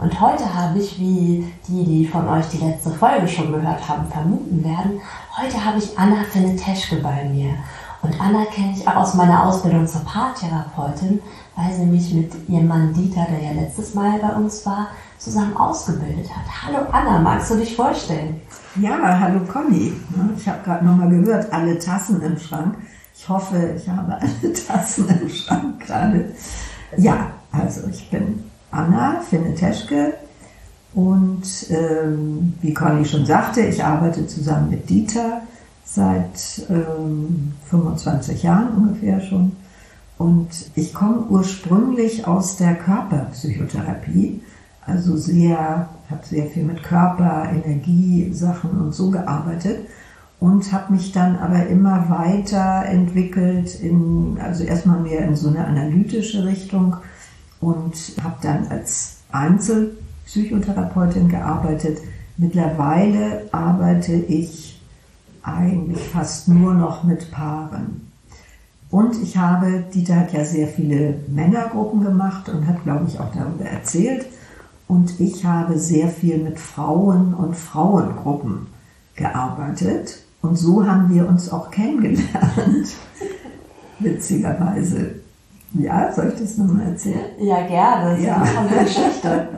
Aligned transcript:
Und 0.00 0.18
heute 0.18 0.54
habe 0.54 0.78
ich, 0.78 0.98
wie 0.98 1.52
die, 1.68 1.84
die 1.84 2.06
von 2.06 2.26
euch 2.26 2.46
die 2.48 2.64
letzte 2.64 2.90
Folge 2.90 3.28
schon 3.28 3.52
gehört 3.52 3.86
haben, 3.86 4.08
vermuten 4.10 4.64
werden, 4.64 4.98
heute 5.38 5.62
habe 5.62 5.78
ich 5.78 5.98
Anna 5.98 6.24
Feneteschke 6.24 6.96
bei 6.96 7.24
mir. 7.24 7.50
Und 8.00 8.18
Anna 8.18 8.46
kenne 8.46 8.72
ich 8.74 8.88
auch 8.88 8.96
aus 8.96 9.12
meiner 9.12 9.44
Ausbildung 9.44 9.86
zur 9.86 10.00
Paartherapeutin, 10.00 11.20
weil 11.54 11.74
sie 11.74 11.84
mich 11.84 12.14
mit 12.14 12.32
ihrem 12.48 12.66
Mann 12.66 12.94
Dieter, 12.94 13.26
der 13.30 13.42
ja 13.42 13.60
letztes 13.60 13.94
Mal 13.94 14.18
bei 14.20 14.34
uns 14.34 14.64
war, 14.64 14.88
zusammen 15.18 15.54
ausgebildet 15.54 16.30
hat. 16.34 16.44
Hallo 16.66 16.86
Anna, 16.90 17.18
magst 17.18 17.50
du 17.50 17.56
dich 17.56 17.76
vorstellen? 17.76 18.40
Ja, 18.76 18.96
hallo 19.20 19.40
Conny. 19.52 19.92
Ich 20.34 20.48
habe 20.48 20.60
gerade 20.64 20.86
nochmal 20.86 21.10
gehört, 21.10 21.52
alle 21.52 21.78
Tassen 21.78 22.22
im 22.22 22.38
Schrank. 22.38 22.74
Ich 23.14 23.28
hoffe, 23.28 23.74
ich 23.76 23.86
habe 23.86 24.14
alle 24.14 24.52
Tassen 24.66 25.06
im 25.08 25.28
Schrank 25.28 25.86
gerade. 25.86 26.32
Ja, 26.96 27.32
also 27.52 27.86
ich 27.88 28.08
bin 28.08 28.49
Anna 28.70 29.20
Finne-Teschke. 29.20 30.14
Und 30.92 31.44
ähm, 31.70 32.54
wie 32.60 32.74
Conny 32.74 33.04
schon 33.04 33.24
sagte, 33.24 33.60
ich 33.60 33.84
arbeite 33.84 34.26
zusammen 34.26 34.70
mit 34.70 34.90
Dieter 34.90 35.42
seit 35.84 36.66
ähm, 36.68 37.52
25 37.68 38.42
Jahren 38.42 38.74
ungefähr 38.76 39.20
schon. 39.20 39.52
Und 40.18 40.48
ich 40.74 40.92
komme 40.92 41.22
ursprünglich 41.28 42.26
aus 42.26 42.56
der 42.56 42.74
Körperpsychotherapie, 42.74 44.42
also 44.84 45.16
sehr, 45.16 45.88
habe 46.10 46.20
sehr 46.24 46.46
viel 46.46 46.64
mit 46.64 46.82
Körper, 46.82 47.48
Energie, 47.50 48.30
Sachen 48.32 48.70
und 48.80 48.94
so 48.94 49.10
gearbeitet 49.10 49.86
und 50.40 50.72
habe 50.72 50.94
mich 50.94 51.12
dann 51.12 51.36
aber 51.36 51.66
immer 51.66 52.08
weiter 52.08 52.84
entwickelt 52.86 53.80
in, 53.80 54.38
also 54.42 54.64
erstmal 54.64 55.00
mehr 55.00 55.24
in 55.24 55.36
so 55.36 55.48
eine 55.48 55.64
analytische 55.64 56.44
Richtung 56.44 56.96
und 57.60 57.94
habe 58.22 58.36
dann 58.42 58.68
als 58.68 59.18
Einzelpsychotherapeutin 59.32 61.28
gearbeitet. 61.28 61.98
Mittlerweile 62.36 63.48
arbeite 63.52 64.14
ich 64.14 64.80
eigentlich 65.42 66.08
fast 66.08 66.48
nur 66.48 66.74
noch 66.74 67.04
mit 67.04 67.30
Paaren. 67.30 68.10
Und 68.90 69.22
ich 69.22 69.36
habe, 69.36 69.84
Dieter 69.94 70.16
hat 70.16 70.32
ja 70.32 70.44
sehr 70.44 70.66
viele 70.66 71.20
Männergruppen 71.28 72.02
gemacht 72.02 72.48
und 72.48 72.66
hat, 72.66 72.82
glaube 72.82 73.06
ich, 73.06 73.20
auch 73.20 73.32
darüber 73.32 73.64
erzählt. 73.64 74.26
Und 74.88 75.20
ich 75.20 75.44
habe 75.44 75.78
sehr 75.78 76.08
viel 76.08 76.38
mit 76.38 76.58
Frauen 76.58 77.32
und 77.34 77.56
Frauengruppen 77.56 78.66
gearbeitet. 79.14 80.24
Und 80.42 80.56
so 80.56 80.84
haben 80.84 81.14
wir 81.14 81.28
uns 81.28 81.52
auch 81.52 81.70
kennengelernt. 81.70 82.88
Witzigerweise. 84.00 85.19
Ja, 85.74 86.12
soll 86.12 86.32
ich 86.34 86.40
das 86.40 86.58
nochmal 86.58 86.88
erzählen? 86.88 87.30
Ja, 87.38 87.66
gerne. 87.66 88.20
Ja, 88.20 88.44
der 88.68 88.84
Geschichte. 88.84 89.48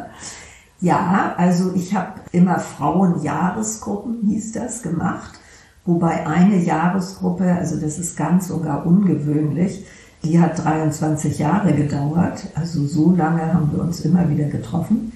ja, 0.81 1.35
also 1.37 1.73
ich 1.75 1.95
habe 1.95 2.21
immer 2.33 2.59
Frauenjahresgruppen, 2.59 4.21
hieß 4.29 4.53
das, 4.53 4.83
gemacht. 4.83 5.39
Wobei 5.85 6.27
eine 6.27 6.59
Jahresgruppe, 6.59 7.51
also 7.53 7.81
das 7.81 7.99
ist 7.99 8.17
ganz 8.17 8.51
und 8.51 8.65
gar 8.65 8.87
ungewöhnlich, 8.87 9.85
die 10.23 10.41
hat 10.41 10.63
23 10.63 11.39
Jahre 11.39 11.73
gedauert. 11.73 12.47
Also 12.55 12.87
so 12.87 13.11
lange 13.11 13.53
haben 13.53 13.73
wir 13.73 13.83
uns 13.83 14.01
immer 14.01 14.29
wieder 14.29 14.45
getroffen. 14.45 15.13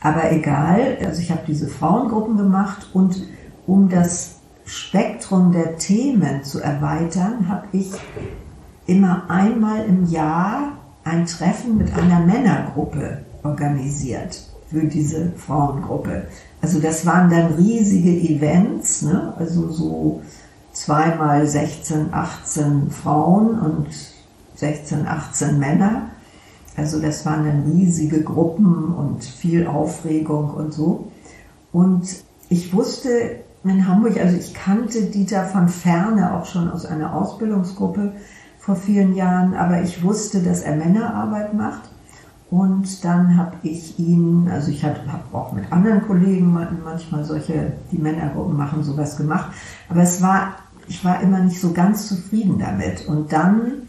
Aber 0.00 0.30
egal, 0.30 0.98
also 1.04 1.20
ich 1.20 1.30
habe 1.30 1.40
diese 1.46 1.66
Frauengruppen 1.66 2.36
gemacht 2.36 2.90
und 2.92 3.26
um 3.66 3.88
das 3.88 4.36
Spektrum 4.66 5.52
der 5.52 5.78
Themen 5.78 6.44
zu 6.44 6.60
erweitern, 6.60 7.48
habe 7.48 7.66
ich 7.72 7.90
immer 8.86 9.24
einmal 9.28 9.84
im 9.86 10.10
Jahr 10.10 10.72
ein 11.04 11.26
Treffen 11.26 11.78
mit 11.78 11.92
einer 11.94 12.20
Männergruppe 12.20 13.24
organisiert 13.42 14.42
für 14.70 14.84
diese 14.84 15.32
Frauengruppe. 15.36 16.24
Also 16.62 16.80
das 16.80 17.04
waren 17.04 17.30
dann 17.30 17.54
riesige 17.54 18.10
Events, 18.10 19.02
ne? 19.02 19.34
also 19.38 19.70
so 19.70 20.22
zweimal 20.72 21.46
16, 21.46 22.12
18 22.12 22.90
Frauen 22.90 23.58
und 23.58 23.86
16, 24.56 25.06
18 25.06 25.58
Männer. 25.58 26.10
Also 26.76 27.00
das 27.00 27.24
waren 27.24 27.46
dann 27.46 27.72
riesige 27.72 28.22
Gruppen 28.22 28.94
und 28.94 29.24
viel 29.24 29.66
Aufregung 29.66 30.50
und 30.50 30.72
so. 30.72 31.12
Und 31.72 32.08
ich 32.48 32.72
wusste 32.72 33.36
in 33.62 33.86
Hamburg, 33.88 34.18
also 34.18 34.36
ich 34.36 34.54
kannte 34.54 35.02
Dieter 35.02 35.44
von 35.44 35.68
Ferne 35.68 36.34
auch 36.34 36.46
schon 36.46 36.70
aus 36.70 36.84
einer 36.84 37.14
Ausbildungsgruppe, 37.14 38.12
vor 38.64 38.76
vielen 38.76 39.14
Jahren, 39.14 39.54
aber 39.54 39.82
ich 39.82 40.02
wusste, 40.02 40.42
dass 40.42 40.62
er 40.62 40.76
Männerarbeit 40.76 41.52
macht. 41.52 41.82
Und 42.50 43.04
dann 43.04 43.36
habe 43.36 43.56
ich 43.62 43.98
ihn, 43.98 44.48
also 44.50 44.70
ich 44.70 44.84
habe 44.84 45.00
auch 45.32 45.52
mit 45.52 45.70
anderen 45.70 46.02
Kollegen 46.06 46.56
manchmal 46.84 47.24
solche, 47.24 47.72
die 47.90 47.98
Männergruppen 47.98 48.56
machen, 48.56 48.82
sowas 48.82 49.16
gemacht. 49.16 49.50
Aber 49.88 50.02
es 50.02 50.22
war, 50.22 50.54
ich 50.86 51.04
war 51.04 51.20
immer 51.20 51.40
nicht 51.40 51.60
so 51.60 51.72
ganz 51.72 52.08
zufrieden 52.08 52.58
damit. 52.58 53.06
Und 53.06 53.32
dann 53.32 53.88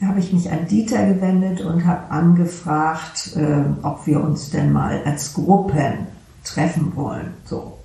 habe 0.00 0.20
ich 0.20 0.32
mich 0.32 0.50
an 0.50 0.66
Dieter 0.66 1.06
gewendet 1.06 1.60
und 1.60 1.84
habe 1.84 2.10
angefragt, 2.10 3.36
äh, 3.36 3.64
ob 3.82 4.06
wir 4.06 4.22
uns 4.22 4.50
denn 4.50 4.72
mal 4.72 5.02
als 5.04 5.34
Gruppen 5.34 6.06
treffen 6.44 6.96
wollen. 6.96 7.34
So. 7.44 7.78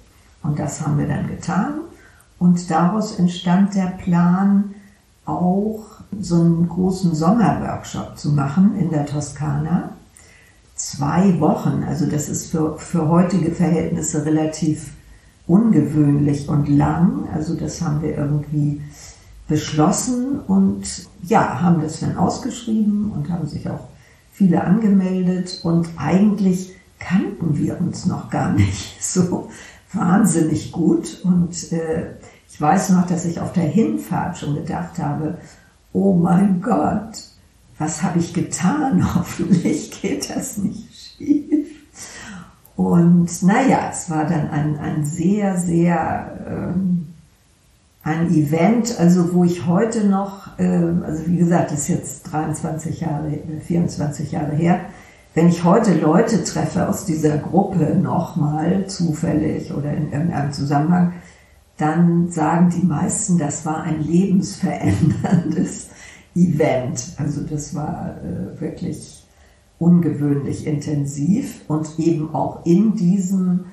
Und 0.43 0.59
das 0.59 0.79
haben 0.81 0.97
wir 0.97 1.07
dann 1.07 1.27
getan. 1.27 1.79
Und 2.39 2.69
daraus 2.69 3.17
entstand 3.17 3.75
der 3.75 3.87
Plan, 3.87 4.75
auch 5.25 5.94
so 6.21 6.35
einen 6.35 6.67
großen 6.67 7.13
Sommerworkshop 7.15 8.17
zu 8.17 8.31
machen 8.31 8.77
in 8.79 8.89
der 8.89 9.05
Toskana. 9.05 9.91
Zwei 10.75 11.39
Wochen, 11.39 11.83
also 11.87 12.05
das 12.05 12.27
ist 12.29 12.51
für, 12.51 12.77
für 12.77 13.07
heutige 13.07 13.51
Verhältnisse 13.51 14.25
relativ 14.25 14.91
ungewöhnlich 15.47 16.49
und 16.49 16.67
lang. 16.67 17.29
Also 17.33 17.55
das 17.55 17.81
haben 17.81 18.01
wir 18.01 18.17
irgendwie 18.17 18.81
beschlossen 19.47 20.39
und 20.47 21.07
ja, 21.23 21.61
haben 21.61 21.81
das 21.81 21.99
dann 21.99 22.17
ausgeschrieben 22.17 23.11
und 23.11 23.29
haben 23.29 23.47
sich 23.47 23.69
auch 23.69 23.87
viele 24.31 24.63
angemeldet 24.63 25.61
und 25.63 25.87
eigentlich 25.97 26.73
kannten 26.99 27.57
wir 27.57 27.79
uns 27.79 28.05
noch 28.05 28.29
gar 28.29 28.51
nicht 28.51 29.03
so 29.03 29.49
wahnsinnig 29.93 30.71
gut 30.71 31.21
und 31.23 31.71
äh, 31.71 32.15
ich 32.49 32.59
weiß 32.59 32.91
noch, 32.91 33.05
dass 33.05 33.25
ich 33.25 33.39
auf 33.39 33.53
der 33.53 33.65
Hinfahrt 33.65 34.37
schon 34.37 34.55
gedacht 34.55 34.97
habe, 34.97 35.37
oh 35.95 36.13
mein 36.13 36.61
Gott, 36.61 37.23
was 37.77 38.03
habe 38.03 38.19
ich 38.19 38.33
getan? 38.33 39.15
Hoffentlich 39.15 40.01
geht 40.01 40.29
das 40.29 40.57
nicht 40.57 40.93
schief. 40.93 41.69
Und 42.75 43.41
naja, 43.43 43.89
es 43.89 44.09
war 44.09 44.25
dann 44.25 44.49
ein, 44.49 44.77
ein 44.77 45.05
sehr, 45.05 45.57
sehr 45.57 46.37
ähm, 46.47 47.07
ein 48.03 48.29
Event, 48.29 48.99
also 48.99 49.33
wo 49.33 49.45
ich 49.45 49.65
heute 49.65 50.05
noch, 50.05 50.59
ähm, 50.59 51.03
also 51.05 51.25
wie 51.27 51.37
gesagt, 51.37 51.71
das 51.71 51.81
ist 51.81 51.87
jetzt 51.87 52.23
23 52.31 52.99
Jahre, 52.99 53.31
24 53.65 54.33
Jahre 54.33 54.53
her, 54.55 54.81
wenn 55.33 55.47
ich 55.47 55.63
heute 55.63 55.93
Leute 55.93 56.43
treffe 56.43 56.87
aus 56.89 57.05
dieser 57.05 57.37
Gruppe 57.37 57.95
nochmal 57.95 58.87
zufällig 58.87 59.73
oder 59.73 59.93
in 59.93 60.11
irgendeinem 60.11 60.51
Zusammenhang, 60.51 61.13
dann 61.77 62.31
sagen 62.31 62.69
die 62.69 62.85
meisten, 62.85 63.37
das 63.37 63.65
war 63.65 63.83
ein 63.83 64.01
lebensveränderndes 64.01 65.89
Event. 66.35 67.13
Also 67.17 67.41
das 67.41 67.75
war 67.75 68.15
äh, 68.23 68.59
wirklich 68.59 69.25
ungewöhnlich 69.77 70.65
intensiv 70.65 71.61
und 71.67 71.99
eben 71.99 72.33
auch 72.33 72.65
in 72.65 72.95
diesem 72.95 73.65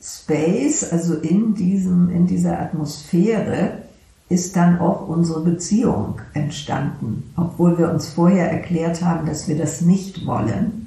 Space, 0.00 0.90
also 0.90 1.14
in 1.14 1.54
diesem, 1.54 2.08
in 2.10 2.26
dieser 2.26 2.58
Atmosphäre 2.58 3.82
ist 4.30 4.56
dann 4.56 4.78
auch 4.78 5.08
unsere 5.08 5.42
Beziehung 5.42 6.20
entstanden, 6.32 7.32
obwohl 7.36 7.76
wir 7.76 7.90
uns 7.90 8.08
vorher 8.08 8.50
erklärt 8.50 9.02
haben, 9.02 9.26
dass 9.26 9.48
wir 9.48 9.58
das 9.58 9.82
nicht 9.82 10.24
wollen 10.24 10.86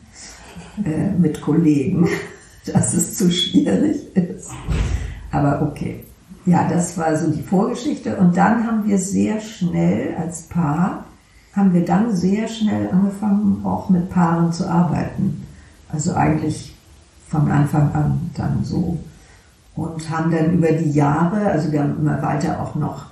äh, 0.84 1.12
mit 1.12 1.42
Kollegen, 1.42 2.08
dass 2.74 2.94
es 2.94 3.18
zu 3.18 3.32
schwierig 3.32 4.16
ist. 4.16 4.50
Aber 5.30 5.62
okay. 5.62 6.06
Ja, 6.45 6.68
das 6.68 6.98
war 6.98 7.16
so 7.16 7.31
die 7.31 7.42
Vorgeschichte. 7.42 8.18
Und 8.18 8.36
dann 8.36 8.68
haben 8.68 8.86
wir 8.86 8.98
sehr 8.98 9.40
schnell 9.40 10.16
als 10.19 10.44
Paar, 10.44 11.06
haben 11.54 11.74
wir 11.74 11.86
dann 11.86 12.13
sehr 12.16 12.48
schnell 12.48 12.90
angefangen, 12.90 13.62
auch 13.63 13.90
mit 13.90 14.10
Paaren 14.10 14.51
zu 14.51 14.69
arbeiten. 14.69 15.45
Also 15.90 16.13
eigentlich 16.13 16.75
von 17.30 17.50
Anfang 17.50 17.94
an 17.94 18.31
dann 18.36 18.63
so. 18.63 18.98
und 19.75 20.10
haben 20.10 20.31
dann 20.31 20.54
über 20.54 20.72
die 20.72 20.92
Jahre, 20.92 21.48
also 21.48 21.72
wir 21.72 21.81
haben 21.81 21.98
immer 22.00 22.22
weiter 22.22 22.62
auch 22.62 22.75
noch 22.75 23.06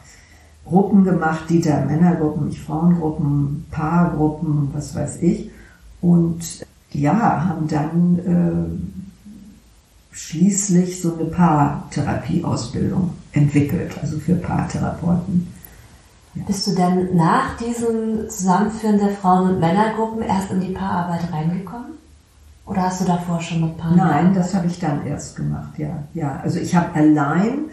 Gruppen 0.65 1.03
gemacht, 1.03 1.49
Dieter 1.49 1.85
Männergruppen, 1.85 2.49
ich 2.49 2.61
Frauengruppen, 2.61 3.65
Paargruppen, 3.71 4.69
was 4.73 4.93
weiß 4.95 5.21
ich. 5.21 5.49
Und 6.01 6.65
ja, 6.91 7.45
haben 7.45 7.67
dann 7.67 8.19
äh, 8.19 10.15
schließlich 10.15 11.01
so 11.01 11.15
eine 11.15 11.25
Paartherapieausbildung 11.25 13.11
entwickelt, 13.33 13.93
also 14.01 14.19
für 14.19 14.35
Paartherapeuten. 14.35 15.47
Ja. 16.35 16.43
Bist 16.47 16.67
du 16.67 16.75
denn 16.75 17.15
nach 17.15 17.57
diesem 17.57 18.29
Zusammenführen 18.29 18.99
der 18.99 19.09
Frauen- 19.09 19.55
und 19.55 19.59
Männergruppen 19.59 20.21
erst 20.23 20.51
in 20.51 20.61
die 20.61 20.71
Paararbeit 20.73 21.31
reingekommen? 21.31 21.91
Oder 22.65 22.83
hast 22.83 23.01
du 23.01 23.05
davor 23.05 23.41
schon 23.41 23.61
mit 23.61 23.77
Paaren? 23.77 23.97
Nein, 23.97 24.33
das 24.33 24.53
habe 24.53 24.67
ich 24.67 24.79
dann 24.79 25.05
erst 25.05 25.35
gemacht, 25.35 25.77
ja. 25.77 26.03
Ja, 26.13 26.39
also 26.41 26.59
ich 26.59 26.73
habe 26.75 26.95
allein 26.95 27.65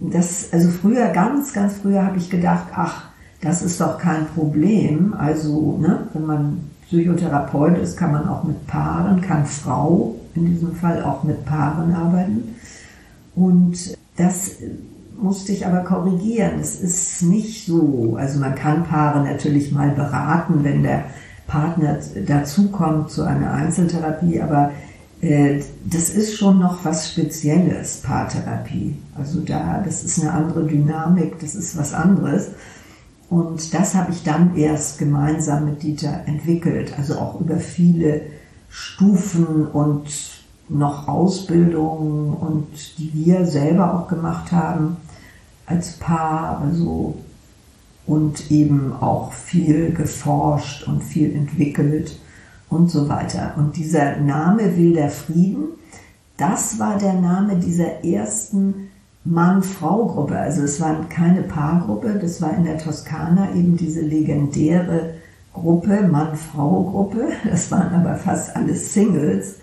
das, 0.00 0.52
also 0.52 0.68
früher, 0.68 1.08
ganz, 1.08 1.52
ganz 1.52 1.74
früher 1.74 2.04
habe 2.04 2.18
ich 2.18 2.30
gedacht, 2.30 2.66
ach, 2.74 3.04
das 3.40 3.62
ist 3.62 3.80
doch 3.80 3.98
kein 3.98 4.26
Problem. 4.26 5.14
Also, 5.18 5.78
ne, 5.78 6.06
wenn 6.12 6.26
man 6.26 6.70
Psychotherapeut 6.86 7.78
ist, 7.78 7.96
kann 7.96 8.12
man 8.12 8.28
auch 8.28 8.44
mit 8.44 8.66
Paaren, 8.66 9.20
kann 9.20 9.44
Frau 9.46 10.14
in 10.34 10.46
diesem 10.46 10.74
Fall 10.74 11.02
auch 11.02 11.24
mit 11.24 11.44
Paaren 11.44 11.92
arbeiten. 11.92 12.54
Und 13.34 13.97
das 14.18 14.56
musste 15.20 15.52
ich 15.52 15.66
aber 15.66 15.80
korrigieren. 15.80 16.60
Es 16.60 16.80
ist 16.80 17.22
nicht 17.22 17.66
so. 17.66 18.16
Also 18.18 18.38
man 18.38 18.54
kann 18.54 18.84
Paare 18.84 19.24
natürlich 19.24 19.72
mal 19.72 19.90
beraten, 19.90 20.62
wenn 20.62 20.82
der 20.82 21.04
Partner 21.46 21.98
dazukommt 22.26 23.10
zu 23.10 23.22
einer 23.24 23.52
Einzeltherapie, 23.52 24.40
aber 24.40 24.72
äh, 25.20 25.60
das 25.84 26.10
ist 26.10 26.36
schon 26.36 26.58
noch 26.58 26.84
was 26.84 27.10
Spezielles, 27.10 28.02
Paartherapie. 28.02 28.96
Also 29.16 29.40
da, 29.40 29.82
das 29.84 30.04
ist 30.04 30.20
eine 30.20 30.32
andere 30.32 30.66
Dynamik, 30.66 31.40
das 31.40 31.54
ist 31.54 31.76
was 31.76 31.94
anderes. 31.94 32.50
Und 33.30 33.74
das 33.74 33.94
habe 33.94 34.12
ich 34.12 34.22
dann 34.22 34.56
erst 34.56 34.98
gemeinsam 34.98 35.66
mit 35.66 35.82
Dieter 35.82 36.22
entwickelt, 36.26 36.94
also 36.96 37.16
auch 37.16 37.40
über 37.40 37.56
viele 37.56 38.22
Stufen 38.70 39.66
und 39.66 40.06
noch 40.68 41.08
Ausbildungen 41.08 42.34
und 42.34 42.98
die 42.98 43.12
wir 43.14 43.46
selber 43.46 43.94
auch 43.94 44.08
gemacht 44.08 44.52
haben 44.52 44.96
als 45.66 45.92
Paar, 45.92 46.60
also 46.60 47.14
und 48.06 48.50
eben 48.50 48.92
auch 49.00 49.32
viel 49.32 49.92
geforscht 49.92 50.88
und 50.88 51.04
viel 51.04 51.34
entwickelt 51.34 52.18
und 52.70 52.90
so 52.90 53.08
weiter. 53.08 53.52
Und 53.56 53.76
dieser 53.76 54.16
Name 54.16 54.76
Wilder 54.76 55.10
Frieden, 55.10 55.68
das 56.38 56.78
war 56.78 56.96
der 56.96 57.14
Name 57.14 57.56
dieser 57.56 58.04
ersten 58.04 58.88
Mann-Frau-Gruppe. 59.24 60.38
Also 60.38 60.62
es 60.62 60.80
war 60.80 61.04
keine 61.08 61.42
Paargruppe, 61.42 62.18
das 62.20 62.40
war 62.40 62.56
in 62.56 62.64
der 62.64 62.78
Toskana 62.78 63.54
eben 63.54 63.76
diese 63.76 64.00
legendäre 64.00 65.14
Gruppe, 65.52 66.08
Mann-Frau-Gruppe. 66.10 67.28
Das 67.44 67.70
waren 67.70 67.92
aber 67.94 68.14
fast 68.14 68.56
alles 68.56 68.94
Singles. 68.94 69.56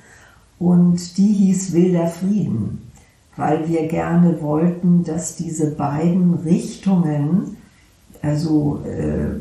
Und 0.60 1.18
die 1.18 1.34
hieß 1.34 1.74
Wilder 1.74 2.07
Frieden, 2.07 2.92
weil 3.36 3.68
wir 3.68 3.88
gerne 3.88 4.42
wollten, 4.42 5.04
dass 5.04 5.36
diese 5.36 5.72
beiden 5.72 6.36
Richtungen, 6.36 7.57
also 8.22 8.81
äh, 8.86 9.40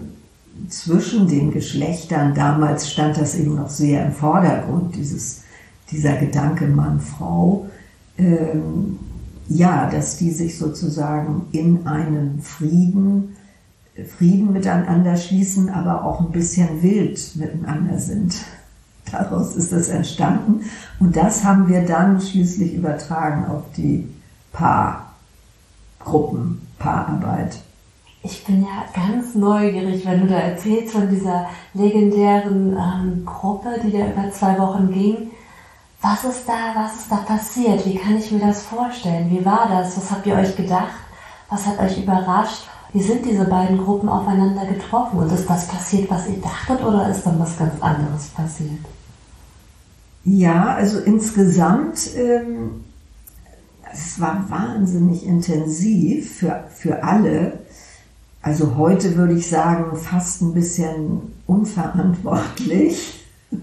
zwischen 0.69 1.28
den 1.28 1.52
Geschlechtern, 1.52 2.34
damals 2.34 2.90
stand 2.90 3.16
das 3.16 3.37
eben 3.37 3.56
noch 3.56 3.70
sehr 3.70 4.06
im 4.06 4.12
Vordergrund, 4.12 4.96
dieses, 4.96 5.43
dieser 5.90 6.16
Gedanke 6.16 6.66
Mann-Frau, 6.66 7.67
ähm, 8.19 8.99
ja, 9.49 9.90
dass 9.90 10.17
die 10.17 10.31
sich 10.31 10.58
sozusagen 10.58 11.43
in 11.52 11.87
einen 11.87 12.40
Frieden, 12.40 13.37
Frieden 14.19 14.52
miteinander 14.52 15.17
schließen, 15.17 15.69
aber 15.69 16.05
auch 16.05 16.20
ein 16.20 16.32
bisschen 16.32 16.82
wild 16.82 17.37
miteinander 17.37 17.99
sind. 17.99 18.34
Daraus 19.10 19.54
ist 19.54 19.72
das 19.72 19.88
entstanden. 19.88 20.64
Und 21.00 21.16
das 21.16 21.44
haben 21.44 21.68
wir 21.68 21.84
dann 21.84 22.20
schließlich 22.20 22.74
übertragen 22.74 23.46
auf 23.46 23.62
die 23.76 24.08
Paargruppen, 24.52 26.66
Paararbeit. 26.78 27.56
Ich 28.22 28.44
bin 28.44 28.62
ja 28.62 28.84
ganz 28.94 29.34
neugierig, 29.34 30.06
wenn 30.06 30.22
du 30.22 30.28
da 30.28 30.38
erzählst 30.38 30.94
von 30.94 31.10
dieser 31.10 31.46
legendären 31.74 32.74
ähm, 32.74 33.26
Gruppe, 33.26 33.80
die 33.84 33.92
da 33.92 34.06
über 34.06 34.30
zwei 34.32 34.58
Wochen 34.58 34.90
ging. 34.90 35.30
Was 36.00 36.24
ist 36.24 36.48
da, 36.48 36.74
was 36.74 36.96
ist 36.96 37.12
da 37.12 37.16
passiert? 37.16 37.84
Wie 37.84 37.96
kann 37.96 38.16
ich 38.16 38.30
mir 38.30 38.40
das 38.40 38.62
vorstellen? 38.62 39.30
Wie 39.30 39.44
war 39.44 39.68
das? 39.68 39.96
Was 39.96 40.10
habt 40.10 40.26
ihr 40.26 40.36
euch 40.36 40.56
gedacht? 40.56 40.94
Was 41.50 41.66
hat 41.66 41.78
euch 41.78 42.02
überrascht? 42.02 42.66
Wie 42.94 43.02
sind 43.02 43.26
diese 43.26 43.44
beiden 43.44 43.76
Gruppen 43.76 44.08
aufeinander 44.08 44.64
getroffen? 44.64 45.19
Und 45.19 45.32
ist 45.32 45.49
das 45.49 45.69
passiert, 45.69 46.11
was 46.11 46.26
ihr 46.29 46.41
dachtet, 46.41 46.82
oder 46.82 47.11
ist 47.11 47.25
dann 47.25 47.38
was 47.38 47.58
ganz 47.58 47.75
anderes 47.82 48.29
passiert? 48.29 48.81
Ja, 50.25 50.75
also 50.75 51.00
insgesamt, 51.00 52.17
ähm, 52.17 52.85
es 53.93 54.19
war 54.19 54.46
wahnsinnig 54.49 55.26
intensiv 55.26 56.38
für, 56.38 56.64
für 56.70 57.02
alle 57.05 57.58
also 58.44 58.76
heute 58.76 59.17
würde 59.17 59.32
ich 59.32 59.49
sagen, 59.49 59.96
fast 59.96 60.43
ein 60.43 60.52
bisschen 60.55 61.32
unverantwortlich. 61.46 63.20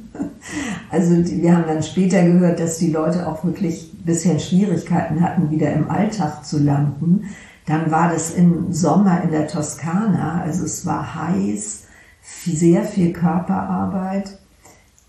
Also 0.90 1.16
wir 1.16 1.56
haben 1.56 1.66
dann 1.68 1.84
später 1.84 2.24
gehört, 2.24 2.60
dass 2.60 2.78
die 2.78 2.92
Leute 2.92 3.28
auch 3.28 3.44
wirklich 3.44 3.94
ein 3.94 4.06
bisschen 4.06 4.40
Schwierigkeiten 4.40 5.22
hatten, 5.22 5.52
wieder 5.52 5.72
im 5.72 5.90
Alltag 5.90 6.44
zu 6.44 6.58
landen. 6.58 7.26
Dann 7.66 7.92
war 7.92 8.12
das 8.12 8.32
im 8.32 8.74
Sommer 8.74 9.22
in 9.22 9.32
der 9.32 9.48
Toskana, 9.48 10.42
also 10.42 10.66
es 10.66 10.86
war 10.86 11.16
heiß, 11.16 11.84
sehr 12.22 12.84
viel 12.84 13.14
Körperarbeit. 13.14 14.38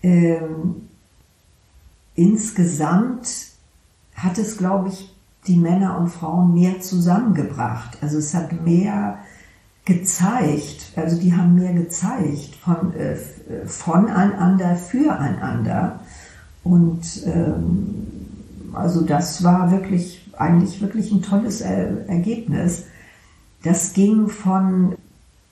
Ähm, 0.01 0.87
insgesamt 2.15 3.27
hat 4.15 4.37
es, 4.37 4.57
glaube 4.57 4.89
ich, 4.89 5.13
die 5.47 5.57
Männer 5.57 5.97
und 5.97 6.09
Frauen 6.09 6.53
mehr 6.53 6.79
zusammengebracht. 6.81 7.97
Also 8.01 8.17
es 8.17 8.33
hat 8.33 8.63
mehr 8.63 9.17
gezeigt, 9.85 10.93
also 10.95 11.19
die 11.19 11.35
haben 11.35 11.55
mir 11.55 11.73
gezeigt 11.73 12.55
von, 12.55 12.93
äh, 12.95 13.17
voneinander, 13.65 14.75
füreinander. 14.75 15.99
Und 16.63 17.23
ähm, 17.25 18.07
also 18.73 19.01
das 19.01 19.43
war 19.43 19.71
wirklich, 19.71 20.22
eigentlich 20.37 20.81
wirklich 20.81 21.11
ein 21.11 21.21
tolles 21.21 21.61
er 21.61 22.07
Ergebnis. 22.07 22.85
Das 23.63 23.93
ging 23.93 24.27
von 24.27 24.95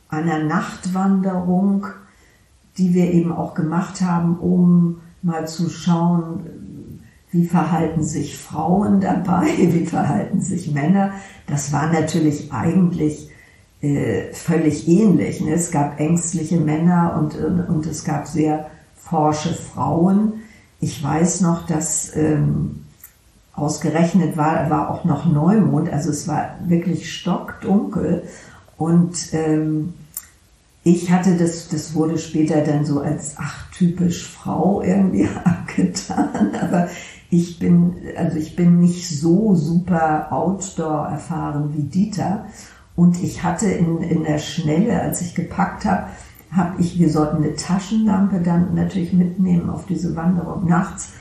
einer 0.09 0.43
Nachtwanderung, 0.43 1.87
die 2.77 2.93
wir 2.93 3.11
eben 3.11 3.31
auch 3.31 3.53
gemacht 3.53 4.01
haben, 4.01 4.37
um 4.37 5.01
mal 5.21 5.47
zu 5.47 5.69
schauen, 5.69 7.01
wie 7.31 7.45
verhalten 7.45 8.03
sich 8.03 8.37
Frauen 8.37 8.99
dabei, 8.99 9.47
wie 9.57 9.85
verhalten 9.85 10.41
sich 10.41 10.71
Männer. 10.71 11.13
Das 11.47 11.71
war 11.71 11.91
natürlich 11.91 12.51
eigentlich 12.51 13.29
äh, 13.81 14.33
völlig 14.33 14.87
ähnlich. 14.87 15.41
Ne? 15.41 15.53
Es 15.53 15.71
gab 15.71 15.99
ängstliche 15.99 16.59
Männer 16.59 17.17
und, 17.17 17.35
und 17.69 17.85
es 17.85 18.03
gab 18.03 18.27
sehr 18.27 18.69
forsche 18.95 19.53
Frauen. 19.53 20.33
Ich 20.79 21.01
weiß 21.01 21.41
noch, 21.41 21.65
dass 21.65 22.15
ähm, 22.15 22.80
ausgerechnet 23.53 24.37
war, 24.37 24.69
war 24.69 24.89
auch 24.89 25.03
noch 25.03 25.25
Neumond, 25.25 25.91
also 25.91 26.09
es 26.09 26.27
war 26.27 26.55
wirklich 26.65 27.13
stockdunkel. 27.13 28.23
Und 28.77 29.33
ähm, 29.33 29.93
ich 30.83 31.11
hatte 31.11 31.37
das, 31.37 31.67
das 31.69 31.93
wurde 31.93 32.17
später 32.17 32.61
dann 32.61 32.85
so 32.85 33.01
als 33.01 33.35
ach 33.37 33.69
typisch 33.71 34.27
Frau 34.27 34.81
irgendwie 34.81 35.27
abgetan, 35.43 36.55
aber 36.59 36.89
ich 37.29 37.59
bin, 37.59 37.95
also 38.17 38.37
ich 38.37 38.55
bin 38.55 38.79
nicht 38.79 39.07
so 39.07 39.55
super 39.55 40.31
Outdoor 40.31 41.07
erfahren 41.07 41.73
wie 41.73 41.83
Dieter. 41.83 42.45
Und 42.95 43.23
ich 43.23 43.41
hatte 43.41 43.67
in, 43.67 44.01
in 44.01 44.23
der 44.23 44.37
Schnelle, 44.37 45.01
als 45.01 45.21
ich 45.21 45.33
gepackt 45.33 45.85
habe, 45.85 46.07
habe 46.51 46.81
ich, 46.81 46.99
wir 46.99 47.09
sollten 47.09 47.37
eine 47.37 47.55
Taschenlampe 47.55 48.41
dann 48.41 48.75
natürlich 48.75 49.13
mitnehmen 49.13 49.69
auf 49.69 49.85
diese 49.85 50.15
Wanderung 50.17 50.67
nachts. 50.67 51.13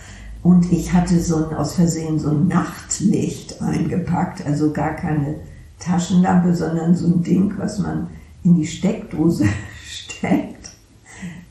Und 0.42 0.72
ich 0.72 0.92
hatte 0.92 1.20
so 1.20 1.36
ein, 1.36 1.54
aus 1.54 1.74
Versehen 1.74 2.18
so 2.18 2.30
ein 2.30 2.48
Nachtlicht 2.48 3.60
eingepackt, 3.60 4.46
also 4.46 4.72
gar 4.72 4.94
keine 4.94 5.36
Taschenlampe, 5.78 6.54
sondern 6.54 6.94
so 6.94 7.06
ein 7.06 7.22
Ding, 7.22 7.54
was 7.58 7.78
man 7.78 8.08
in 8.42 8.56
die 8.56 8.66
Steckdose 8.66 9.46
steckt, 9.86 10.70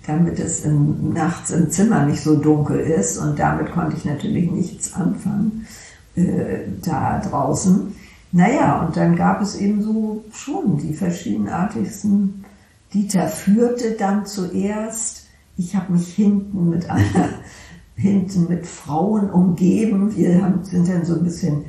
damit 0.08 0.40
es 0.40 0.66
im, 0.66 1.14
nachts 1.14 1.52
im 1.52 1.70
Zimmer 1.70 2.06
nicht 2.06 2.22
so 2.22 2.36
dunkel 2.36 2.80
ist. 2.80 3.18
Und 3.18 3.38
damit 3.38 3.72
konnte 3.72 3.96
ich 3.98 4.06
natürlich 4.06 4.50
nichts 4.50 4.94
anfangen 4.94 5.68
äh, 6.16 6.62
da 6.84 7.20
draußen. 7.20 7.96
Naja, 8.32 8.86
und 8.86 8.96
dann 8.96 9.16
gab 9.16 9.42
es 9.42 9.56
eben 9.56 9.82
so 9.82 10.24
schon 10.32 10.78
die 10.78 10.94
verschiedenartigsten. 10.94 12.46
Dieter 12.94 13.28
führte 13.28 13.92
dann 13.92 14.26
zuerst. 14.26 15.28
Ich 15.58 15.76
habe 15.76 15.94
mich 15.94 16.14
hinten 16.14 16.70
mit 16.70 16.90
einer, 16.90 17.30
hinten 18.00 18.48
mit 18.48 18.66
Frauen 18.66 19.30
umgeben. 19.30 20.16
Wir 20.16 20.42
haben, 20.42 20.64
sind 20.64 20.88
dann 20.88 21.06
so 21.06 21.16
ein 21.16 21.24
bisschen 21.24 21.66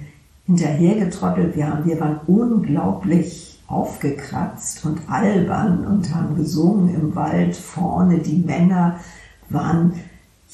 hinterhergetrottelt. 0.47 1.57
Wir, 1.57 1.69
haben, 1.69 1.85
wir 1.85 1.99
waren 1.99 2.21
unglaublich 2.27 3.61
aufgekratzt 3.67 4.85
und 4.85 5.01
albern 5.09 5.87
und 5.87 6.15
haben 6.15 6.37
gesungen 6.37 6.95
im 6.95 7.15
Wald 7.15 7.57
vorne. 7.57 8.19
Die 8.19 8.39
Männer 8.39 9.01
waren, 9.49 9.93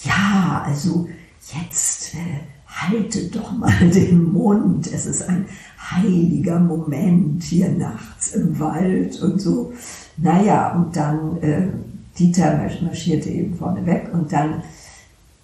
ja, 0.02 0.64
also 0.66 1.08
jetzt 1.54 2.14
äh, 2.14 2.40
haltet 2.66 3.36
doch 3.36 3.52
mal 3.52 3.72
den 3.94 4.32
Mund. 4.32 4.86
Es 4.86 5.06
ist 5.06 5.28
ein 5.28 5.46
heiliger 5.78 6.58
Moment 6.58 7.42
hier 7.42 7.68
nachts 7.68 8.32
im 8.32 8.58
Wald 8.58 9.20
und 9.22 9.40
so. 9.40 9.72
Naja, 10.16 10.74
und 10.74 10.96
dann 10.96 11.36
äh, 11.42 11.68
Dieter 12.18 12.70
marschierte 12.82 13.28
eben 13.28 13.54
vorne 13.54 13.84
weg 13.84 14.08
und 14.12 14.32
dann 14.32 14.62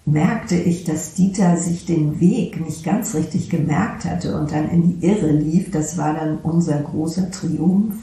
merkte 0.05 0.55
ich, 0.55 0.83
dass 0.83 1.13
Dieter 1.13 1.57
sich 1.57 1.85
den 1.85 2.19
Weg 2.19 2.59
nicht 2.59 2.83
ganz 2.83 3.15
richtig 3.15 3.49
gemerkt 3.49 4.05
hatte 4.05 4.37
und 4.37 4.51
dann 4.51 4.69
in 4.69 4.99
die 4.99 5.05
Irre 5.05 5.31
lief. 5.31 5.71
Das 5.71 5.97
war 5.97 6.13
dann 6.13 6.39
unser 6.39 6.79
großer 6.79 7.31
Triumph. 7.31 7.95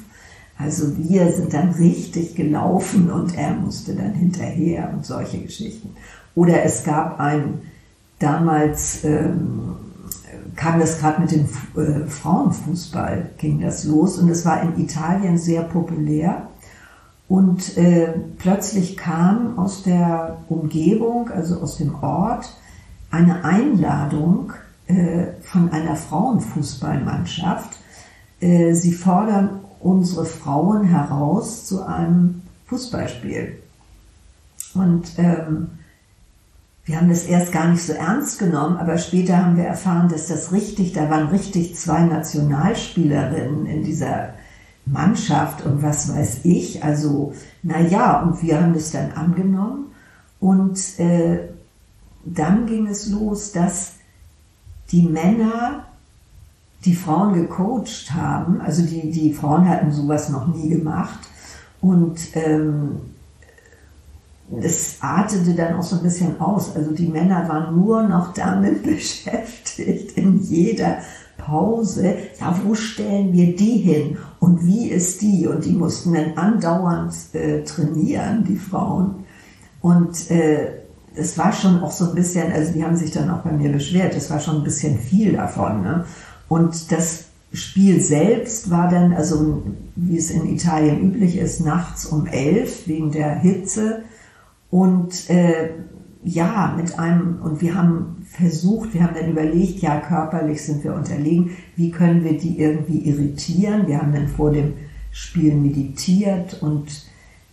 Also 0.57 0.97
wir 0.99 1.33
sind 1.33 1.55
dann 1.55 1.71
richtig 1.71 2.35
gelaufen 2.35 3.11
und 3.11 3.37
er 3.37 3.55
musste 3.55 3.95
dann 3.95 4.13
hinterher 4.13 4.93
und 4.95 5.07
solche 5.07 5.39
Geschichten. 5.39 5.91
Oder 6.35 6.65
es 6.65 6.85
gab 6.85 7.19
ein, 7.19 7.61
damals 8.19 9.05
ähm, 9.05 9.77
kam 10.57 10.79
das 10.79 10.99
gerade 10.99 11.23
mit 11.23 11.33
dem 11.33 11.49
äh, 11.77 12.07
Frauenfußball, 12.07 13.31
ging 13.39 13.61
das 13.61 13.85
los 13.85 14.19
und 14.19 14.29
es 14.29 14.45
war 14.45 14.63
in 14.63 14.79
Italien 14.83 15.39
sehr 15.39 15.63
populär. 15.63 16.49
Und 17.31 17.79
äh, 17.79 18.13
plötzlich 18.39 18.97
kam 18.97 19.57
aus 19.57 19.85
der 19.85 20.39
Umgebung, 20.49 21.31
also 21.31 21.61
aus 21.61 21.77
dem 21.77 21.95
Ort, 22.03 22.53
eine 23.13 23.45
Einladung 23.45 24.53
äh, 24.89 25.27
von 25.41 25.71
einer 25.71 25.95
Frauenfußballmannschaft. 25.95 27.71
Äh, 28.41 28.75
sie 28.75 28.93
fordern 28.93 29.61
unsere 29.79 30.25
Frauen 30.25 30.83
heraus 30.83 31.67
zu 31.67 31.87
einem 31.87 32.43
Fußballspiel. 32.67 33.59
Und 34.75 35.13
ähm, 35.19 35.69
wir 36.85 36.97
haben 36.97 37.11
das 37.11 37.27
erst 37.27 37.53
gar 37.53 37.69
nicht 37.69 37.85
so 37.85 37.93
ernst 37.93 38.41
genommen, 38.41 38.77
aber 38.77 38.99
später 38.99 39.37
haben 39.37 39.57
wir 39.57 39.67
erfahren, 39.67 40.09
dass 40.09 40.27
das 40.27 40.51
richtig, 40.51 40.95
da 40.95 41.09
waren 41.09 41.29
richtig 41.29 41.77
zwei 41.77 42.01
Nationalspielerinnen 42.01 43.67
in 43.67 43.85
dieser 43.85 44.31
Mannschaft 44.93 45.65
und 45.65 45.83
was 45.83 46.15
weiß 46.15 46.41
ich. 46.45 46.83
Also, 46.83 47.35
na 47.63 47.81
ja, 47.81 48.23
und 48.23 48.43
wir 48.43 48.61
haben 48.61 48.75
das 48.75 48.93
dann 48.93 49.13
angenommen 49.13 49.87
und 50.39 50.99
äh, 50.99 51.49
dann 52.25 52.67
ging 52.67 52.87
es 52.87 53.09
los, 53.09 53.53
dass 53.53 53.95
die 54.91 55.03
Männer 55.03 55.85
die 56.85 56.95
Frauen 56.95 57.35
gecoacht 57.35 58.13
haben, 58.13 58.61
also 58.61 58.83
die, 58.83 59.11
die 59.11 59.35
Frauen 59.35 59.69
hatten 59.69 59.93
sowas 59.93 60.31
noch 60.31 60.47
nie 60.47 60.71
gemacht 60.71 61.21
und 61.81 62.19
ähm, 62.35 63.01
es 64.61 64.97
artete 65.01 65.55
dann 65.55 65.75
auch 65.75 65.83
so 65.83 65.97
ein 65.97 66.03
bisschen 66.03 66.41
aus. 66.41 66.75
Also 66.75 66.93
die 66.93 67.07
Männer 67.07 67.49
waren 67.49 67.77
nur 67.77 68.03
noch 68.03 68.33
damit 68.33 68.83
beschäftigt, 68.85 70.17
in 70.17 70.43
jeder 70.43 70.99
Pause, 71.41 72.15
ja, 72.41 72.59
wo 72.65 72.75
stellen 72.75 73.33
wir 73.33 73.57
die 73.57 73.79
hin 73.79 74.17
und 74.39 74.67
wie 74.67 74.89
ist 74.89 75.23
die? 75.23 75.47
Und 75.47 75.65
die 75.65 75.73
mussten 75.73 76.15
dann 76.15 76.37
andauernd 76.37 77.15
äh, 77.33 77.65
trainieren, 77.65 78.45
die 78.45 78.57
Frauen. 78.57 79.25
Und 79.81 80.31
äh, 80.31 80.69
es 81.15 81.37
war 81.39 81.53
schon 81.53 81.83
auch 81.83 81.91
so 81.91 82.09
ein 82.09 82.15
bisschen, 82.15 82.53
also 82.53 82.73
die 82.73 82.85
haben 82.85 82.97
sich 82.97 83.11
dann 83.11 83.31
auch 83.31 83.41
bei 83.41 83.53
mir 83.53 83.73
beschwert, 83.73 84.15
es 84.15 84.31
war 84.31 84.41
schon 84.41 84.59
ein 84.59 84.65
bisschen 84.65 84.99
viel 84.99 85.33
davon. 85.33 85.83
Ne? 85.83 86.05
Und 86.49 86.93
das 86.93 87.25
Spiel 87.53 88.01
selbst 88.01 88.71
war 88.71 88.89
dann, 88.89 89.13
also 89.13 89.63
wie 89.97 90.17
es 90.17 90.31
in 90.31 90.47
Italien 90.47 91.01
üblich 91.01 91.37
ist, 91.37 91.61
nachts 91.61 92.07
um 92.07 92.27
elf 92.27 92.87
wegen 92.87 93.11
der 93.11 93.35
Hitze. 93.37 94.03
Und 94.71 95.29
äh, 95.31 95.71
ja, 96.23 96.75
mit 96.77 96.99
einem, 96.99 97.41
und 97.43 97.61
wir 97.61 97.75
haben 97.75 98.20
versucht, 98.31 98.95
wir 98.95 99.03
haben 99.03 99.15
dann 99.15 99.31
überlegt, 99.31 99.81
ja, 99.81 99.99
körperlich 100.01 100.63
sind 100.63 100.85
wir 100.85 100.95
unterlegen, 100.95 101.57
wie 101.77 101.91
können 101.91 102.25
wir 102.25 102.39
die 102.39 102.59
irgendwie 102.59 102.99
irritieren? 102.99 103.87
Wir 103.87 104.01
haben 104.01 104.13
dann 104.13 104.29
vor 104.29 104.53
dem 104.53 104.75
Spiel 105.11 105.55
meditiert 105.55 106.63
und 106.63 107.07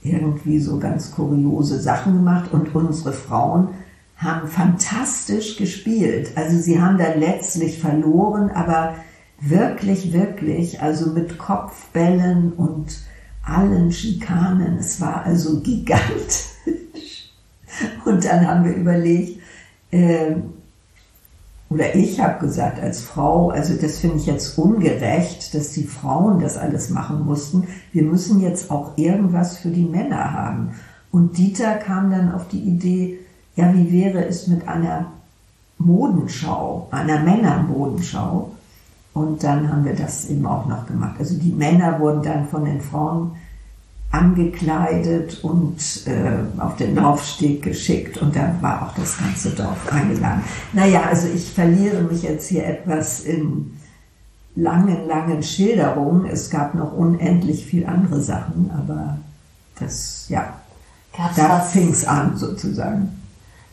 irgendwie 0.04 0.60
so 0.60 0.78
ganz 0.80 1.12
kuriose 1.12 1.80
Sachen 1.80 2.14
gemacht 2.14 2.54
und 2.54 2.74
unsere 2.76 3.12
Frauen 3.12 3.70
haben 4.16 4.48
fantastisch 4.48 5.58
gespielt. 5.58 6.32
Also 6.36 6.60
sie 6.60 6.80
haben 6.80 6.98
dann 6.98 7.20
letztlich 7.20 7.80
verloren, 7.80 8.52
aber 8.52 8.96
wirklich, 9.42 10.14
wirklich, 10.14 10.82
also 10.82 11.12
mit 11.12 11.38
Kopfbällen 11.38 12.54
und 12.54 13.00
allen 13.44 13.92
Schikanen. 13.92 14.78
Es 14.78 15.02
war 15.02 15.24
also 15.24 15.60
gigantisch. 15.64 16.54
Und 18.06 18.26
dann 18.26 18.48
haben 18.48 18.66
wir 18.66 18.76
überlegt, 18.76 19.42
äh, 19.92 20.36
oder 21.70 21.96
ich 21.96 22.22
habe 22.22 22.46
gesagt 22.46 22.82
als 22.82 23.02
Frau, 23.02 23.50
also 23.50 23.74
das 23.74 23.98
finde 23.98 24.18
ich 24.18 24.26
jetzt 24.26 24.58
ungerecht, 24.58 25.54
dass 25.54 25.74
die 25.74 25.84
Frauen 25.84 26.40
das 26.40 26.58
alles 26.58 26.90
machen 26.90 27.26
mussten. 27.26 27.68
Wir 27.92 28.04
müssen 28.04 28.40
jetzt 28.40 28.72
auch 28.72 28.98
irgendwas 28.98 29.58
für 29.58 29.70
die 29.70 29.86
Männer 29.86 30.34
haben. 30.34 30.72
Und 31.12 31.38
Dieter 31.38 31.76
kam 31.76 32.10
dann 32.10 32.32
auf 32.32 32.48
die 32.48 32.62
Idee, 32.62 33.20
ja, 33.56 33.74
wie 33.74 33.92
wäre 33.92 34.26
es 34.26 34.48
mit 34.48 34.68
einer 34.68 35.08
Modenschau, 35.78 36.88
einer 36.92 37.20
Männermodenschau? 37.20 38.52
Und 39.14 39.44
dann 39.44 39.70
haben 39.70 39.84
wir 39.84 39.96
das 39.96 40.30
eben 40.30 40.46
auch 40.46 40.68
noch 40.68 40.86
gemacht. 40.86 41.16
Also 41.20 41.36
die 41.38 41.52
Männer 41.52 42.00
wurden 42.00 42.22
dann 42.22 42.48
von 42.48 42.64
den 42.64 42.82
Frauen 42.82 43.32
angekleidet 44.12 45.44
und 45.44 45.78
äh, 46.06 46.62
auf 46.62 46.78
den 46.78 46.96
Laufsteg 46.96 47.62
geschickt 47.62 48.18
und 48.18 48.36
dann 48.36 48.62
war 48.62 48.84
auch 48.84 48.96
das 48.96 49.18
ganze 49.18 49.52
Dorf 49.52 49.92
eingeladen. 49.92 50.44
Naja, 50.74 51.04
also 51.10 51.28
ich 51.28 51.52
verliere 51.52 52.02
mich 52.04 52.24
jetzt 52.24 52.48
hier 52.48 52.66
etwas 52.66 53.22
in 53.22 53.78
langen, 54.56 55.08
langen 55.08 55.44
Schilderungen. 55.44 56.26
Es 56.26 56.50
gab 56.50 56.74
noch 56.74 56.94
unendlich 56.94 57.66
viel 57.66 57.86
andere 57.86 58.22
Sachen, 58.22 58.72
aber 58.78 59.18
das, 59.80 60.26
ja, 60.30 60.54
Gab's 61.16 61.36
da 61.36 61.60
fing 61.60 61.90
es 61.90 62.06
an 62.06 62.38
sozusagen. 62.38 63.22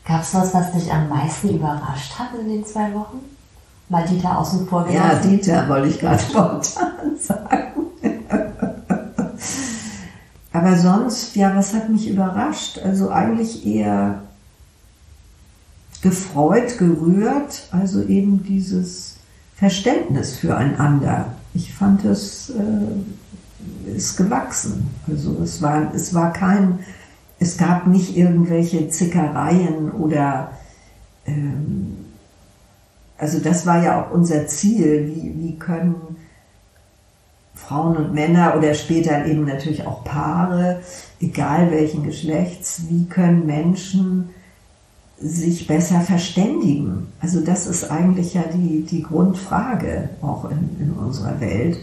Gab 0.07 0.23
es 0.23 0.35
was, 0.35 0.53
was 0.53 0.73
dich 0.73 0.93
am 0.93 1.09
meisten 1.09 1.51
überrascht 1.51 2.19
hat 2.19 2.29
in 2.39 2.49
den 2.49 2.67
zwei 2.67 2.93
Wochen? 2.95 3.21
Mal 3.89 4.05
Dieter 4.07 4.39
außen 4.39 4.67
vor 4.67 4.85
gelassen? 4.85 5.31
Ja, 5.31 5.37
Dieter 5.37 5.69
wollte 5.69 5.89
ich 5.89 5.99
gerade 5.99 6.19
spontan 6.23 7.17
sagen. 7.19 7.74
Aber 10.55 10.77
sonst, 10.79 11.35
ja, 11.35 11.57
was 11.57 11.75
hat 11.75 11.89
mich 11.89 12.09
überrascht? 12.09 12.79
Also 12.79 13.11
eigentlich 13.11 13.67
eher 13.67 14.23
gefreut, 16.01 16.79
gerührt, 16.79 17.67
also 17.73 18.05
eben 18.05 18.45
dieses 18.45 19.17
Verständnis 19.57 20.37
füreinander. 20.37 21.35
Ich 21.55 21.75
fand 21.75 22.05
es 22.05 22.51
äh, 22.51 23.91
ist 23.97 24.17
gewachsen. 24.17 24.91
Also 25.09 25.37
es 25.43 25.61
war, 25.61 25.93
es 25.93 26.15
war 26.15 26.33
kein, 26.33 26.79
es 27.41 27.59
gab 27.59 27.89
nicht 27.89 28.17
irgendwelche 28.17 28.89
Zickereien 28.91 29.91
oder 29.91 30.53
ähm, 31.27 31.97
also 33.19 33.41
das 33.41 33.67
war 33.67 33.83
ja 33.83 34.01
auch 34.01 34.13
unser 34.13 34.47
Ziel. 34.47 35.13
Wie, 35.13 35.35
wie 35.37 35.59
können 35.59 35.97
Frauen 37.55 37.97
und 37.97 38.15
Männer 38.15 38.55
oder 38.57 38.75
später 38.75 39.25
eben 39.27 39.45
natürlich 39.45 39.87
auch 39.87 40.05
Paare, 40.05 40.81
egal 41.21 41.71
welchen 41.71 42.03
Geschlechts, 42.03 42.83
wie 42.89 43.07
können 43.07 43.47
Menschen 43.47 44.31
sich 45.19 45.67
besser 45.67 46.01
verständigen? 46.01 47.07
Also 47.21 47.41
das 47.41 47.67
ist 47.67 47.91
eigentlich 47.91 48.35
ja 48.35 48.43
die, 48.53 48.83
die 48.83 49.03
Grundfrage 49.03 50.11
auch 50.21 50.51
in, 50.51 50.77
in 50.81 50.93
unserer 50.93 51.41
Welt. 51.41 51.79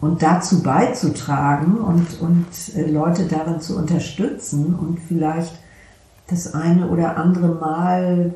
Und 0.00 0.22
dazu 0.22 0.62
beizutragen 0.62 1.78
und, 1.78 2.20
und 2.20 2.46
äh, 2.76 2.88
Leute 2.88 3.24
darin 3.24 3.60
zu 3.60 3.76
unterstützen 3.76 4.76
und 4.76 5.00
vielleicht 5.00 5.58
das 6.28 6.54
eine 6.54 6.88
oder 6.88 7.16
andere 7.16 7.48
Mal 7.54 8.34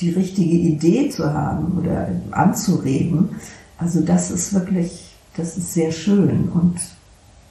die 0.00 0.10
richtige 0.10 0.54
Idee 0.54 1.08
zu 1.08 1.32
haben 1.32 1.78
oder 1.78 2.08
anzuregen. 2.30 3.30
Also 3.78 4.00
das 4.00 4.30
ist 4.30 4.54
wirklich 4.54 5.11
das 5.36 5.56
ist 5.56 5.74
sehr 5.74 5.92
schön 5.92 6.50
und 6.52 6.78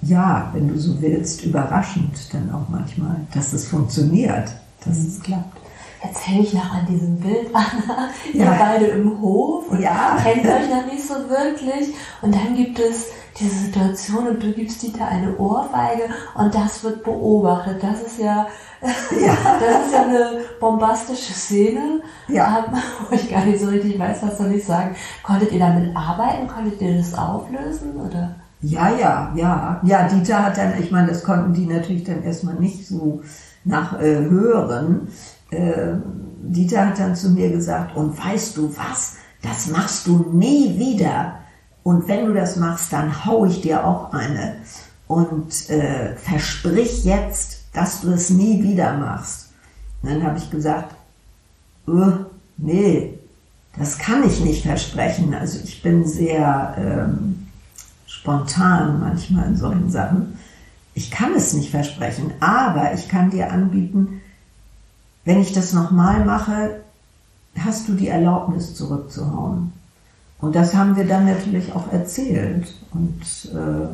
ja, 0.02 0.50
wenn 0.54 0.68
du 0.68 0.80
so 0.80 1.00
willst, 1.02 1.44
überraschend 1.44 2.34
dann 2.34 2.52
auch 2.52 2.68
manchmal, 2.70 3.18
dass 3.34 3.54
es 3.54 3.68
funktioniert, 3.68 4.52
dass 4.86 4.98
mhm. 4.98 5.08
es 5.08 5.22
klappt. 5.22 5.58
jetzt 6.04 6.28
hänge 6.28 6.42
ich 6.42 6.54
noch 6.54 6.74
an 6.74 6.88
diesem 6.88 7.20
Bild, 7.20 7.50
Anna, 7.54 8.10
ihr 8.34 8.46
ja. 8.46 8.56
beide 8.58 8.86
im 8.86 9.22
Hof 9.22 9.70
und 9.70 9.80
ja. 9.80 10.18
kennt 10.24 10.46
euch 10.46 10.70
noch 10.70 10.86
nicht 10.92 11.08
so 11.08 11.14
wirklich. 11.30 11.94
Und 12.22 12.34
dann 12.34 12.56
gibt 12.56 12.80
es 12.80 13.08
diese 13.40 13.66
Situation 13.66 14.28
und 14.28 14.44
du 14.44 14.52
gibst 14.52 14.82
Dieter 14.82 15.08
eine 15.08 15.38
Ohrfeige 15.38 16.10
und 16.36 16.54
das 16.54 16.84
wird 16.84 17.04
beobachtet. 17.04 17.84
Das 17.84 18.02
ist 18.02 18.20
ja, 18.20 18.48
ja. 18.82 19.38
das 19.60 19.86
ist 19.86 19.94
ja 19.94 20.04
eine 20.04 20.42
bombastische 20.60 21.34
Szene, 21.34 22.02
ja. 22.28 22.66
wo 23.10 23.16
ich 23.16 23.30
gar 23.30 23.46
nicht 23.46 23.60
so 23.60 23.68
richtig 23.68 24.00
weiß, 24.00 24.24
was 24.24 24.38
soll 24.38 24.52
ich 24.54 24.66
sagen. 24.66 24.96
Konntet 25.24 25.52
ihr 25.52 25.60
damit 25.60 25.96
arbeiten? 25.96 26.48
Konntet 26.48 26.82
ihr 26.82 26.98
das 26.98 27.14
auflösen 27.14 27.96
oder? 27.96 28.36
Ja, 28.62 28.90
ja, 28.96 29.32
ja. 29.36 29.82
Ja, 29.84 30.08
Dieter 30.08 30.46
hat 30.46 30.58
dann, 30.58 30.80
ich 30.80 30.92
meine, 30.92 31.08
das 31.08 31.24
konnten 31.24 31.54
die 31.54 31.66
natürlich 31.66 32.04
dann 32.04 32.24
erstmal 32.24 32.56
nicht 32.56 32.88
so 32.88 33.22
nach 33.64 34.00
äh, 34.00 34.18
hören. 34.30 35.08
Äh, 35.50 35.96
Dieter 36.44 36.88
hat 36.88 37.00
dann 37.00 37.16
zu 37.16 37.30
mir 37.30 37.50
gesagt, 37.50 37.96
und 37.96 38.18
weißt 38.18 38.58
du 38.58 38.76
was, 38.76 39.18
das 39.42 39.68
machst 39.68 40.08
du 40.08 40.26
nie 40.32 40.78
wieder. 40.78 41.40
Und 41.84 42.08
wenn 42.08 42.28
du 42.28 42.34
das 42.34 42.58
machst, 42.58 42.94
dann 42.94 43.26
hau 43.26 43.46
ich 43.46 43.62
dir 43.62 43.86
auch 43.86 44.14
eine. 44.14 44.58
Und 45.08 45.70
äh, 45.70 46.16
versprich 46.16 47.04
jetzt, 47.04 47.61
dass 47.74 48.02
du 48.02 48.12
es 48.12 48.30
nie 48.30 48.64
wieder 48.64 48.98
machst. 48.98 49.50
Und 50.02 50.12
dann 50.12 50.24
habe 50.24 50.38
ich 50.38 50.50
gesagt, 50.50 50.96
äh, 51.88 52.12
nee, 52.58 53.18
das 53.78 53.98
kann 53.98 54.24
ich 54.24 54.42
nicht 54.42 54.66
versprechen. 54.66 55.34
Also 55.34 55.60
ich 55.64 55.82
bin 55.82 56.06
sehr 56.06 56.76
ähm, 56.78 57.48
spontan 58.06 59.00
manchmal 59.00 59.48
in 59.48 59.58
solchen 59.58 59.90
Sachen. 59.90 60.38
Ich 60.94 61.10
kann 61.10 61.34
es 61.36 61.54
nicht 61.54 61.72
versprechen, 61.72 62.34
aber 62.42 62.94
ich 62.94 63.08
kann 63.08 63.32
dir 63.32 63.52
anbieten, 63.52 64.22
wenn 65.24 65.40
ich 65.40 65.54
das 65.54 65.72
nochmal 65.72 66.26
mache, 66.26 66.82
hast 67.58 67.88
du 67.88 67.94
die 67.94 68.08
Erlaubnis 68.08 68.76
zurückzuhauen. 68.76 69.72
Und 70.40 70.56
das 70.56 70.74
haben 70.74 70.96
wir 70.96 71.06
dann 71.06 71.26
natürlich 71.26 71.74
auch 71.74 71.92
erzählt 71.92 72.74
und 72.92 73.22
äh, 73.54 73.88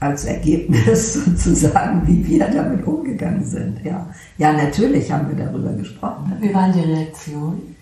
als 0.00 0.24
Ergebnis 0.24 1.14
sozusagen, 1.24 2.06
wie 2.06 2.26
wir 2.26 2.50
damit 2.50 2.86
umgegangen 2.86 3.44
sind. 3.44 3.84
Ja. 3.84 4.06
ja, 4.38 4.52
natürlich 4.52 5.10
haben 5.10 5.28
wir 5.28 5.44
darüber 5.44 5.72
gesprochen. 5.72 6.32
Wie 6.40 6.54
waren 6.54 6.72
die 6.72 6.80
Reaktionen? 6.80 7.76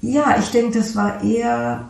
Ja, 0.00 0.36
ich 0.38 0.50
denke, 0.50 0.78
das 0.78 0.96
war 0.96 1.22
eher 1.22 1.88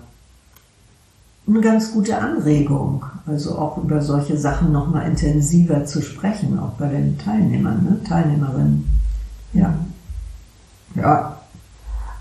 eine 1.49 1.61
ganz 1.61 1.93
gute 1.93 2.19
Anregung, 2.19 3.05
also 3.27 3.59
auch 3.59 3.79
über 3.79 4.01
solche 4.01 4.37
Sachen 4.37 4.73
nochmal 4.73 5.07
intensiver 5.07 5.85
zu 5.85 6.03
sprechen, 6.03 6.59
auch 6.59 6.73
bei 6.73 6.89
den 6.89 7.19
Teilnehmern, 7.19 7.85
ne? 7.85 8.01
Teilnehmerinnen. 8.05 8.89
Ja. 9.53 9.75
Ja. 10.95 11.37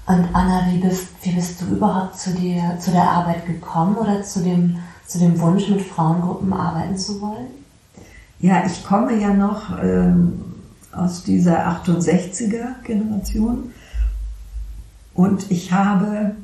Und 0.07 0.27
Anna, 0.33 0.65
wie 0.71 0.79
bist, 0.79 1.09
wie 1.21 1.31
bist 1.31 1.61
du 1.61 1.65
überhaupt 1.65 2.17
zu, 2.17 2.31
dir, 2.31 2.77
zu 2.79 2.91
der 2.91 3.03
Arbeit 3.03 3.45
gekommen 3.45 3.95
oder 3.95 4.23
zu 4.23 4.41
dem, 4.41 4.77
zu 5.09 5.19
dem 5.19 5.39
Wunsch, 5.39 5.67
mit 5.67 5.81
Frauengruppen 5.81 6.53
arbeiten 6.53 6.97
zu 6.97 7.19
wollen? 7.19 7.47
Ja, 8.39 8.63
ich 8.65 8.85
komme 8.85 9.19
ja 9.19 9.33
noch 9.33 9.77
ähm, 9.83 10.39
aus 10.93 11.23
dieser 11.23 11.67
68er 11.67 12.81
Generation 12.85 13.73
und 15.13 15.51
ich 15.51 15.73
habe 15.73 16.35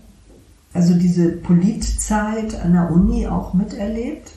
also 0.76 0.94
diese 0.94 1.32
Politzeit 1.32 2.62
an 2.62 2.74
der 2.74 2.92
Uni 2.92 3.28
auch 3.28 3.54
miterlebt. 3.54 4.32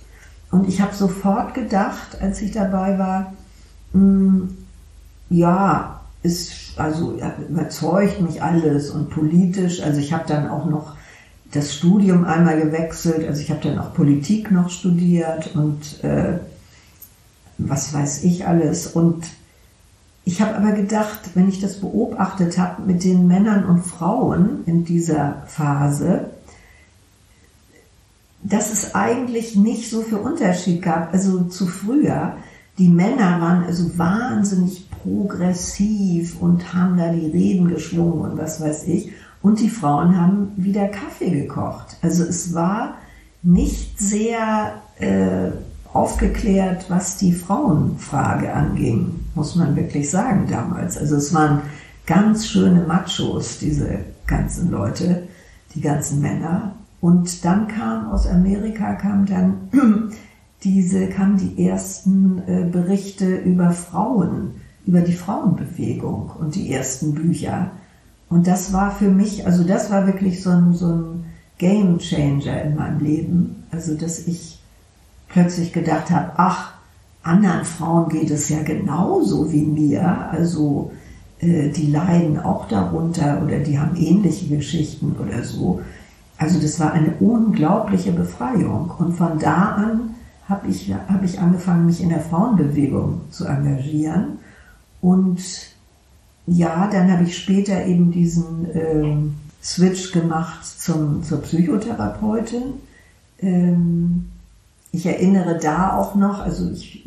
Und 0.53 0.69
ich 0.69 0.81
habe 0.81 0.95
sofort 0.95 1.53
gedacht, 1.53 2.23
als 2.23 2.41
ich 2.41 2.53
dabei 2.53 2.97
war, 2.99 3.33
mh, 3.93 4.01
hm, 4.01 4.57
ja, 5.31 6.01
ist 6.23 6.79
also 6.79 7.19
überzeugt 7.49 8.21
mich 8.21 8.43
alles 8.43 8.91
und 8.91 9.11
politisch. 9.11 9.83
Also 9.83 9.99
ich 9.99 10.13
habe 10.13 10.25
dann 10.29 10.49
auch 10.49 10.65
noch 10.65 10.95
das 11.53 11.75
Studium 11.75 12.25
einmal 12.25 12.61
gewechselt. 12.61 13.27
Also 13.27 13.41
ich 13.41 13.51
habe 13.51 13.61
dann 13.63 13.79
auch 13.79 13.95
Politik 13.95 14.51
noch 14.51 14.71
studiert 14.71 15.55
und 15.55 16.03
äh, 16.05 16.39
was 17.59 17.93
weiß 17.93 18.25
ich 18.25 18.47
alles. 18.47 18.87
Und 18.87 19.25
ich 20.25 20.43
habe 20.43 20.57
aber 20.57 20.73
gedacht, 20.73 21.21
wenn 21.35 21.49
ich 21.49 21.61
das 21.61 21.81
beobachtet 21.81 22.59
habe 22.59 22.83
mit 22.83 23.03
den 23.03 23.27
Männern 23.27 23.65
und 23.65 23.85
Frauen 23.85 24.63
in 24.67 24.85
dieser 24.85 25.43
Phase, 25.47 26.31
dass 28.43 28.73
es 28.73 28.95
eigentlich 28.95 29.57
nicht 29.57 29.91
so 29.91 30.03
viel 30.03 30.19
Unterschied 30.19 30.83
gab. 30.83 31.13
Also 31.13 31.45
zu 31.45 31.67
früher, 31.67 32.37
die 32.79 32.89
Männer 32.89 33.41
waren 33.41 33.65
also 33.65 33.99
wahnsinnig 33.99 34.89
progressiv 34.91 36.41
und 36.41 36.73
haben 36.75 36.99
da 36.99 37.11
die 37.11 37.27
Reden 37.27 37.69
geschwungen 37.69 38.21
und 38.31 38.39
was 38.39 38.61
weiß 38.61 38.87
ich. 38.87 39.13
Und 39.49 39.61
die 39.61 39.71
Frauen 39.71 40.21
haben 40.21 40.53
wieder 40.59 40.89
Kaffee 40.89 41.31
gekocht. 41.31 41.97
Also 42.03 42.23
es 42.23 42.53
war 42.53 42.97
nicht 43.43 43.99
sehr 43.99 44.75
äh, 44.99 45.53
aufgeklärt, 45.91 46.85
was 46.91 47.17
die 47.17 47.33
Frauenfrage 47.33 48.53
anging, 48.53 49.21
muss 49.35 49.57
man 49.57 49.75
wirklich 49.75 50.11
sagen 50.11 50.49
damals. 50.51 50.99
Also 50.99 51.17
es 51.17 51.33
waren 51.33 51.63
ganz 52.05 52.47
schöne 52.47 52.83
Machos, 52.83 53.59
diese 53.59 54.01
ganzen 54.27 54.71
Leute, 54.71 55.23
die 55.75 55.81
ganzen 55.81 56.21
Männer. 56.21 56.75
Und 57.01 57.43
dann 57.47 57.69
kam 57.69 58.11
aus 58.11 58.27
Amerika 58.27 58.97
kam 58.97 59.25
dann 59.25 59.71
diese 60.63 61.09
kamen 61.09 61.39
die 61.39 61.67
ersten 61.67 62.43
äh, 62.47 62.69
Berichte 62.71 63.35
über 63.35 63.71
Frauen, 63.71 64.57
über 64.85 65.01
die 65.01 65.15
Frauenbewegung 65.15 66.33
und 66.39 66.55
die 66.55 66.71
ersten 66.71 67.15
Bücher. 67.15 67.71
Und 68.31 68.47
das 68.47 68.73
war 68.73 68.91
für 68.91 69.09
mich, 69.09 69.47
also 69.47 69.65
das 69.65 69.91
war 69.91 70.07
wirklich 70.07 70.43
so 70.43 70.51
ein, 70.51 70.75
so 70.75 70.89
ein 70.89 71.25
Game 71.57 71.99
Changer 71.99 72.63
in 72.63 72.77
meinem 72.77 73.01
Leben. 73.01 73.65
Also 73.71 73.95
dass 73.95 74.27
ich 74.27 74.59
plötzlich 75.29 75.73
gedacht 75.73 76.11
habe, 76.11 76.33
ach, 76.37 76.73
anderen 77.23 77.65
Frauen 77.65 78.09
geht 78.09 78.31
es 78.31 78.49
ja 78.49 78.63
genauso 78.63 79.53
wie 79.53 79.63
mir, 79.63 80.31
also 80.31 80.93
äh, 81.41 81.69
die 81.71 81.91
leiden 81.91 82.39
auch 82.39 82.69
darunter 82.69 83.43
oder 83.45 83.59
die 83.59 83.79
haben 83.79 83.97
ähnliche 83.97 84.55
Geschichten 84.55 85.17
oder 85.19 85.43
so. 85.43 85.81
Also 86.39 86.61
das 86.61 86.79
war 86.79 86.93
eine 86.93 87.15
unglaubliche 87.21 88.13
Befreiung. 88.13 88.93
Und 88.99 89.15
von 89.15 89.39
da 89.39 89.73
an 89.73 90.15
habe 90.49 90.69
ich, 90.69 90.93
hab 90.93 91.23
ich 91.25 91.41
angefangen, 91.41 91.87
mich 91.87 92.03
in 92.03 92.09
der 92.09 92.21
Frauenbewegung 92.21 93.23
zu 93.31 93.45
engagieren. 93.45 94.39
Und 95.01 95.41
ja, 96.49 96.89
dann 96.91 97.11
habe 97.11 97.25
ich 97.25 97.37
später 97.37 97.85
eben 97.87 98.11
diesen 98.11 98.69
ähm, 98.75 99.35
Switch 99.63 100.13
gemacht 100.13 100.65
zum, 100.65 101.23
zur 101.23 101.43
Psychotherapeutin. 101.43 102.75
Ähm, 103.41 104.29
ich 104.93 105.07
erinnere 105.07 105.59
da 105.59 105.97
auch 105.97 106.15
noch, 106.15 106.41
also 106.41 106.71
ich, 106.71 107.07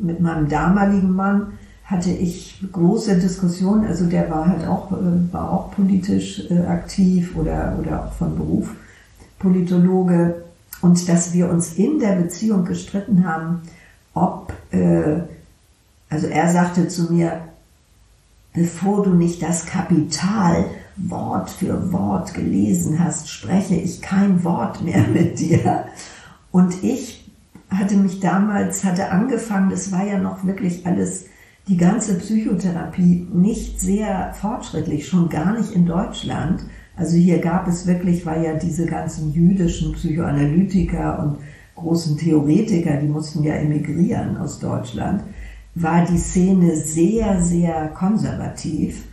mit 0.00 0.20
meinem 0.20 0.48
damaligen 0.48 1.12
Mann 1.12 1.52
hatte 1.84 2.10
ich 2.10 2.62
große 2.72 3.18
Diskussionen, 3.18 3.86
also 3.86 4.06
der 4.06 4.28
war 4.28 4.48
halt 4.48 4.66
auch, 4.66 4.92
äh, 4.92 5.32
war 5.32 5.52
auch 5.52 5.70
politisch 5.70 6.50
äh, 6.50 6.66
aktiv 6.66 7.36
oder, 7.36 7.76
oder 7.80 8.04
auch 8.04 8.12
von 8.12 8.36
Beruf 8.36 8.70
Politologe 9.38 10.42
und 10.80 11.08
dass 11.08 11.32
wir 11.32 11.48
uns 11.48 11.74
in 11.74 12.00
der 12.00 12.16
Beziehung 12.16 12.64
gestritten 12.64 13.26
haben, 13.26 13.62
ob, 14.14 14.52
äh, 14.72 15.20
also 16.10 16.26
er 16.26 16.50
sagte 16.52 16.88
zu 16.88 17.12
mir, 17.12 17.40
bevor 18.56 19.04
du 19.04 19.10
nicht 19.10 19.42
das 19.42 19.66
Kapital 19.66 20.64
Wort 20.96 21.50
für 21.50 21.92
Wort 21.92 22.34
gelesen 22.34 22.98
hast, 22.98 23.28
spreche 23.28 23.76
ich 23.76 24.00
kein 24.00 24.42
Wort 24.42 24.82
mehr 24.82 25.06
mit 25.12 25.38
dir. 25.38 25.84
Und 26.50 26.82
ich 26.82 27.30
hatte 27.68 27.96
mich 27.96 28.18
damals, 28.20 28.82
hatte 28.82 29.10
angefangen, 29.10 29.70
das 29.70 29.92
war 29.92 30.06
ja 30.06 30.18
noch 30.18 30.44
wirklich 30.44 30.86
alles, 30.86 31.26
die 31.68 31.76
ganze 31.76 32.18
Psychotherapie 32.18 33.28
nicht 33.32 33.80
sehr 33.80 34.32
fortschrittlich, 34.40 35.06
schon 35.06 35.28
gar 35.28 35.58
nicht 35.58 35.72
in 35.72 35.84
Deutschland. 35.84 36.62
Also 36.96 37.16
hier 37.16 37.40
gab 37.40 37.68
es 37.68 37.86
wirklich, 37.86 38.24
war 38.24 38.40
ja 38.40 38.54
diese 38.54 38.86
ganzen 38.86 39.32
jüdischen 39.32 39.92
Psychoanalytiker 39.92 41.18
und 41.18 41.38
großen 41.74 42.16
Theoretiker, 42.16 42.96
die 42.96 43.08
mussten 43.08 43.42
ja 43.42 43.54
emigrieren 43.54 44.38
aus 44.38 44.60
Deutschland, 44.60 45.24
war 45.76 46.06
die 46.06 46.18
Szene 46.18 46.74
sehr, 46.74 47.42
sehr 47.42 47.88
konservativ. 47.88 49.04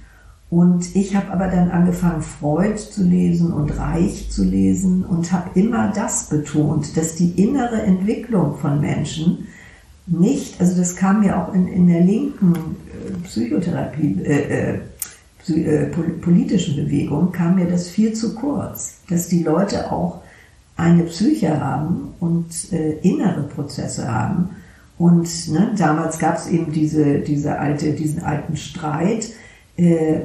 Und 0.49 0.95
ich 0.95 1.15
habe 1.15 1.31
aber 1.31 1.47
dann 1.47 1.71
angefangen, 1.71 2.21
Freud 2.21 2.77
zu 2.77 3.03
lesen 3.03 3.51
und 3.51 3.77
Reich 3.77 4.29
zu 4.31 4.43
lesen 4.43 5.03
und 5.03 5.31
habe 5.31 5.59
immer 5.59 5.91
das 5.93 6.29
betont, 6.29 6.95
dass 6.95 7.15
die 7.15 7.31
innere 7.31 7.81
Entwicklung 7.81 8.57
von 8.57 8.79
Menschen 8.79 9.47
nicht, 10.05 10.59
also 10.61 10.77
das 10.77 10.95
kam 10.95 11.21
mir 11.21 11.37
auch 11.37 11.53
in, 11.53 11.67
in 11.67 11.87
der 11.87 12.01
linken 12.01 12.53
äh, 12.55 13.27
Psychotherapie, 13.27 14.21
äh, 14.23 14.79
äh, 15.49 15.61
äh 15.61 15.85
politischen 16.21 16.77
Bewegung, 16.77 17.31
kam 17.31 17.55
mir 17.55 17.67
das 17.67 17.89
viel 17.89 18.13
zu 18.13 18.35
kurz, 18.35 18.99
dass 19.09 19.27
die 19.27 19.43
Leute 19.43 19.91
auch 19.91 20.21
eine 20.77 21.03
Psyche 21.03 21.59
haben 21.59 22.13
und 22.19 22.71
äh, 22.71 22.99
innere 22.99 23.43
Prozesse 23.43 24.07
haben. 24.07 24.49
Und 25.03 25.49
ne, 25.49 25.73
damals 25.77 26.17
gab 26.17 26.37
es 26.37 26.47
eben 26.47 26.71
diese, 26.71 27.19
diese 27.19 27.59
alte, 27.59 27.91
diesen 27.91 28.23
alten 28.23 28.55
Streit, 28.55 29.33
äh, 29.75 30.21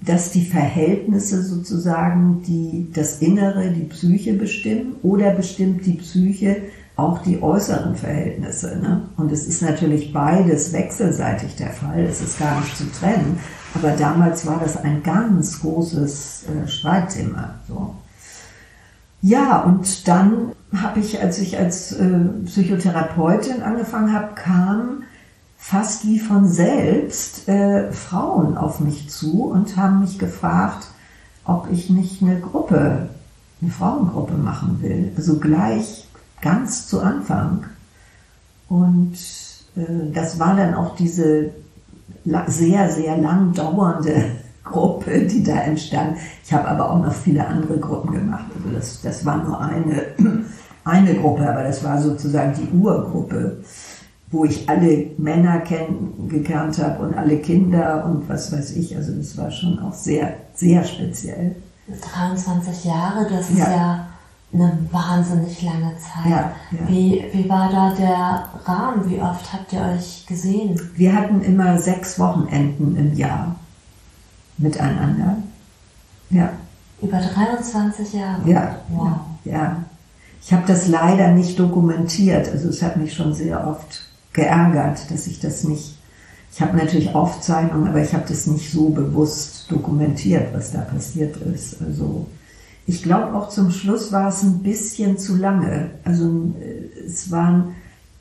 dass 0.00 0.30
die 0.30 0.44
Verhältnisse 0.44 1.42
sozusagen 1.42 2.40
die, 2.46 2.86
das 2.94 3.20
Innere, 3.20 3.72
die 3.72 3.82
Psyche 3.86 4.34
bestimmen 4.34 4.94
oder 5.02 5.32
bestimmt 5.32 5.84
die 5.86 5.94
Psyche 5.94 6.58
auch 6.94 7.20
die 7.24 7.42
äußeren 7.42 7.96
Verhältnisse. 7.96 8.78
Ne? 8.80 9.08
Und 9.16 9.32
es 9.32 9.48
ist 9.48 9.60
natürlich 9.60 10.12
beides 10.12 10.72
wechselseitig 10.72 11.56
der 11.56 11.70
Fall, 11.70 12.04
es 12.04 12.20
ist 12.20 12.38
gar 12.38 12.60
nicht 12.60 12.76
zu 12.76 12.84
trennen. 12.92 13.40
Aber 13.74 13.90
damals 13.90 14.46
war 14.46 14.60
das 14.60 14.76
ein 14.76 15.02
ganz 15.02 15.58
großes 15.62 16.44
äh, 16.44 16.68
Streitthema. 16.68 17.56
So. 17.66 17.92
Ja, 19.20 19.62
und 19.62 20.06
dann 20.06 20.52
habe 20.76 21.00
ich, 21.00 21.20
als 21.20 21.38
ich 21.38 21.58
als 21.58 21.92
äh, 21.92 22.18
Psychotherapeutin 22.44 23.62
angefangen 23.62 24.12
habe, 24.12 24.34
kam 24.34 25.02
fast 25.56 26.06
wie 26.06 26.18
von 26.18 26.46
selbst 26.46 27.48
äh, 27.48 27.92
Frauen 27.92 28.56
auf 28.56 28.80
mich 28.80 29.10
zu 29.10 29.44
und 29.44 29.76
haben 29.76 30.00
mich 30.00 30.18
gefragt, 30.18 30.88
ob 31.44 31.68
ich 31.72 31.90
nicht 31.90 32.22
eine 32.22 32.38
Gruppe, 32.40 33.08
eine 33.60 33.70
Frauengruppe 33.70 34.34
machen 34.34 34.78
will. 34.82 35.12
Also 35.16 35.38
gleich 35.38 36.06
ganz 36.40 36.86
zu 36.86 37.00
Anfang. 37.00 37.64
Und 38.68 39.14
äh, 39.76 40.12
das 40.12 40.38
war 40.38 40.54
dann 40.56 40.74
auch 40.74 40.94
diese 40.96 41.50
sehr, 42.46 42.90
sehr 42.90 43.16
lang 43.16 43.52
dauernde 43.52 44.26
Gruppe, 44.64 45.26
die 45.26 45.42
da 45.42 45.62
entstand. 45.62 46.18
Ich 46.44 46.52
habe 46.52 46.68
aber 46.68 46.90
auch 46.90 47.02
noch 47.02 47.14
viele 47.14 47.46
andere 47.46 47.78
Gruppen 47.78 48.12
gemacht. 48.12 48.44
Also 48.54 48.76
das, 48.76 49.00
das 49.00 49.24
war 49.24 49.42
nur 49.42 49.58
eine, 49.60 50.06
eine 50.88 51.14
Gruppe, 51.14 51.48
aber 51.48 51.62
das 51.62 51.84
war 51.84 52.00
sozusagen 52.00 52.54
die 52.54 52.76
Urgruppe, 52.76 53.62
wo 54.30 54.44
ich 54.44 54.68
alle 54.68 55.10
Männer 55.18 55.60
kennengelernt 55.60 56.78
habe 56.78 57.06
und 57.06 57.14
alle 57.14 57.38
Kinder 57.38 58.04
und 58.04 58.28
was 58.28 58.52
weiß 58.52 58.76
ich. 58.76 58.96
Also 58.96 59.12
das 59.12 59.36
war 59.38 59.50
schon 59.50 59.78
auch 59.78 59.94
sehr, 59.94 60.34
sehr 60.54 60.84
speziell. 60.84 61.56
23 61.88 62.84
Jahre, 62.84 63.26
das 63.30 63.48
ist 63.50 63.58
ja, 63.58 63.70
ja 63.70 64.06
eine 64.52 64.78
wahnsinnig 64.90 65.62
lange 65.62 65.92
Zeit. 65.98 66.30
Ja, 66.30 66.52
ja. 66.70 66.88
Wie, 66.88 67.24
wie 67.32 67.48
war 67.48 67.70
da 67.70 67.94
der 67.94 68.44
Rahmen? 68.64 69.10
Wie 69.10 69.20
oft 69.20 69.52
habt 69.52 69.72
ihr 69.72 69.80
euch 69.80 70.26
gesehen? 70.26 70.78
Wir 70.94 71.14
hatten 71.14 71.42
immer 71.42 71.78
sechs 71.78 72.18
Wochenenden 72.18 72.96
im 72.96 73.14
Jahr 73.14 73.56
miteinander. 74.56 75.36
Ja. 76.30 76.50
Über 77.00 77.18
23 77.20 78.12
Jahre? 78.14 78.50
Ja. 78.50 78.76
Wow. 78.88 79.12
Ja. 79.44 79.84
Ich 80.42 80.52
habe 80.52 80.64
das 80.66 80.88
leider 80.88 81.32
nicht 81.32 81.58
dokumentiert. 81.58 82.48
Also 82.50 82.68
es 82.68 82.82
hat 82.82 82.96
mich 82.96 83.14
schon 83.14 83.34
sehr 83.34 83.66
oft 83.66 84.02
geärgert, 84.32 85.10
dass 85.10 85.26
ich 85.26 85.40
das 85.40 85.64
nicht. 85.64 85.96
Ich 86.52 86.60
habe 86.60 86.76
natürlich 86.76 87.14
Aufzeichnungen, 87.14 87.88
aber 87.88 88.02
ich 88.02 88.14
habe 88.14 88.24
das 88.26 88.46
nicht 88.46 88.72
so 88.72 88.88
bewusst 88.88 89.70
dokumentiert, 89.70 90.52
was 90.52 90.72
da 90.72 90.80
passiert 90.80 91.36
ist. 91.36 91.82
Also 91.82 92.26
ich 92.86 93.02
glaube 93.02 93.34
auch 93.34 93.50
zum 93.50 93.70
Schluss 93.70 94.12
war 94.12 94.28
es 94.28 94.42
ein 94.42 94.60
bisschen 94.60 95.18
zu 95.18 95.36
lange. 95.36 95.90
Also 96.04 96.54
äh, 96.60 97.06
es 97.06 97.30
waren 97.30 97.74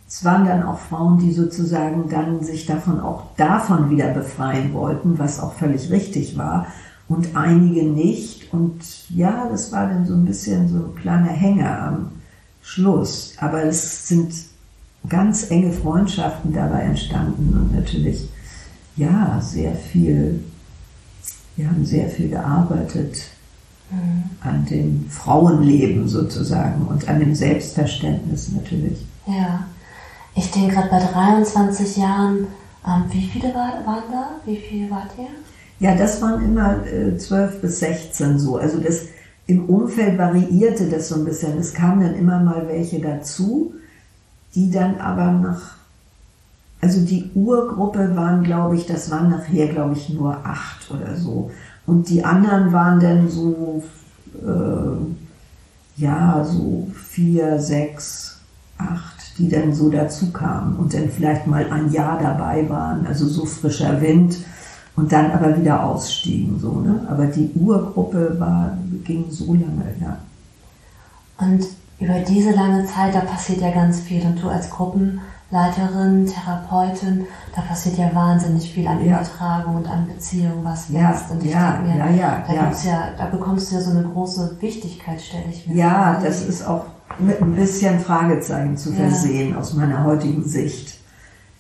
es 0.08 0.23
waren 0.23 0.45
dann 0.45 0.63
auch 0.63 0.80
Frauen, 0.80 1.19
die 1.19 1.34
sozusagen 1.34 2.10
dann 2.10 2.41
sich 2.41 2.65
davon 2.65 3.01
auch 3.01 3.23
davon 3.36 3.89
wieder 3.89 4.13
befreien 4.13 4.73
wollten, 4.73 5.19
was 5.19 5.39
auch 5.41 5.53
völlig 5.56 5.91
richtig 5.91 6.38
war, 6.38 6.67
und 7.10 7.36
einige 7.36 7.84
nicht. 7.84 8.37
Und 8.52 9.10
ja, 9.10 9.48
das 9.50 9.72
war 9.72 9.88
dann 9.88 10.06
so 10.06 10.14
ein 10.14 10.26
bisschen 10.26 10.68
so 10.70 10.76
ein 10.78 10.96
kleiner 10.96 11.30
Hänger 11.30 11.82
am 11.84 12.12
Schluss. 12.62 13.34
Aber 13.40 13.64
es 13.64 14.08
sind 14.08 14.34
ganz 15.08 15.50
enge 15.52 15.72
Freundschaften 15.72 16.54
dabei 16.54 16.82
entstanden 16.82 17.54
und 17.54 17.76
natürlich, 17.76 18.30
ja, 18.96 19.40
sehr 19.42 19.74
viel, 19.76 20.44
wir 21.56 21.70
haben 21.70 21.86
sehr 21.86 22.10
viel 22.10 22.30
gearbeitet 22.30 23.30
mhm. 23.92 24.24
an 24.42 24.66
dem 24.66 25.10
Frauenleben 25.10 26.08
sozusagen 26.08 26.88
und 26.88 27.08
an 27.08 27.20
dem 27.20 27.36
Selbstverständnis 27.36 28.50
natürlich. 28.50 29.06
Ja. 29.26 29.66
Ich 30.36 30.52
denke 30.52 30.76
gerade 30.76 30.90
bei 30.90 31.00
23 31.00 31.98
Jahren, 31.98 32.48
ähm, 32.86 33.06
wie 33.10 33.28
viele 33.28 33.54
war, 33.56 33.86
waren 33.86 34.04
da? 34.12 34.30
Wie 34.46 34.58
viele 34.58 34.90
wart 34.92 35.10
ihr? 35.18 35.30
Ja, 35.80 35.96
das 35.96 36.22
waren 36.22 36.44
immer 36.44 36.86
äh, 36.88 37.18
12 37.18 37.62
bis 37.62 37.80
16 37.80 38.40
so. 38.40 38.58
Also 38.58 38.80
das 38.80 39.04
im 39.46 39.66
Umfeld 39.66 40.18
variierte 40.18 40.90
das 40.90 41.10
so 41.10 41.16
ein 41.16 41.26
bisschen. 41.26 41.58
Es 41.58 41.74
kamen 41.74 42.02
dann 42.02 42.16
immer 42.16 42.40
mal 42.40 42.68
welche 42.68 43.00
dazu, 43.00 43.74
die 44.56 44.72
dann 44.72 45.00
aber 45.00 45.32
nach, 45.32 45.76
also 46.82 47.06
die 47.06 47.30
Urgruppe 47.36 48.16
waren, 48.16 48.44
glaube 48.44 48.76
ich, 48.76 48.86
das 48.86 49.12
waren 49.12 49.30
nachher, 49.30 49.68
glaube 49.68 49.94
ich, 49.94 50.10
nur 50.10 50.36
acht 50.46 50.90
oder 50.92 51.16
so. 51.16 51.52
Und 51.86 52.10
die 52.10 52.26
anderen 52.26 52.74
waren 52.74 53.00
dann 53.00 53.30
so, 53.30 53.84
äh, 54.44 56.02
ja, 56.02 56.44
so 56.44 56.88
vier, 56.94 57.60
sechs, 57.60 58.40
acht 58.78 59.18
die 59.38 59.50
dann 59.50 59.74
so 59.74 59.90
dazu 59.90 60.32
kamen 60.32 60.76
und 60.78 60.94
dann 60.94 61.10
vielleicht 61.10 61.46
mal 61.48 61.72
ein 61.72 61.92
Jahr 61.92 62.20
dabei 62.20 62.68
waren, 62.70 63.06
also 63.06 63.28
so 63.28 63.46
frischer 63.46 64.02
Wind 64.02 64.38
und 64.98 65.12
dann 65.12 65.32
aber 65.32 65.58
wieder 65.58 65.84
ausstiegen, 65.84 66.60
so, 66.60 66.82
ne? 66.82 67.08
Aber 67.10 67.28
die 67.28 67.50
Urgruppe 67.56 68.36
war, 68.40 68.78
ging 69.06 69.26
so 69.30 69.54
lange, 69.54 69.94
ja. 70.02 70.18
Und 71.40 71.66
über 72.00 72.20
diese 72.20 72.52
lange 72.52 72.86
Zeit, 72.86 73.14
da 73.14 73.22
passiert 73.22 73.62
ja 73.62 73.72
ganz 73.72 74.02
viel 74.02 74.24
und 74.26 74.42
du 74.42 74.50
als 74.50 74.70
Gruppenleiterin, 74.72 76.26
Therapeutin, 76.26 77.26
da 77.56 77.62
passiert 77.62 77.98
ja 78.00 78.14
wahnsinnig 78.14 78.74
viel 78.74 78.88
an 78.88 79.00
Übertragung 79.06 79.76
und 79.76 79.88
an 79.88 80.08
Beziehung, 80.08 80.64
was 80.64 80.90
ja, 80.90 81.12
wächst. 81.12 81.30
Und 81.30 81.46
ich 81.46 81.52
ja, 81.52 81.80
mir, 81.84 81.96
ja, 81.96 82.10
ja, 82.10 82.44
da, 82.48 82.54
ja. 82.54 82.72
ja. 82.84 83.10
da 83.16 83.26
bekommst 83.28 83.72
du 83.72 83.76
ja 83.76 83.82
so 83.82 83.92
eine 83.92 84.04
große 84.04 84.58
Wichtigkeit, 84.60 85.22
stelle 85.22 85.46
ich 85.52 85.68
mir 85.68 85.76
Ja, 85.76 86.16
vor. 86.16 86.28
das 86.28 86.44
ist 86.44 86.68
auch 86.68 86.86
mit 87.20 87.40
ein 87.40 87.54
bisschen 87.54 88.00
Fragezeichen 88.00 88.78
zu 88.78 88.92
versehen 88.94 89.52
ja. 89.52 89.60
aus 89.60 89.76
meiner 89.76 90.04
heutigen 90.04 90.44
Sicht. 90.44 90.98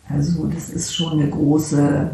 Also 0.09 0.47
das 0.47 0.69
ist 0.69 0.95
schon 0.95 1.19
eine 1.19 1.29
große, 1.29 2.11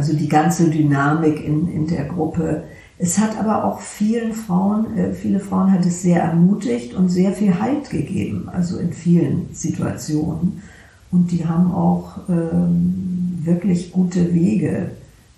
also 0.00 0.14
die 0.14 0.30
ganze 0.30 0.70
Dynamik 0.70 1.44
in, 1.44 1.70
in 1.70 1.86
der 1.86 2.06
Gruppe. 2.06 2.64
Es 2.96 3.18
hat 3.18 3.38
aber 3.38 3.66
auch 3.66 3.80
vielen 3.80 4.32
Frauen, 4.32 4.96
äh, 4.96 5.12
viele 5.12 5.40
Frauen 5.40 5.70
hat 5.70 5.84
es 5.84 6.00
sehr 6.00 6.22
ermutigt 6.22 6.94
und 6.94 7.10
sehr 7.10 7.32
viel 7.32 7.60
Halt 7.60 7.90
gegeben, 7.90 8.48
also 8.50 8.78
in 8.78 8.94
vielen 8.94 9.50
Situationen. 9.52 10.62
Und 11.10 11.32
die 11.32 11.44
haben 11.44 11.70
auch 11.70 12.16
ähm, 12.30 13.42
wirklich 13.44 13.92
gute 13.92 14.32
Wege 14.32 14.92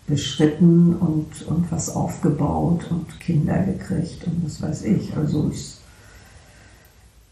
beschritten 0.07 0.95
und, 0.95 1.45
und 1.49 1.73
was 1.73 1.91
aufgebaut 1.97 2.87
und 2.89 3.19
Kinder 3.19 3.65
gekriegt 3.65 4.25
und 4.29 4.45
was 4.45 4.63
weiß 4.63 4.85
ich. 4.85 5.17
Also 5.17 5.51
ich 5.53 5.77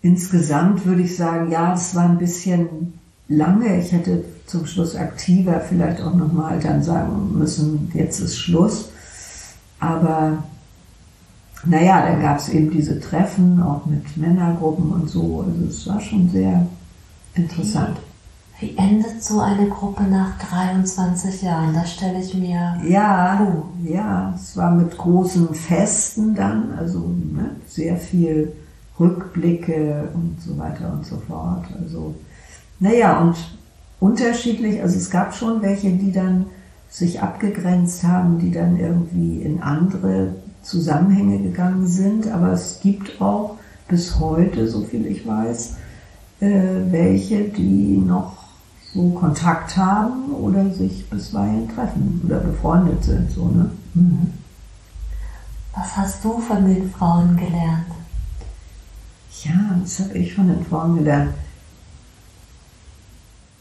Insgesamt 0.02 0.84
würde 0.84 1.02
ich 1.02 1.14
sagen, 1.16 1.52
ja, 1.52 1.70
das 1.70 1.94
war 1.94 2.08
ein 2.08 2.18
bisschen 2.18 2.94
lange. 3.30 3.80
Ich 3.80 3.92
hätte 3.92 4.24
zum 4.46 4.66
Schluss 4.66 4.94
aktiver 4.96 5.60
vielleicht 5.60 6.02
auch 6.02 6.14
nochmal 6.14 6.58
dann 6.60 6.82
sagen 6.82 7.38
müssen, 7.38 7.90
jetzt 7.94 8.20
ist 8.20 8.36
Schluss. 8.36 8.90
Aber 9.78 10.42
naja, 11.64 12.06
dann 12.06 12.20
gab 12.20 12.38
es 12.38 12.48
eben 12.50 12.70
diese 12.70 13.00
Treffen, 13.00 13.62
auch 13.62 13.86
mit 13.86 14.16
Männergruppen 14.16 14.92
und 14.92 15.08
so. 15.08 15.44
Also 15.46 15.66
es 15.68 15.86
war 15.86 16.00
schon 16.00 16.28
sehr 16.28 16.66
interessant. 17.34 17.96
Wie 18.58 18.76
endet 18.76 19.22
so 19.22 19.40
eine 19.40 19.68
Gruppe 19.68 20.02
nach 20.02 20.38
23 20.38 21.42
Jahren? 21.42 21.72
Das 21.72 21.94
stelle 21.94 22.20
ich 22.20 22.34
mir. 22.34 22.78
Ja, 22.86 23.38
vor. 23.38 23.70
ja, 23.82 24.34
es 24.34 24.54
war 24.54 24.70
mit 24.72 24.98
großen 24.98 25.54
Festen 25.54 26.34
dann, 26.34 26.72
also 26.76 26.98
ne, 26.98 27.52
sehr 27.66 27.96
viel 27.96 28.52
Rückblicke 28.98 30.10
und 30.12 30.42
so 30.42 30.58
weiter 30.58 30.92
und 30.92 31.06
so 31.06 31.16
fort. 31.26 31.64
Also, 31.80 32.14
naja, 32.80 33.20
und 33.20 33.36
unterschiedlich, 34.00 34.82
also 34.82 34.96
es 34.96 35.10
gab 35.10 35.34
schon 35.34 35.62
welche, 35.62 35.90
die 35.90 36.12
dann 36.12 36.46
sich 36.88 37.22
abgegrenzt 37.22 38.02
haben, 38.02 38.38
die 38.38 38.50
dann 38.50 38.78
irgendwie 38.78 39.42
in 39.42 39.62
andere 39.62 40.34
Zusammenhänge 40.62 41.38
gegangen 41.38 41.86
sind, 41.86 42.28
aber 42.28 42.52
es 42.52 42.80
gibt 42.82 43.20
auch 43.20 43.56
bis 43.88 44.18
heute, 44.18 44.68
so 44.68 44.82
viel 44.82 45.06
ich 45.06 45.26
weiß, 45.26 45.76
äh, 46.40 46.50
welche, 46.90 47.44
die 47.44 47.98
noch 47.98 48.40
so 48.92 49.10
Kontakt 49.10 49.76
haben 49.76 50.32
oder 50.32 50.68
sich 50.70 51.08
bisweilen 51.08 51.68
treffen 51.68 52.22
oder 52.24 52.40
befreundet 52.40 53.04
sind. 53.04 53.30
So, 53.30 53.46
ne? 53.46 53.70
Mhm. 53.94 54.32
Was 55.74 55.96
hast 55.96 56.24
du 56.24 56.38
von 56.38 56.66
den 56.66 56.90
Frauen 56.90 57.36
gelernt? 57.36 57.86
Ja, 59.44 59.76
das 59.80 60.00
habe 60.00 60.18
ich 60.18 60.34
von 60.34 60.48
den 60.48 60.64
Frauen 60.64 60.96
gelernt. 60.96 61.32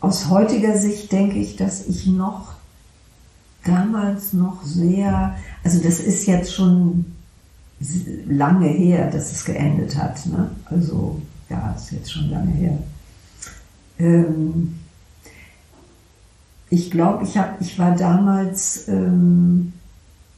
Aus 0.02 0.30
heutiger 0.30 0.78
Sicht 0.78 1.12
denke 1.12 1.38
ich, 1.40 1.56
dass 1.56 1.86
ich 1.86 2.08
noch 2.08 2.54
damals 3.66 4.34
noch 4.34 4.64
sehr, 4.64 5.36
also 5.64 5.80
das 5.82 6.00
ist 6.00 6.26
jetzt 6.26 6.54
schon 6.54 7.06
lange 8.28 8.68
her, 8.68 9.10
dass 9.10 9.32
es 9.32 9.46
geendet 9.46 9.98
hat. 9.98 10.26
Ne? 10.26 10.52
Also 10.66 11.22
ja, 11.50 11.74
ist 11.78 11.92
jetzt 11.92 12.12
schon 12.12 12.30
lange 12.30 12.52
her. 12.52 12.78
Ähm, 13.98 14.80
ich 16.70 16.92
glaube, 16.92 17.26
ich, 17.26 17.38
ich 17.60 17.80
war 17.80 17.96
damals, 17.96 18.88
ähm, 18.88 19.74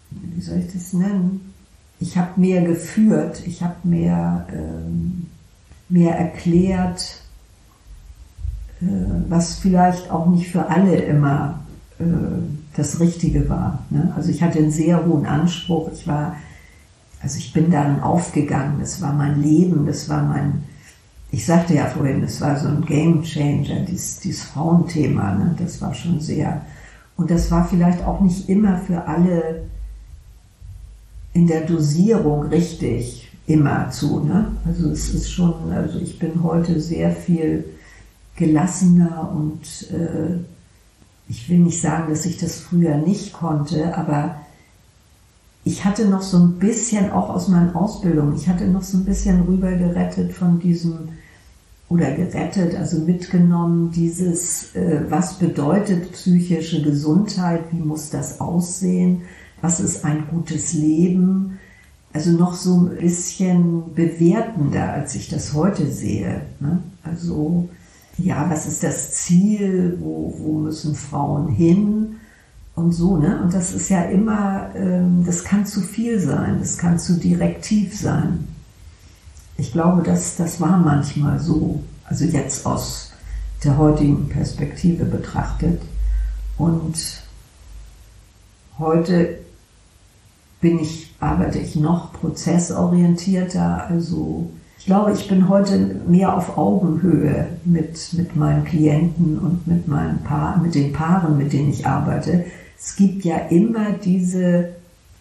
wie 0.10 0.42
soll 0.42 0.60
ich 0.60 0.74
das 0.74 0.94
nennen? 0.94 1.54
Ich 2.00 2.18
habe 2.18 2.40
mehr 2.40 2.64
geführt, 2.64 3.44
ich 3.46 3.62
habe 3.62 3.76
mehr, 3.84 4.48
ähm, 4.52 5.28
mehr 5.90 6.18
erklärt, 6.18 7.21
was 8.82 9.60
vielleicht 9.60 10.10
auch 10.10 10.28
nicht 10.28 10.50
für 10.50 10.68
alle 10.68 10.96
immer 10.96 11.60
äh, 12.00 12.04
das 12.76 13.00
Richtige 13.00 13.48
war. 13.48 13.84
Ne? 13.90 14.12
Also 14.16 14.30
ich 14.30 14.42
hatte 14.42 14.60
einen 14.60 14.72
sehr 14.72 15.06
hohen 15.06 15.26
Anspruch. 15.26 15.90
Ich 15.94 16.08
war, 16.08 16.36
also 17.22 17.38
ich 17.38 17.54
bin 17.54 17.70
darin 17.70 18.00
aufgegangen. 18.00 18.80
Das 18.80 19.02
war 19.02 19.14
mein 19.14 19.42
Leben, 19.42 19.86
das 19.86 20.10
war 20.10 20.24
mein, 20.24 20.64
ich 21.32 21.46
sagte 21.46 21.76
ja 21.76 21.86
vorhin, 21.86 22.22
das 22.22 22.42
war 22.42 22.58
so 22.58 22.70
ein 22.70 22.84
Game 22.86 23.24
Changer, 23.24 23.82
dieses, 23.82 24.20
dieses 24.20 24.44
Frauenthema. 24.44 25.36
Ne? 25.36 25.56
Das 25.60 25.82
war 25.82 25.94
schon 25.94 26.20
sehr, 26.20 26.62
und 27.18 27.30
das 27.30 27.52
war 27.52 27.68
vielleicht 27.68 28.04
auch 28.04 28.22
nicht 28.22 28.50
immer 28.50 28.78
für 28.80 29.06
alle 29.06 29.64
in 31.34 31.46
der 31.48 31.62
Dosierung 31.62 32.48
richtig 32.48 33.30
immer 33.48 33.90
zu. 33.92 34.22
Ne? 34.22 34.48
Also 34.66 34.90
es 34.90 35.14
ist 35.14 35.32
schon, 35.32 35.54
also 35.72 36.00
ich 36.00 36.18
bin 36.18 36.42
heute 36.42 36.80
sehr 36.80 37.12
viel 37.12 37.66
gelassener 38.36 39.32
und 39.36 39.92
äh, 39.92 40.40
ich 41.30 41.50
will 41.50 41.60
nicht 41.60 41.82
sagen, 41.82 42.10
dass 42.10 42.26
ich 42.26 42.38
das 42.38 42.60
früher 42.60 42.98
nicht 42.98 43.34
konnte, 43.34 43.96
aber 43.98 44.36
ich 45.64 45.86
hatte 45.86 46.08
noch 46.08 46.22
so 46.22 46.38
ein 46.38 46.54
bisschen, 46.60 47.12
auch 47.12 47.30
aus 47.30 47.48
meinen 47.48 47.76
Ausbildungen, 47.76 48.36
ich 48.36 48.48
hatte 48.50 48.66
noch 48.66 48.82
so 48.82 48.98
ein 48.98 49.06
bisschen 49.06 49.42
rüber 49.44 49.72
gerettet 49.72 50.34
von 50.34 50.60
diesem, 50.60 51.10
oder 51.88 52.12
gerettet, 52.12 52.76
also 52.76 53.00
mitgenommen, 53.00 53.92
dieses, 53.92 54.76
äh, 54.76 55.06
was 55.10 55.38
bedeutet 55.38 56.12
psychische 56.14 56.82
Gesundheit, 56.82 57.62
wie 57.72 57.80
muss 57.80 58.10
das 58.10 58.40
aussehen, 58.40 59.24
was 59.62 59.80
ist 59.80 60.04
ein 60.04 60.26
gutes 60.30 60.74
Leben, 60.74 61.60
also 62.14 62.32
noch 62.32 62.56
so 62.56 62.76
ein 62.76 62.98
bisschen 62.98 63.94
bewertender, 63.94 64.94
als 64.94 65.16
ich 65.16 65.30
das 65.30 65.54
heute 65.54 65.92
sehe. 65.92 66.42
Ne? 66.60 66.82
Also 67.04 67.70
ja, 68.24 68.50
was 68.50 68.66
ist 68.66 68.84
das 68.84 69.14
Ziel, 69.14 69.98
wo, 70.00 70.34
wo 70.38 70.54
müssen 70.60 70.96
Frauen 70.96 71.50
hin 71.50 72.18
und 72.76 72.92
so, 72.92 73.18
ne? 73.18 73.42
Und 73.44 73.54
das 73.54 73.74
ist 73.74 73.90
ja 73.90 74.04
immer, 74.04 74.70
ähm, 74.76 75.24
das 75.26 75.44
kann 75.44 75.66
zu 75.66 75.82
viel 75.82 76.20
sein, 76.20 76.58
das 76.60 76.78
kann 76.78 77.00
zu 77.00 77.14
direktiv 77.20 77.98
sein. 77.98 78.48
Ich 79.58 79.72
glaube, 79.72 80.02
das, 80.04 80.38
das 80.38 80.60
war 80.62 80.78
manchmal 80.78 81.40
so, 81.40 81.84
also 82.06 82.26
jetzt 82.26 82.66
aus 82.66 83.12
der 83.64 83.78
heutigen 83.78 84.30
Perspektive 84.30 85.06
betrachtet. 85.06 85.82
Und 86.58 86.96
heute 88.80 89.40
bin 90.62 90.80
ich, 90.80 91.14
arbeite 91.20 91.60
ich 91.60 91.76
noch 91.76 92.14
prozessorientierter, 92.14 93.88
also 93.88 94.50
ich 94.82 94.88
glaube, 94.88 95.12
ich 95.12 95.28
bin 95.28 95.48
heute 95.48 95.78
mehr 96.08 96.36
auf 96.36 96.58
Augenhöhe 96.58 97.46
mit, 97.66 98.14
mit 98.14 98.36
meinen 98.36 98.66
Klienten 98.66 99.38
und 99.38 99.68
mit, 99.68 99.88
meinen 99.88 100.24
pa 100.24 100.58
mit 100.58 100.74
den 100.74 100.92
Paaren, 100.92 101.38
mit 101.38 101.54
denen 101.54 101.70
ich 101.70 101.86
arbeite. 101.86 102.46
Es 102.80 102.96
gibt 102.96 103.24
ja 103.24 103.38
immer 103.52 103.92
diese 103.92 104.70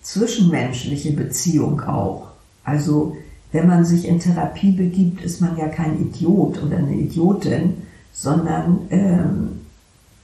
zwischenmenschliche 0.00 1.12
Beziehung 1.12 1.82
auch. 1.82 2.28
Also 2.64 3.18
wenn 3.52 3.66
man 3.66 3.84
sich 3.84 4.08
in 4.08 4.18
Therapie 4.18 4.72
begibt, 4.72 5.22
ist 5.22 5.42
man 5.42 5.58
ja 5.58 5.68
kein 5.68 6.00
Idiot 6.00 6.62
oder 6.62 6.78
eine 6.78 6.94
Idiotin, 6.94 7.74
sondern 8.14 8.78
ähm, 8.88 9.60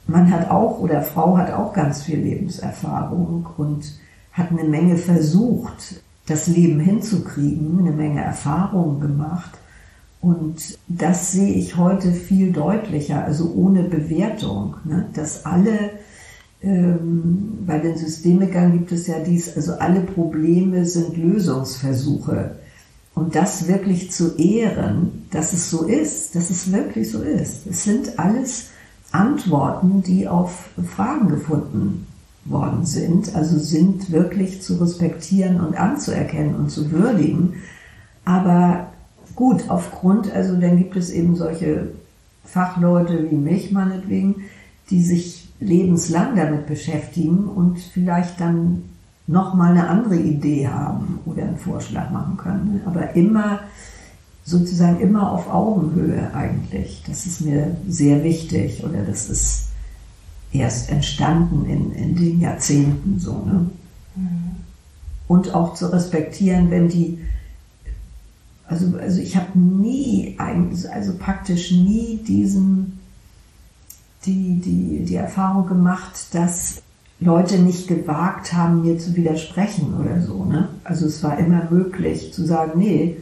man 0.06 0.30
hat 0.30 0.50
auch 0.50 0.80
oder 0.80 1.02
Frau 1.02 1.36
hat 1.36 1.52
auch 1.52 1.74
ganz 1.74 2.04
viel 2.04 2.20
Lebenserfahrung 2.20 3.46
und 3.58 3.84
hat 4.32 4.50
eine 4.50 4.64
Menge 4.64 4.96
versucht, 4.96 6.00
das 6.26 6.48
Leben 6.48 6.80
hinzukriegen, 6.80 7.78
eine 7.78 7.92
Menge 7.92 8.22
Erfahrungen 8.22 9.00
gemacht. 9.00 9.52
Und 10.20 10.78
das 10.88 11.32
sehe 11.32 11.54
ich 11.54 11.76
heute 11.76 12.12
viel 12.12 12.52
deutlicher, 12.52 13.24
also 13.24 13.52
ohne 13.54 13.84
Bewertung, 13.84 14.76
ne? 14.84 15.06
dass 15.14 15.46
alle, 15.46 15.90
ähm, 16.62 17.58
bei 17.64 17.78
den 17.78 17.96
Systemikern 17.96 18.72
gibt 18.72 18.92
es 18.92 19.06
ja 19.06 19.20
dies, 19.20 19.54
also 19.56 19.74
alle 19.74 20.00
Probleme 20.00 20.84
sind 20.84 21.16
Lösungsversuche. 21.16 22.56
Und 23.14 23.34
das 23.34 23.68
wirklich 23.68 24.10
zu 24.10 24.36
ehren, 24.36 25.26
dass 25.30 25.52
es 25.52 25.70
so 25.70 25.84
ist, 25.84 26.34
dass 26.34 26.50
es 26.50 26.72
wirklich 26.72 27.10
so 27.10 27.22
ist. 27.22 27.66
Es 27.66 27.84
sind 27.84 28.18
alles 28.18 28.70
Antworten, 29.12 30.02
die 30.02 30.26
auf 30.26 30.70
Fragen 30.94 31.28
gefunden 31.28 32.06
worden 32.48 32.84
sind, 32.84 33.34
also 33.34 33.58
sind 33.58 34.10
wirklich 34.12 34.62
zu 34.62 34.76
respektieren 34.76 35.60
und 35.60 35.78
anzuerkennen 35.78 36.54
und 36.54 36.70
zu 36.70 36.90
würdigen. 36.90 37.54
Aber 38.24 38.88
gut, 39.34 39.68
aufgrund, 39.68 40.32
also 40.32 40.56
dann 40.56 40.78
gibt 40.78 40.96
es 40.96 41.10
eben 41.10 41.36
solche 41.36 41.88
Fachleute 42.44 43.30
wie 43.30 43.36
mich 43.36 43.72
meinetwegen, 43.72 44.36
die 44.90 45.02
sich 45.02 45.48
lebenslang 45.58 46.36
damit 46.36 46.66
beschäftigen 46.66 47.44
und 47.44 47.78
vielleicht 47.78 48.40
dann 48.40 48.84
nochmal 49.26 49.72
eine 49.72 49.88
andere 49.88 50.16
Idee 50.16 50.68
haben 50.68 51.18
oder 51.26 51.42
einen 51.42 51.58
Vorschlag 51.58 52.10
machen 52.10 52.36
können. 52.36 52.80
Aber 52.84 53.14
immer 53.16 53.60
sozusagen 54.44 55.00
immer 55.00 55.32
auf 55.32 55.52
Augenhöhe 55.52 56.30
eigentlich. 56.32 57.02
Das 57.06 57.26
ist 57.26 57.40
mir 57.40 57.76
sehr 57.88 58.22
wichtig 58.22 58.84
oder 58.84 59.02
das 59.02 59.28
ist 59.28 59.65
erst 60.52 60.90
entstanden 60.90 61.66
in, 61.66 61.92
in 61.92 62.16
den 62.16 62.40
Jahrzehnten 62.40 63.18
so. 63.18 63.32
Ne? 63.44 63.70
Mhm. 64.14 64.56
Und 65.28 65.54
auch 65.54 65.74
zu 65.74 65.92
respektieren, 65.92 66.70
wenn 66.70 66.88
die, 66.88 67.18
also, 68.66 68.96
also 68.98 69.20
ich 69.20 69.36
habe 69.36 69.58
nie, 69.58 70.36
also 70.38 71.14
praktisch 71.18 71.72
nie 71.72 72.20
diesen, 72.26 73.00
die, 74.24 74.60
die, 74.60 75.04
die 75.04 75.14
Erfahrung 75.16 75.66
gemacht, 75.66 76.34
dass 76.34 76.82
Leute 77.18 77.58
nicht 77.58 77.88
gewagt 77.88 78.52
haben, 78.52 78.82
mir 78.82 78.98
zu 78.98 79.16
widersprechen 79.16 79.94
oder 79.94 80.20
so. 80.20 80.44
Ne? 80.44 80.68
Also 80.84 81.06
es 81.06 81.22
war 81.22 81.38
immer 81.38 81.68
möglich 81.70 82.32
zu 82.32 82.44
sagen, 82.44 82.78
nee, 82.78 83.16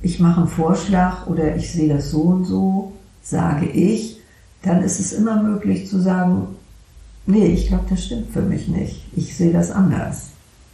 ich 0.00 0.20
mache 0.20 0.40
einen 0.40 0.48
Vorschlag 0.48 1.26
oder 1.26 1.56
ich 1.56 1.72
sehe 1.72 1.92
das 1.92 2.10
so 2.10 2.22
und 2.22 2.44
so, 2.44 2.92
sage 3.22 3.66
ich 3.66 4.19
dann 4.62 4.82
ist 4.82 5.00
es 5.00 5.12
immer 5.12 5.42
möglich 5.42 5.88
zu 5.88 6.00
sagen, 6.00 6.48
nee, 7.26 7.46
ich 7.46 7.68
glaube, 7.68 7.84
das 7.88 8.04
stimmt 8.04 8.30
für 8.30 8.42
mich 8.42 8.68
nicht. 8.68 9.06
Ich 9.16 9.36
sehe 9.36 9.52
das 9.52 9.70
anders. 9.70 10.28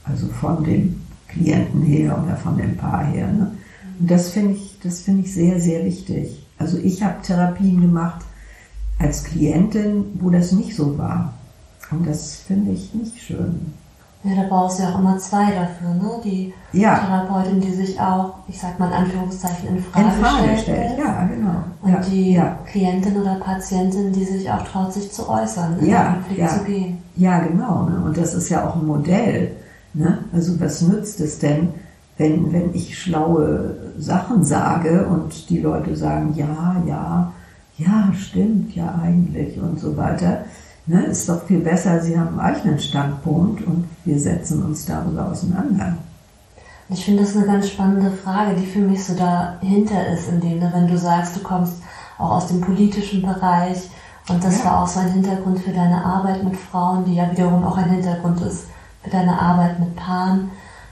Also 0.04 0.26
von 0.28 0.64
dem 0.64 1.02
Klienten 1.28 1.82
her 1.82 2.22
oder 2.24 2.36
von 2.36 2.56
dem 2.56 2.76
Paar 2.76 3.04
her. 3.04 3.28
Ne? 3.28 3.52
Und 3.98 4.10
das 4.10 4.30
finde 4.30 4.54
ich, 4.54 4.78
das 4.82 5.00
finde 5.02 5.22
ich 5.22 5.34
sehr, 5.34 5.60
sehr 5.60 5.84
wichtig. 5.84 6.46
Also 6.58 6.78
ich 6.78 7.02
habe 7.02 7.22
Therapien 7.22 7.80
gemacht 7.80 8.24
als 8.98 9.24
Klientin, 9.24 10.04
wo 10.20 10.30
das 10.30 10.52
nicht 10.52 10.74
so 10.74 10.96
war. 10.96 11.34
Und 11.90 12.06
das 12.06 12.36
finde 12.36 12.72
ich 12.72 12.94
nicht 12.94 13.20
schön. 13.20 13.72
Ja, 14.24 14.42
da 14.42 14.48
brauchst 14.48 14.78
du 14.78 14.82
ja 14.82 14.92
auch 14.92 14.98
immer 14.98 15.18
zwei 15.18 15.52
dafür, 15.52 15.94
ne? 15.94 16.20
Die 16.24 16.52
ja. 16.72 16.98
Therapeutin, 16.98 17.60
die 17.60 17.72
sich 17.72 18.00
auch, 18.00 18.34
ich 18.48 18.58
sag 18.58 18.78
mal 18.78 18.88
in 18.88 18.94
Anführungszeichen, 18.94 19.68
in 19.68 19.82
Frage, 19.82 20.06
in 20.06 20.12
Frage 20.12 20.42
stellt. 20.42 20.60
stellt. 20.62 20.98
Ja, 20.98 21.26
genau. 21.26 21.55
Ja. 22.00 22.10
die 22.10 22.32
ja. 22.32 22.58
Klientin 22.70 23.16
oder 23.20 23.36
Patientin, 23.36 24.12
die 24.12 24.24
sich 24.24 24.50
auch 24.50 24.62
traut, 24.62 24.92
sich 24.92 25.10
zu 25.12 25.28
äußern, 25.28 25.78
in 25.80 25.86
ja, 25.86 26.04
den 26.04 26.14
Konflikt 26.14 26.40
ja. 26.40 26.48
zu 26.48 26.64
gehen. 26.64 26.98
Ja, 27.16 27.38
genau. 27.40 27.84
Ne? 27.84 28.02
Und 28.04 28.16
das 28.16 28.34
ist 28.34 28.48
ja 28.48 28.66
auch 28.66 28.76
ein 28.76 28.86
Modell. 28.86 29.52
Ne? 29.94 30.18
Also 30.32 30.58
was 30.60 30.82
nützt 30.82 31.20
es 31.20 31.38
denn, 31.38 31.68
wenn, 32.18 32.52
wenn 32.52 32.74
ich 32.74 32.98
schlaue 32.98 33.76
Sachen 33.98 34.44
sage 34.44 35.06
und 35.06 35.50
die 35.50 35.60
Leute 35.60 35.96
sagen, 35.96 36.34
ja, 36.34 36.82
ja, 36.86 37.32
ja, 37.78 38.12
stimmt 38.14 38.74
ja 38.74 38.98
eigentlich 39.02 39.60
und 39.60 39.78
so 39.78 39.96
weiter 39.96 40.44
Ne, 40.88 41.04
ist 41.06 41.28
doch 41.28 41.42
viel 41.44 41.58
besser, 41.58 42.00
Sie 42.00 42.16
haben 42.16 42.38
einen 42.38 42.54
eigenen 42.54 42.78
Standpunkt 42.78 43.66
und 43.66 43.88
wir 44.04 44.20
setzen 44.20 44.62
uns 44.62 44.86
darüber 44.86 45.26
auseinander. 45.26 45.96
Ich 46.88 47.04
finde 47.04 47.24
das 47.24 47.34
eine 47.34 47.46
ganz 47.46 47.68
spannende 47.70 48.12
Frage, 48.12 48.54
die 48.54 48.66
für 48.66 48.78
mich 48.78 49.04
so 49.04 49.14
dahinter 49.14 50.06
ist, 50.14 50.28
in 50.28 50.40
dem, 50.40 50.60
wenn 50.60 50.86
du 50.86 50.96
sagst, 50.96 51.34
du 51.34 51.40
kommst 51.40 51.74
auch 52.18 52.32
aus 52.32 52.48
dem 52.48 52.60
politischen 52.60 53.22
Bereich 53.22 53.88
und 54.28 54.42
das 54.42 54.58
ja. 54.58 54.64
war 54.64 54.82
auch 54.82 54.86
so 54.86 55.00
ein 55.00 55.12
Hintergrund 55.12 55.60
für 55.60 55.70
deine 55.70 56.04
Arbeit 56.04 56.42
mit 56.42 56.56
Frauen, 56.56 57.04
die 57.04 57.14
ja 57.14 57.30
wiederum 57.30 57.64
auch 57.64 57.76
ein 57.76 57.90
Hintergrund 57.90 58.40
ist 58.40 58.66
für 59.02 59.10
deine 59.10 59.40
Arbeit 59.40 59.78
mit 59.78 59.94
Paaren. 59.94 60.50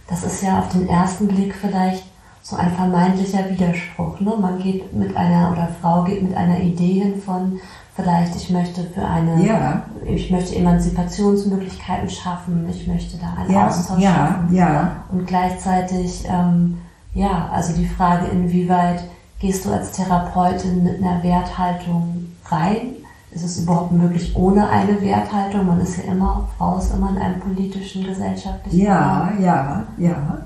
Das 0.08 0.22
ist 0.22 0.42
ja 0.42 0.60
auf 0.60 0.68
den 0.68 0.88
ersten 0.88 1.26
Blick 1.26 1.54
vielleicht 1.54 2.04
so 2.42 2.56
ein 2.56 2.70
vermeintlicher 2.70 3.50
Widerspruch. 3.50 4.20
Ne? 4.20 4.34
Man 4.38 4.58
geht 4.58 4.92
mit 4.92 5.16
einer, 5.16 5.50
oder 5.50 5.68
Frau 5.80 6.04
geht 6.04 6.22
mit 6.22 6.36
einer 6.36 6.60
Idee 6.60 7.00
hin 7.00 7.20
von, 7.20 7.58
vielleicht 7.96 8.36
ich 8.36 8.50
möchte 8.50 8.84
für 8.84 9.04
eine, 9.04 9.44
ja. 9.44 9.82
ich 10.04 10.30
möchte 10.30 10.54
Emanzipationsmöglichkeiten 10.54 12.10
schaffen, 12.10 12.68
ich 12.68 12.86
möchte 12.86 13.16
da 13.16 13.34
einen 13.40 13.52
ja, 13.52 13.66
Austausch 13.66 14.00
ja, 14.00 14.14
schaffen. 14.14 14.54
Ja. 14.54 14.96
Und 15.10 15.26
gleichzeitig, 15.26 16.24
ähm, 16.28 16.78
ja, 17.14 17.48
also 17.50 17.72
die 17.72 17.86
Frage, 17.86 18.26
inwieweit 18.26 19.04
gehst 19.44 19.66
du 19.66 19.70
als 19.70 19.92
Therapeutin 19.92 20.82
mit 20.84 21.02
einer 21.02 21.22
Werthaltung 21.22 22.28
rein 22.46 22.94
ist 23.30 23.44
es 23.44 23.58
überhaupt 23.58 23.92
möglich 23.92 24.34
ohne 24.36 24.68
eine 24.68 25.02
Werthaltung? 25.02 25.66
Man 25.66 25.80
ist 25.80 25.98
ja 25.98 26.12
immer, 26.12 26.48
Frau 26.56 26.78
ist 26.78 26.94
immer 26.94 27.10
in 27.10 27.18
einem 27.18 27.40
politischen, 27.40 28.04
gesellschaftlichen 28.06 28.78
Ja, 28.78 29.24
Raum. 29.28 29.42
ja, 29.42 29.84
ja. 29.98 30.38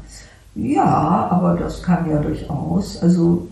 Ja, 0.54 1.28
aber 1.30 1.56
das 1.58 1.82
kann 1.82 2.11
ja 2.11 2.18
durchaus. 2.18 2.96
Also 3.00 3.46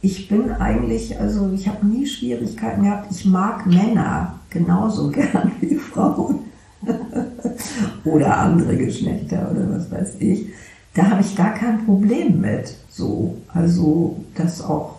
ich 0.00 0.28
bin 0.28 0.52
eigentlich, 0.52 1.18
also 1.20 1.50
ich 1.52 1.68
habe 1.68 1.84
nie 1.86 2.06
Schwierigkeiten 2.06 2.84
gehabt. 2.84 3.08
Ich 3.10 3.26
mag 3.26 3.66
Männer 3.66 4.34
genauso 4.48 5.10
gern 5.10 5.52
wie 5.60 5.74
Frauen. 5.74 6.38
oder 8.04 8.38
andere 8.38 8.76
Geschlechter 8.76 9.50
oder 9.50 9.68
was 9.76 9.90
weiß 9.90 10.14
ich. 10.20 10.46
Da 10.94 11.10
habe 11.10 11.20
ich 11.20 11.36
gar 11.36 11.54
kein 11.54 11.84
Problem 11.84 12.40
mit. 12.40 12.74
So, 12.90 13.38
also 13.52 14.24
das 14.34 14.60
auch 14.62 14.98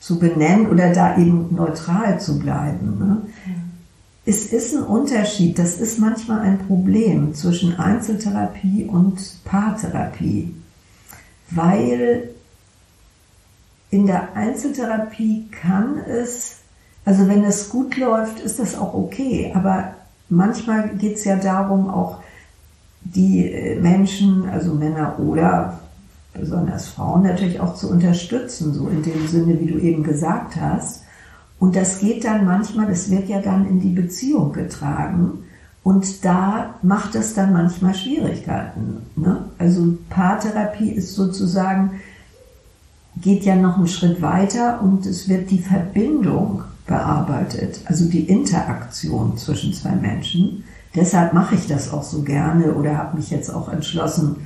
zu 0.00 0.18
benennen 0.18 0.68
oder 0.68 0.92
da 0.92 1.16
eben 1.16 1.54
neutral 1.54 2.20
zu 2.20 2.38
bleiben. 2.38 2.98
Ne? 2.98 3.22
Es 4.24 4.46
ist 4.46 4.74
ein 4.74 4.82
Unterschied, 4.82 5.58
das 5.58 5.78
ist 5.78 5.98
manchmal 5.98 6.40
ein 6.40 6.58
Problem 6.58 7.34
zwischen 7.34 7.78
Einzeltherapie 7.78 8.84
und 8.84 9.18
Paartherapie, 9.44 10.54
weil 11.50 12.30
in 13.90 14.06
der 14.06 14.36
Einzeltherapie 14.36 15.48
kann 15.50 15.96
es, 15.98 16.58
also 17.04 17.26
wenn 17.26 17.42
es 17.44 17.70
gut 17.70 17.96
läuft, 17.96 18.40
ist 18.40 18.58
das 18.58 18.76
auch 18.76 18.92
okay, 18.92 19.50
aber 19.54 19.94
manchmal 20.28 20.90
geht 20.90 21.16
es 21.16 21.24
ja 21.24 21.36
darum, 21.36 21.88
auch 21.88 22.18
die 23.14 23.50
äh, 23.50 23.80
Menschen, 23.80 24.48
also 24.48 24.74
Männer 24.74 25.18
oder 25.18 25.80
besonders 26.34 26.88
Frauen 26.88 27.22
natürlich 27.22 27.60
auch 27.60 27.74
zu 27.74 27.90
unterstützen, 27.90 28.72
so 28.72 28.88
in 28.88 29.02
dem 29.02 29.26
Sinne, 29.26 29.58
wie 29.60 29.66
du 29.66 29.78
eben 29.78 30.02
gesagt 30.02 30.56
hast. 30.60 31.02
Und 31.58 31.74
das 31.74 31.98
geht 31.98 32.24
dann 32.24 32.44
manchmal, 32.44 32.86
das 32.86 33.10
wird 33.10 33.28
ja 33.28 33.40
dann 33.40 33.66
in 33.66 33.80
die 33.80 33.92
Beziehung 33.92 34.52
getragen. 34.52 35.44
Und 35.82 36.24
da 36.24 36.74
macht 36.82 37.14
es 37.14 37.34
dann 37.34 37.52
manchmal 37.52 37.94
Schwierigkeiten. 37.94 38.98
Ne? 39.16 39.44
Also 39.58 39.96
Paartherapie 40.10 40.90
ist 40.90 41.14
sozusagen, 41.14 42.00
geht 43.20 43.44
ja 43.44 43.56
noch 43.56 43.78
einen 43.78 43.88
Schritt 43.88 44.22
weiter 44.22 44.80
und 44.82 45.06
es 45.06 45.28
wird 45.28 45.50
die 45.50 45.58
Verbindung 45.58 46.62
bearbeitet, 46.86 47.80
also 47.86 48.04
die 48.08 48.24
Interaktion 48.28 49.36
zwischen 49.36 49.72
zwei 49.72 49.92
Menschen. 49.96 50.64
Deshalb 50.94 51.34
mache 51.34 51.54
ich 51.54 51.66
das 51.66 51.92
auch 51.92 52.02
so 52.02 52.22
gerne 52.22 52.74
oder 52.74 52.96
habe 52.96 53.16
mich 53.16 53.30
jetzt 53.30 53.50
auch 53.50 53.68
entschlossen, 53.68 54.36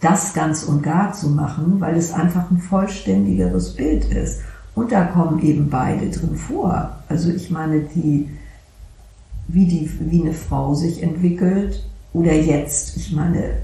das 0.00 0.34
ganz 0.34 0.64
und 0.64 0.82
gar 0.82 1.12
zu 1.12 1.30
machen, 1.30 1.80
weil 1.80 1.96
es 1.96 2.12
einfach 2.12 2.50
ein 2.50 2.58
vollständigeres 2.58 3.74
Bild 3.74 4.04
ist. 4.06 4.40
Und 4.74 4.92
da 4.92 5.04
kommen 5.04 5.40
eben 5.42 5.70
beide 5.70 6.10
drin 6.10 6.36
vor. 6.36 6.96
Also 7.08 7.30
ich 7.30 7.50
meine, 7.50 7.80
die, 7.80 8.28
wie, 9.48 9.66
die, 9.66 9.90
wie 10.00 10.22
eine 10.22 10.34
Frau 10.34 10.74
sich 10.74 11.02
entwickelt 11.02 11.82
oder 12.12 12.34
jetzt, 12.34 12.96
ich 12.96 13.12
meine, 13.12 13.54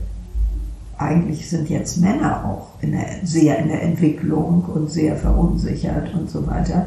eigentlich 0.96 1.48
sind 1.50 1.68
jetzt 1.68 1.98
Männer 1.98 2.44
auch 2.44 2.82
in 2.82 2.92
der, 2.92 3.06
sehr 3.24 3.58
in 3.58 3.68
der 3.68 3.82
Entwicklung 3.82 4.64
und 4.64 4.90
sehr 4.90 5.16
verunsichert 5.16 6.14
und 6.14 6.30
so 6.30 6.46
weiter. 6.46 6.86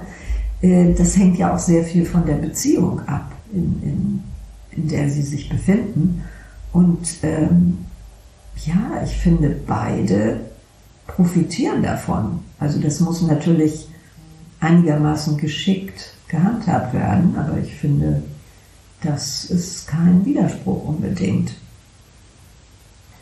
Äh, 0.61 0.93
das 0.93 1.17
hängt 1.17 1.37
ja 1.37 1.53
auch 1.53 1.59
sehr 1.59 1.83
viel 1.83 2.05
von 2.05 2.25
der 2.25 2.35
Beziehung 2.35 3.01
ab, 3.07 3.31
in, 3.53 3.81
in, 3.83 4.23
in 4.75 4.87
der 4.87 5.09
sie 5.09 5.21
sich 5.21 5.49
befinden. 5.49 6.23
Und 6.73 7.07
ähm, 7.23 7.85
ja, 8.65 9.01
ich 9.03 9.15
finde, 9.17 9.49
beide 9.65 10.41
profitieren 11.07 11.83
davon. 11.83 12.39
Also 12.59 12.79
das 12.79 12.99
muss 12.99 13.21
natürlich 13.21 13.87
einigermaßen 14.59 15.37
geschickt 15.37 16.13
gehandhabt 16.27 16.93
werden, 16.93 17.35
aber 17.37 17.57
ich 17.59 17.73
finde, 17.75 18.23
das 19.01 19.45
ist 19.45 19.87
kein 19.87 20.25
Widerspruch 20.25 20.87
unbedingt. 20.87 21.53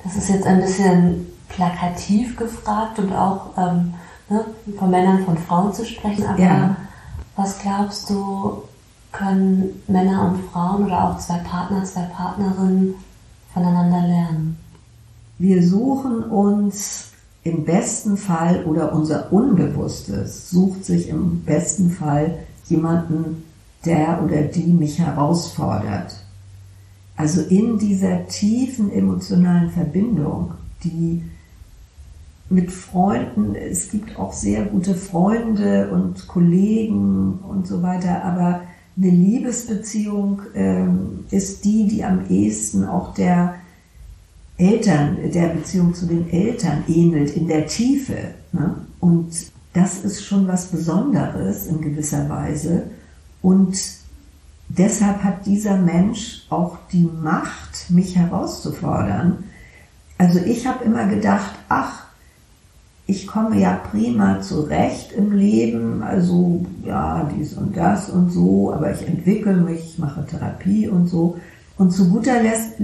Das 0.03 0.15
ist 0.15 0.29
jetzt 0.29 0.45
ein 0.45 0.61
bisschen 0.61 1.27
plakativ 1.49 2.35
gefragt 2.37 2.99
und 2.99 3.11
auch 3.13 3.57
ähm, 3.57 3.93
ne, 4.29 4.45
von 4.77 4.89
Männern, 4.89 5.23
von 5.25 5.37
Frauen 5.37 5.73
zu 5.73 5.85
sprechen, 5.85 6.25
aber 6.25 6.41
Ja. 6.41 6.75
was 7.35 7.59
glaubst 7.59 8.09
du, 8.09 8.63
können 9.13 9.81
Männer 9.87 10.29
und 10.29 10.51
Frauen 10.51 10.85
oder 10.85 11.09
auch 11.09 11.17
zwei 11.19 11.37
Partner, 11.37 11.85
zwei 11.85 12.03
Partnerinnen 12.03 12.95
voneinander 13.53 14.01
lernen? 14.05 14.57
Wir 15.39 15.65
suchen 15.65 16.23
uns 16.23 17.11
im 17.43 17.63
besten 17.63 18.17
Fall 18.17 18.65
oder 18.65 18.93
unser 18.93 19.31
Unbewusstes 19.31 20.49
sucht 20.49 20.83
sich 20.83 21.09
im 21.09 21.41
besten 21.41 21.91
Fall 21.91 22.39
jemanden, 22.67 23.43
der 23.85 24.21
oder 24.23 24.43
die 24.43 24.67
mich 24.67 24.99
herausfordert. 24.99 26.15
Also 27.15 27.41
in 27.41 27.77
dieser 27.77 28.27
tiefen 28.27 28.91
emotionalen 28.91 29.69
Verbindung, 29.69 30.51
die 30.83 31.23
mit 32.49 32.71
Freunden, 32.71 33.55
es 33.55 33.89
gibt 33.89 34.17
auch 34.17 34.33
sehr 34.33 34.65
gute 34.65 34.95
Freunde 34.95 35.91
und 35.91 36.27
Kollegen 36.27 37.39
und 37.47 37.67
so 37.67 37.81
weiter, 37.81 38.23
aber 38.23 38.61
eine 38.95 39.09
Liebesbeziehung 39.09 40.41
ähm, 40.53 41.25
ist 41.31 41.65
die, 41.65 41.87
die 41.87 42.03
am 42.03 42.29
ehesten 42.29 42.85
auch 42.85 43.13
der 43.13 43.55
Eltern, 44.57 45.17
der 45.33 45.47
Beziehung 45.49 45.93
zu 45.93 46.05
den 46.05 46.29
Eltern 46.29 46.83
ähnelt 46.87 47.35
in 47.35 47.47
der 47.47 47.65
Tiefe. 47.65 48.35
Ne? 48.51 48.75
Und 48.99 49.31
das 49.73 50.03
ist 50.03 50.23
schon 50.23 50.47
was 50.47 50.67
Besonderes 50.67 51.65
in 51.65 51.81
gewisser 51.81 52.29
Weise. 52.29 52.83
Und 53.41 53.77
deshalb 54.69 55.23
hat 55.23 55.45
dieser 55.47 55.77
Mensch 55.77 56.45
auch 56.49 56.77
die 56.91 57.09
Macht, 57.21 57.89
mich 57.89 58.15
herauszufordern. 58.15 59.43
Also 60.19 60.39
ich 60.39 60.67
habe 60.67 60.83
immer 60.85 61.07
gedacht, 61.07 61.55
ach, 61.67 62.02
ich 63.05 63.27
komme 63.27 63.59
ja 63.59 63.81
prima 63.91 64.39
zurecht 64.41 65.11
im 65.11 65.33
Leben, 65.33 66.01
also 66.03 66.65
ja, 66.85 67.29
dies 67.35 67.53
und 67.53 67.75
das 67.75 68.09
und 68.09 68.31
so, 68.31 68.71
aber 68.73 68.93
ich 68.93 69.05
entwickle 69.07 69.57
mich, 69.57 69.93
ich 69.93 69.99
mache 69.99 70.25
Therapie 70.25 70.87
und 70.87 71.07
so. 71.07 71.37
Und 71.77 71.91
zu 71.91 72.09
guter 72.09 72.41
Letzt, 72.41 72.79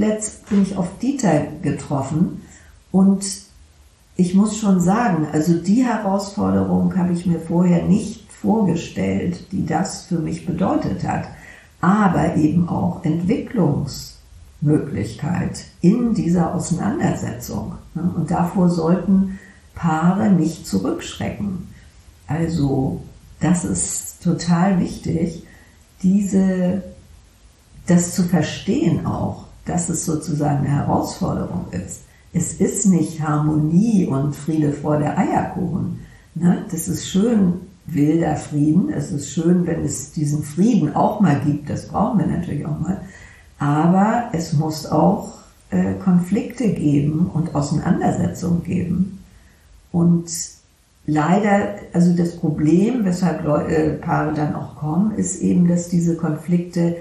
bin 0.49 0.63
ich 0.63 0.75
auf 0.75 0.89
Dieter 1.01 1.43
getroffen 1.61 2.41
und 2.91 3.23
ich 4.15 4.33
muss 4.35 4.57
schon 4.57 4.81
sagen, 4.81 5.27
also 5.31 5.53
die 5.53 5.85
Herausforderung 5.85 6.97
habe 6.97 7.13
ich 7.13 7.25
mir 7.25 7.39
vorher 7.39 7.85
nicht 7.85 8.29
vorgestellt, 8.29 9.49
die 9.53 9.65
das 9.65 10.07
für 10.07 10.19
mich 10.19 10.45
bedeutet 10.45 11.07
hat, 11.07 11.29
aber 11.79 12.35
eben 12.35 12.67
auch 12.67 13.05
Entwicklungsmöglichkeit 13.05 15.63
in 15.79 16.13
dieser 16.13 16.53
Auseinandersetzung. 16.53 17.75
Und 17.95 18.29
davor 18.29 18.69
sollten 18.69 19.39
Paare 19.79 20.29
nicht 20.29 20.67
zurückschrecken. 20.67 21.69
Also 22.27 23.01
das 23.39 23.63
ist 23.63 24.21
total 24.21 24.79
wichtig, 24.79 25.43
diese, 26.03 26.83
das 27.87 28.13
zu 28.13 28.23
verstehen 28.23 29.05
auch, 29.05 29.45
dass 29.65 29.87
es 29.87 30.05
sozusagen 30.05 30.59
eine 30.59 30.75
Herausforderung 30.75 31.67
ist. 31.71 32.01
Es 32.33 32.53
ist 32.53 32.87
nicht 32.87 33.21
Harmonie 33.21 34.05
und 34.05 34.35
Friede 34.35 34.73
vor 34.73 34.97
der 34.97 35.17
Eierkuchen. 35.17 36.01
Ne? 36.35 36.65
Das 36.69 36.89
ist 36.89 37.07
schön 37.07 37.53
wilder 37.85 38.35
Frieden. 38.35 38.89
Es 38.89 39.11
ist 39.11 39.31
schön, 39.31 39.65
wenn 39.65 39.83
es 39.85 40.11
diesen 40.11 40.43
Frieden 40.43 40.93
auch 40.93 41.21
mal 41.21 41.39
gibt. 41.45 41.69
Das 41.69 41.87
brauchen 41.87 42.19
wir 42.19 42.27
natürlich 42.27 42.65
auch 42.65 42.79
mal. 42.79 43.01
Aber 43.57 44.25
es 44.33 44.53
muss 44.53 44.85
auch 44.85 45.39
äh, 45.71 45.93
Konflikte 45.93 46.69
geben 46.69 47.31
und 47.33 47.55
Auseinandersetzungen 47.55 48.63
geben. 48.63 49.18
Und 49.91 50.29
leider, 51.05 51.75
also 51.93 52.15
das 52.15 52.37
Problem, 52.37 53.05
weshalb 53.05 53.45
äh, 53.69 53.91
Paare 53.93 54.33
dann 54.33 54.55
auch 54.55 54.75
kommen, 54.75 55.15
ist 55.15 55.41
eben, 55.41 55.67
dass 55.67 55.89
diese 55.89 56.15
Konflikte 56.15 56.97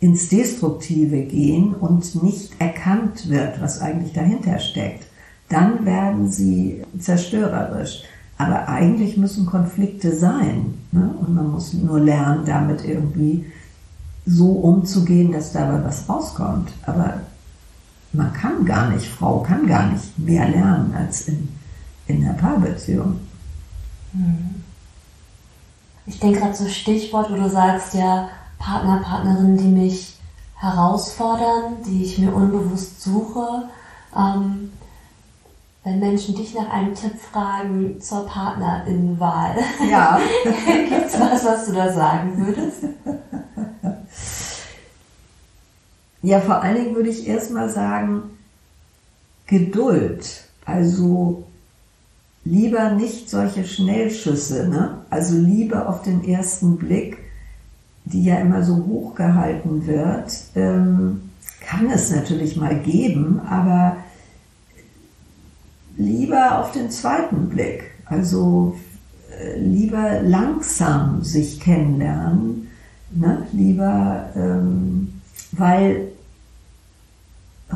ins 0.00 0.28
Destruktive 0.28 1.22
gehen 1.22 1.74
und 1.74 2.22
nicht 2.22 2.52
erkannt 2.60 3.28
wird, 3.28 3.60
was 3.60 3.80
eigentlich 3.80 4.12
dahinter 4.12 4.58
steckt. 4.58 5.04
Dann 5.48 5.84
werden 5.84 6.30
sie 6.30 6.82
zerstörerisch. 6.98 8.02
Aber 8.36 8.68
eigentlich 8.68 9.16
müssen 9.16 9.46
Konflikte 9.46 10.16
sein. 10.16 10.74
Ne? 10.92 11.10
Und 11.20 11.34
man 11.34 11.50
muss 11.50 11.72
nur 11.72 11.98
lernen, 11.98 12.44
damit 12.46 12.84
irgendwie 12.84 13.46
so 14.26 14.52
umzugehen, 14.52 15.32
dass 15.32 15.52
dabei 15.52 15.84
was 15.84 16.08
rauskommt. 16.08 16.70
Aber 16.86 17.14
man 18.12 18.32
kann 18.32 18.64
gar 18.64 18.90
nicht, 18.90 19.06
Frau 19.06 19.40
kann 19.40 19.66
gar 19.66 19.90
nicht 19.90 20.16
mehr 20.18 20.48
lernen 20.48 20.94
als 20.96 21.28
in, 21.28 21.48
in 22.08 22.24
der 22.24 22.32
Paarbeziehung. 22.32 23.20
Ich 26.06 26.18
denke 26.18 26.40
gerade 26.40 26.54
so 26.54 26.66
Stichwort, 26.68 27.30
wo 27.30 27.36
du 27.36 27.48
sagst, 27.48 27.94
ja, 27.94 28.30
Partner, 28.58 29.00
Partnerinnen, 29.04 29.56
die 29.58 29.68
mich 29.68 30.16
herausfordern, 30.56 31.76
die 31.86 32.02
ich 32.04 32.18
mir 32.18 32.34
unbewusst 32.34 33.02
suche. 33.02 33.68
Ähm, 34.16 34.72
wenn 35.84 36.00
Menschen 36.00 36.34
dich 36.34 36.54
nach 36.54 36.68
einem 36.70 36.94
Tipp 36.94 37.12
fragen 37.20 38.00
zur 38.00 38.26
Partnerinnenwahl, 38.26 39.56
Ja. 39.90 40.18
gibt 40.44 41.06
es 41.06 41.20
was, 41.20 41.44
was 41.44 41.66
du 41.66 41.72
da 41.72 41.92
sagen 41.92 42.46
würdest? 42.46 42.84
Ja, 46.22 46.40
vor 46.40 46.60
allen 46.62 46.74
Dingen 46.76 46.96
würde 46.96 47.10
ich 47.10 47.26
erstmal 47.28 47.68
sagen, 47.70 48.22
Geduld. 49.46 50.44
Also 50.66 51.44
lieber 52.48 52.92
nicht 52.92 53.28
solche 53.28 53.64
Schnellschüsse, 53.64 54.68
ne? 54.68 54.98
Also 55.10 55.36
Liebe 55.36 55.86
auf 55.86 56.02
den 56.02 56.24
ersten 56.24 56.78
Blick, 56.78 57.18
die 58.04 58.24
ja 58.24 58.36
immer 58.36 58.62
so 58.62 58.76
hochgehalten 58.86 59.86
wird, 59.86 60.32
ähm, 60.54 61.30
kann 61.60 61.90
es 61.90 62.10
natürlich 62.10 62.56
mal 62.56 62.78
geben, 62.78 63.40
aber 63.46 63.98
lieber 65.96 66.60
auf 66.60 66.72
den 66.72 66.90
zweiten 66.90 67.50
Blick. 67.50 67.90
Also 68.06 68.76
äh, 69.38 69.58
lieber 69.58 70.22
langsam 70.22 71.22
sich 71.22 71.60
kennenlernen, 71.60 72.68
ne? 73.10 73.46
lieber, 73.52 74.30
ähm, 74.34 75.20
weil 75.52 76.08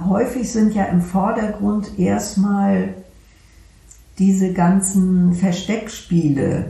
häufig 0.09 0.51
sind 0.51 0.75
ja 0.75 0.85
im 0.85 1.03
Vordergrund 1.03 1.99
erstmal 1.99 2.95
diese 4.23 4.53
ganzen 4.53 5.33
Versteckspiele, 5.33 6.67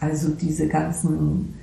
also 0.00 0.28
diese 0.28 0.68
ganzen 0.68 1.54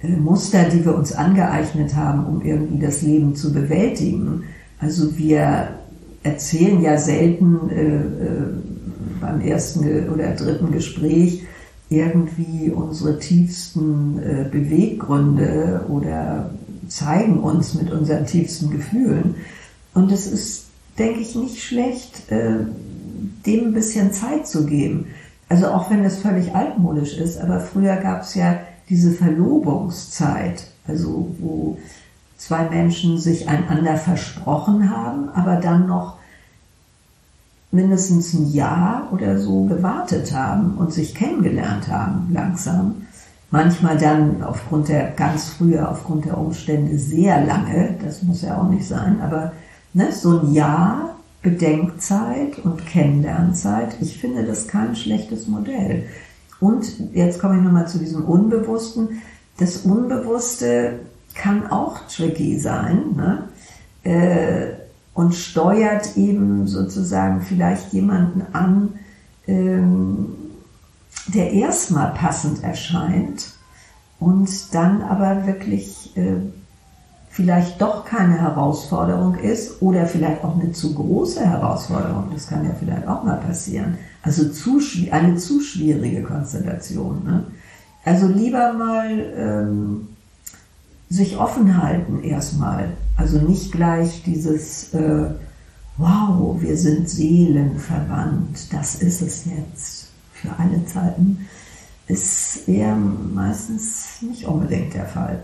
äh, 0.00 0.08
Muster, 0.08 0.64
die 0.64 0.84
wir 0.84 0.96
uns 0.96 1.12
angeeignet 1.12 1.94
haben, 1.94 2.26
um 2.26 2.42
irgendwie 2.42 2.80
das 2.80 3.02
Leben 3.02 3.36
zu 3.36 3.52
bewältigen. 3.52 4.42
Also 4.80 5.16
wir 5.16 5.68
erzählen 6.24 6.82
ja 6.82 6.98
selten 6.98 7.70
äh, 7.70 7.94
äh, 7.94 8.02
beim 9.20 9.40
ersten 9.40 10.08
oder 10.08 10.32
dritten 10.32 10.72
Gespräch 10.72 11.44
irgendwie 11.88 12.72
unsere 12.74 13.20
tiefsten 13.20 14.18
äh, 14.18 14.48
Beweggründe 14.50 15.84
oder 15.88 16.50
zeigen 16.88 17.38
uns 17.38 17.74
mit 17.74 17.92
unseren 17.92 18.26
tiefsten 18.26 18.70
Gefühlen. 18.70 19.36
Und 19.94 20.10
es 20.10 20.26
ist, 20.26 20.64
denke 20.98 21.20
ich, 21.20 21.36
nicht 21.36 21.62
schlecht, 21.62 22.32
äh, 22.32 22.64
dem 23.44 23.68
ein 23.68 23.72
bisschen 23.72 24.12
Zeit 24.12 24.46
zu 24.46 24.66
geben. 24.66 25.06
Also 25.48 25.68
auch 25.68 25.90
wenn 25.90 26.04
es 26.04 26.18
völlig 26.18 26.54
altmodisch 26.54 27.16
ist, 27.16 27.38
aber 27.38 27.60
früher 27.60 27.96
gab 27.96 28.22
es 28.22 28.34
ja 28.34 28.58
diese 28.88 29.12
Verlobungszeit, 29.12 30.66
also 30.86 31.34
wo 31.38 31.78
zwei 32.36 32.68
Menschen 32.68 33.18
sich 33.18 33.48
einander 33.48 33.96
versprochen 33.96 34.90
haben, 34.90 35.28
aber 35.30 35.56
dann 35.56 35.86
noch 35.86 36.16
mindestens 37.70 38.32
ein 38.34 38.52
Jahr 38.52 39.08
oder 39.12 39.38
so 39.38 39.64
gewartet 39.64 40.32
haben 40.32 40.74
und 40.78 40.92
sich 40.92 41.14
kennengelernt 41.14 41.88
haben, 41.88 42.28
langsam. 42.32 43.02
Manchmal 43.50 43.96
dann 43.96 44.42
aufgrund 44.42 44.88
der, 44.88 45.12
ganz 45.12 45.50
früher 45.50 45.88
aufgrund 45.90 46.24
der 46.24 46.36
Umstände 46.36 46.98
sehr 46.98 47.44
lange, 47.44 47.94
das 48.04 48.22
muss 48.22 48.42
ja 48.42 48.58
auch 48.58 48.68
nicht 48.68 48.86
sein, 48.86 49.20
aber 49.20 49.52
ne, 49.92 50.10
so 50.10 50.40
ein 50.40 50.52
Jahr 50.52 51.15
Bedenkzeit 51.46 52.58
und 52.64 52.84
Kennenlernzeit, 52.86 53.98
ich 54.00 54.18
finde 54.18 54.42
das 54.42 54.66
kein 54.66 54.96
schlechtes 54.96 55.46
Modell. 55.46 56.02
Und 56.58 57.14
jetzt 57.14 57.40
komme 57.40 57.56
ich 57.56 57.62
nochmal 57.62 57.86
zu 57.86 57.98
diesem 57.98 58.24
Unbewussten. 58.24 59.22
Das 59.56 59.76
Unbewusste 59.78 60.98
kann 61.36 61.68
auch 61.68 62.00
tricky 62.08 62.58
sein 62.58 63.14
ne? 63.14 63.48
Äh, 64.02 64.72
und 65.14 65.36
steuert 65.36 66.16
eben 66.16 66.66
sozusagen 66.66 67.42
vielleicht 67.42 67.92
jemanden 67.92 68.42
an, 68.52 68.94
ähm, 69.46 70.32
der 71.28 71.52
erstmal 71.52 72.12
passend 72.12 72.64
erscheint 72.64 73.52
und 74.18 74.74
dann 74.74 75.00
aber 75.00 75.46
wirklich 75.46 76.16
äh, 76.16 76.38
vielleicht 77.36 77.82
doch 77.82 78.06
keine 78.06 78.40
Herausforderung 78.40 79.34
ist 79.34 79.82
oder 79.82 80.06
vielleicht 80.06 80.42
auch 80.42 80.58
eine 80.58 80.72
zu 80.72 80.94
große 80.94 81.44
Herausforderung. 81.44 82.30
Das 82.32 82.48
kann 82.48 82.64
ja 82.64 82.70
vielleicht 82.78 83.06
auch 83.06 83.24
mal 83.24 83.36
passieren. 83.36 83.98
Also 84.22 84.48
zu, 84.48 84.80
eine 85.10 85.36
zu 85.36 85.60
schwierige 85.60 86.22
Konstellation. 86.22 87.24
Ne? 87.24 87.44
Also 88.06 88.26
lieber 88.26 88.72
mal 88.72 89.34
ähm, 89.36 90.08
sich 91.10 91.36
offen 91.36 91.82
halten 91.82 92.24
erstmal. 92.24 92.92
Also 93.18 93.38
nicht 93.38 93.70
gleich 93.70 94.22
dieses, 94.24 94.94
äh, 94.94 95.26
wow, 95.98 96.56
wir 96.58 96.78
sind 96.78 97.06
seelenverwandt, 97.10 98.72
das 98.72 98.94
ist 98.94 99.20
es 99.20 99.44
jetzt 99.44 100.06
für 100.32 100.48
alle 100.56 100.86
Zeiten, 100.86 101.46
ist 102.08 102.66
eher 102.66 102.96
meistens 102.96 104.22
nicht 104.22 104.46
unbedingt 104.46 104.94
der 104.94 105.04
Fall. 105.04 105.40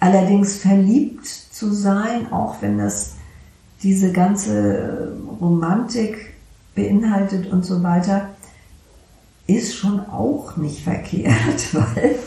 Allerdings 0.00 0.56
verliebt 0.56 1.26
zu 1.26 1.72
sein, 1.72 2.32
auch 2.32 2.60
wenn 2.62 2.78
das 2.78 3.14
diese 3.82 4.12
ganze 4.12 5.16
Romantik 5.40 6.34
beinhaltet 6.74 7.50
und 7.50 7.64
so 7.64 7.82
weiter, 7.82 8.30
ist 9.46 9.76
schon 9.76 10.00
auch 10.00 10.56
nicht 10.56 10.82
verkehrt, 10.82 11.72
weil 11.72 12.18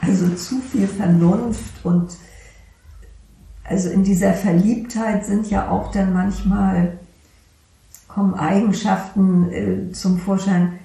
also 0.00 0.28
zu 0.34 0.60
viel 0.60 0.86
Vernunft 0.86 1.84
und 1.84 2.10
also 3.64 3.88
in 3.88 4.04
dieser 4.04 4.34
Verliebtheit 4.34 5.24
sind 5.24 5.48
ja 5.48 5.70
auch 5.70 5.90
dann 5.90 6.12
manchmal 6.12 6.98
kommen 8.08 8.34
Eigenschaften 8.34 9.50
äh, 9.50 9.92
zum 9.92 10.18
Vorschein, 10.18 10.78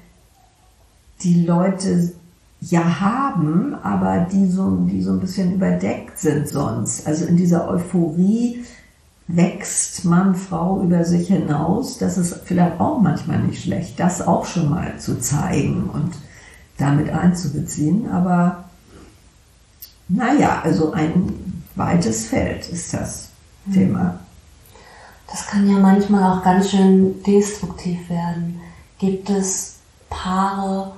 die 1.21 1.45
Leute 1.45 2.13
ja 2.62 2.99
haben, 2.99 3.76
aber 3.84 4.28
die 4.32 4.47
so, 4.47 4.76
die 4.89 5.01
so 5.01 5.12
ein 5.12 5.20
bisschen 5.20 5.53
überdeckt 5.53 6.20
sind 6.20 6.47
sonst. 6.47 7.07
Also 7.07 7.26
in 7.26 7.38
dieser 7.38 7.70
Euphorie 7.70 8.66
wächst 9.28 10.05
Mann, 10.05 10.36
Frau 10.36 10.82
über 10.82 11.05
sich 11.05 11.28
hinaus. 11.28 11.97
Das 11.97 12.18
ist 12.18 12.36
vielleicht 12.45 12.80
auch 12.80 12.99
manchmal 12.99 13.39
nicht 13.39 13.64
schlecht, 13.64 13.99
das 13.99 14.26
auch 14.26 14.45
schon 14.45 14.70
mal 14.70 14.97
zu 14.97 15.20
zeigen 15.20 15.89
und 15.93 16.14
damit 16.78 17.10
einzubeziehen. 17.10 18.10
Aber 18.10 18.66
naja, 20.07 20.62
also 20.64 20.91
ein 20.91 21.64
weites 21.76 22.26
Feld 22.26 22.68
ist 22.70 22.93
das 22.93 23.30
mhm. 23.66 23.74
Thema. 23.74 24.20
Das 25.30 25.45
kann 25.45 25.70
ja 25.70 25.78
manchmal 25.78 26.24
auch 26.24 26.43
ganz 26.43 26.72
schön 26.72 27.22
destruktiv 27.24 28.10
werden. 28.10 28.60
Gibt 28.97 29.30
es 29.30 29.76
Paare, 30.10 30.93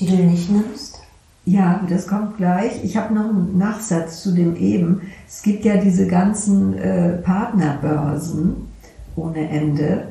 die 0.00 0.06
du 0.06 0.16
nicht 0.16 0.50
nimmst? 0.50 0.98
Ja, 1.44 1.84
das 1.88 2.06
kommt 2.06 2.36
gleich. 2.36 2.84
Ich 2.84 2.96
habe 2.96 3.14
noch 3.14 3.28
einen 3.28 3.58
Nachsatz 3.58 4.22
zu 4.22 4.32
dem 4.32 4.56
eben. 4.56 5.02
Es 5.26 5.42
gibt 5.42 5.64
ja 5.64 5.76
diese 5.76 6.06
ganzen 6.06 6.76
äh, 6.76 7.18
Partnerbörsen 7.18 8.68
ohne 9.16 9.48
Ende 9.48 10.08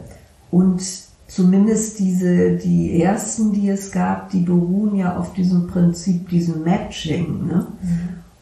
und 0.51 0.81
zumindest 1.27 1.99
diese, 1.99 2.57
die 2.57 3.01
ersten, 3.01 3.53
die 3.53 3.69
es 3.69 3.91
gab, 3.91 4.31
die 4.31 4.41
beruhen 4.41 4.95
ja 4.95 5.17
auf 5.17 5.33
diesem 5.33 5.67
Prinzip, 5.67 6.29
diesem 6.29 6.63
Matching. 6.63 7.45
Ne? 7.45 7.67
Mhm. 7.81 7.99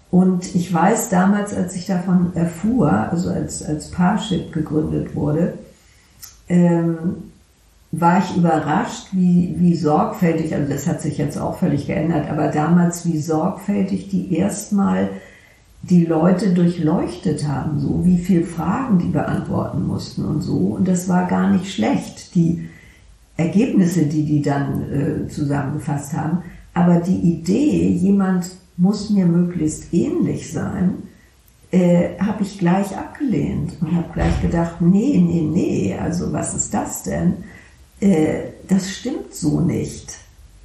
Und 0.09 0.55
ich 0.55 0.73
weiß 0.73 1.09
damals, 1.09 1.53
als 1.53 1.75
ich 1.75 1.85
davon 1.85 2.31
erfuhr, 2.33 2.91
also 2.91 3.29
als, 3.29 3.61
als 3.61 3.91
Parship 3.91 4.53
gegründet 4.53 5.15
wurde, 5.15 5.55
ähm, 6.47 7.31
war 7.91 8.19
ich 8.19 8.35
überrascht, 8.35 9.07
wie, 9.13 9.55
wie 9.57 9.75
sorgfältig, 9.75 10.53
also 10.53 10.71
das 10.71 10.87
hat 10.87 11.01
sich 11.01 11.17
jetzt 11.17 11.37
auch 11.37 11.57
völlig 11.57 11.87
geändert, 11.87 12.29
aber 12.29 12.49
damals, 12.49 13.05
wie 13.05 13.19
sorgfältig 13.19 14.09
die 14.09 14.35
erstmal 14.35 15.09
die 15.83 16.05
Leute 16.05 16.49
durchleuchtet 16.49 17.47
haben, 17.47 17.79
so 17.79 18.03
wie 18.03 18.17
viel 18.17 18.43
Fragen 18.43 18.99
die 18.99 19.09
beantworten 19.09 19.85
mussten 19.87 20.25
und 20.25 20.41
so. 20.41 20.57
Und 20.57 20.87
das 20.87 21.07
war 21.07 21.27
gar 21.27 21.49
nicht 21.49 21.71
schlecht, 21.71 22.35
die 22.35 22.67
Ergebnisse, 23.37 24.05
die 24.05 24.25
die 24.25 24.41
dann 24.41 24.81
äh, 24.91 25.27
zusammengefasst 25.29 26.13
haben. 26.13 26.39
Aber 26.73 26.99
die 26.99 27.17
Idee, 27.17 27.89
jemand 27.89 28.51
muss 28.75 29.09
mir 29.09 29.25
möglichst 29.25 29.93
ähnlich 29.93 30.51
sein, 30.51 30.95
äh, 31.71 32.17
habe 32.19 32.43
ich 32.43 32.59
gleich 32.59 32.97
abgelehnt 32.97 33.73
und 33.81 33.95
habe 33.95 34.13
gleich 34.13 34.41
gedacht, 34.41 34.81
nee, 34.81 35.21
nee, 35.23 35.41
nee, 35.41 35.97
also 35.99 36.33
was 36.33 36.53
ist 36.53 36.73
das 36.73 37.03
denn? 37.03 37.35
Äh, 37.99 38.51
das 38.67 38.89
stimmt 38.91 39.33
so 39.33 39.61
nicht. 39.61 40.13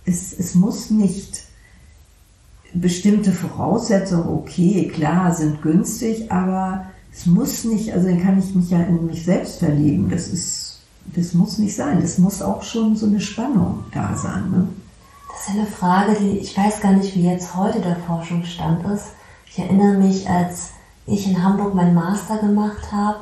Es, 0.05 0.33
es 0.33 0.55
muss 0.55 0.91
nicht 0.91 1.45
bestimmte 2.75 3.33
Voraussetzungen, 3.33 4.29
okay, 4.29 4.89
klar, 4.89 5.35
sind 5.35 5.63
günstig, 5.63 6.31
aber 6.33 6.87
es 7.13 7.27
muss 7.27 7.65
nicht, 7.65 7.93
also 7.93 8.09
dann 8.09 8.23
kann 8.23 8.39
ich 8.39 8.55
mich 8.55 8.71
ja 8.71 8.81
in 8.81 9.07
mich 9.07 9.25
selbst 9.25 9.59
verlieben. 9.59 10.09
Das 10.11 10.29
ist, 10.29 10.81
das 11.15 11.35
muss 11.35 11.59
nicht 11.59 11.77
sein. 11.77 11.99
Es 12.03 12.19
muss 12.19 12.41
auch 12.41 12.63
schon 12.63 12.97
so 12.97 13.07
eine 13.07 13.21
Spannung 13.21 13.85
da 13.93 14.17
sein. 14.17 14.51
Ne? 14.51 14.69
Das 15.29 15.49
ist 15.49 15.55
eine 15.55 15.67
Frage, 15.67 16.17
die 16.19 16.39
ich 16.39 16.57
weiß 16.57 16.81
gar 16.81 16.93
nicht, 16.93 17.15
wie 17.15 17.29
jetzt 17.29 17.55
heute 17.55 17.81
der 17.81 17.97
Forschungsstand 17.97 18.85
ist. 18.87 19.07
Ich 19.47 19.59
erinnere 19.59 19.99
mich, 19.99 20.29
als 20.29 20.71
ich 21.07 21.29
in 21.29 21.43
Hamburg 21.43 21.75
meinen 21.75 21.95
Master 21.95 22.39
gemacht 22.39 22.91
habe, 22.91 23.19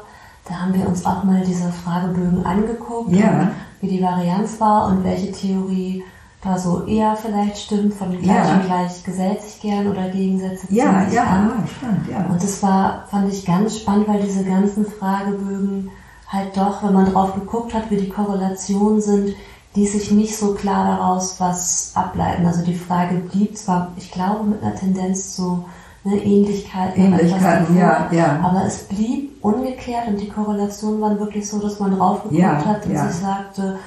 da 0.49 0.61
haben 0.61 0.75
wir 0.75 0.87
uns 0.87 1.05
auch 1.05 1.25
mal 1.25 1.43
diese 1.45 1.73
Fragebögen 1.73 2.45
angeguckt. 2.47 3.13
Ja 3.13 3.51
wie 3.81 3.89
die 3.89 4.03
Varianz 4.03 4.61
war 4.61 4.87
und 4.89 5.05
welche 5.05 5.33
Theorie 5.33 6.05
da 6.43 6.59
so 6.59 6.87
eher 6.87 7.17
vielleicht 7.17 7.59
stimmt, 7.59 7.95
von 7.95 8.19
gleich 8.19 8.49
ja. 8.49 8.55
und 8.55 8.65
gleich 8.65 9.05
gesellt 9.05 9.43
sich 9.43 9.61
gern 9.61 9.89
oder 9.89 10.09
Gegensätze 10.09 10.67
ja, 10.71 11.07
ja, 11.11 11.25
an. 11.25 11.69
Stimmt, 11.77 12.09
ja. 12.11 12.25
Und 12.27 12.43
das 12.43 12.63
war, 12.63 13.05
fand 13.11 13.33
ich 13.33 13.45
ganz 13.45 13.79
spannend, 13.79 14.09
weil 14.09 14.23
diese 14.23 14.45
ganzen 14.45 14.87
Fragebögen 14.87 15.91
halt 16.29 16.57
doch, 16.57 16.83
wenn 16.83 16.95
man 16.95 17.13
drauf 17.13 17.35
geguckt 17.35 17.75
hat, 17.75 17.91
wie 17.91 17.97
die 17.97 18.09
Korrelationen 18.09 19.03
sind, 19.03 19.35
die 19.77 19.87
sich 19.87 20.11
nicht 20.11 20.37
so 20.37 20.55
klar 20.55 20.97
daraus 20.97 21.39
was 21.39 21.93
ableiten. 21.95 22.47
Also 22.47 22.65
die 22.65 22.75
Frage 22.75 23.17
blieb 23.17 23.57
zwar, 23.57 23.93
ich 23.97 24.11
glaube, 24.11 24.45
mit 24.45 24.63
einer 24.63 24.75
Tendenz 24.75 25.37
zu 25.37 25.65
eine 26.05 26.23
Ähnlichkeit, 26.23 26.97
Ähnlichkeiten, 26.97 27.77
ja, 27.77 28.09
ja. 28.11 28.41
aber 28.43 28.65
es 28.67 28.85
blieb 28.85 29.33
umgekehrt 29.43 30.09
und 30.09 30.21
die 30.21 30.29
Korrelationen 30.29 31.01
waren 31.01 31.19
wirklich 31.19 31.49
so, 31.49 31.59
dass 31.59 31.79
man 31.79 31.97
drauf 31.97 32.23
geguckt 32.23 32.41
ja, 32.41 32.65
hat 32.65 32.87
und 32.87 32.93
ja. 32.93 33.09
sich 33.09 33.21
sagte, 33.21 33.79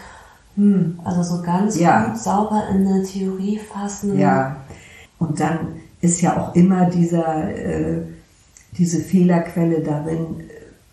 hm, 0.55 0.99
also 1.03 1.23
so 1.23 1.41
ganz 1.41 1.79
ja. 1.79 2.05
gut 2.05 2.17
sauber 2.17 2.63
in 2.69 2.87
eine 2.87 3.03
Theorie 3.03 3.57
fassen. 3.57 4.19
Ja, 4.19 4.57
und 5.17 5.39
dann 5.39 5.79
ist 6.01 6.21
ja 6.21 6.37
auch 6.37 6.53
immer 6.53 6.85
dieser, 6.85 7.49
äh, 7.49 8.01
diese 8.77 8.99
Fehlerquelle 8.99 9.81
darin, 9.81 10.43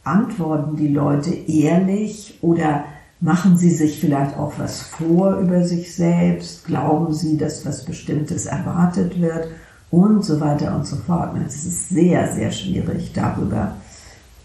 antworten 0.04 0.76
die 0.76 0.88
Leute 0.88 1.34
ehrlich 1.34 2.38
oder 2.40 2.84
machen 3.20 3.58
sie 3.58 3.70
sich 3.70 4.00
vielleicht 4.00 4.38
auch 4.38 4.54
was 4.56 4.80
vor 4.80 5.36
über 5.36 5.64
sich 5.64 5.94
selbst, 5.94 6.64
glauben 6.64 7.12
sie, 7.12 7.36
dass 7.36 7.66
was 7.66 7.84
Bestimmtes 7.84 8.46
erwartet 8.46 9.20
wird 9.20 9.48
und 9.90 10.24
so 10.24 10.40
weiter 10.40 10.74
und 10.74 10.86
so 10.86 10.96
fort. 10.96 11.36
Es 11.46 11.64
ist 11.64 11.88
sehr, 11.88 12.32
sehr 12.32 12.50
schwierig, 12.52 13.12
darüber 13.12 13.74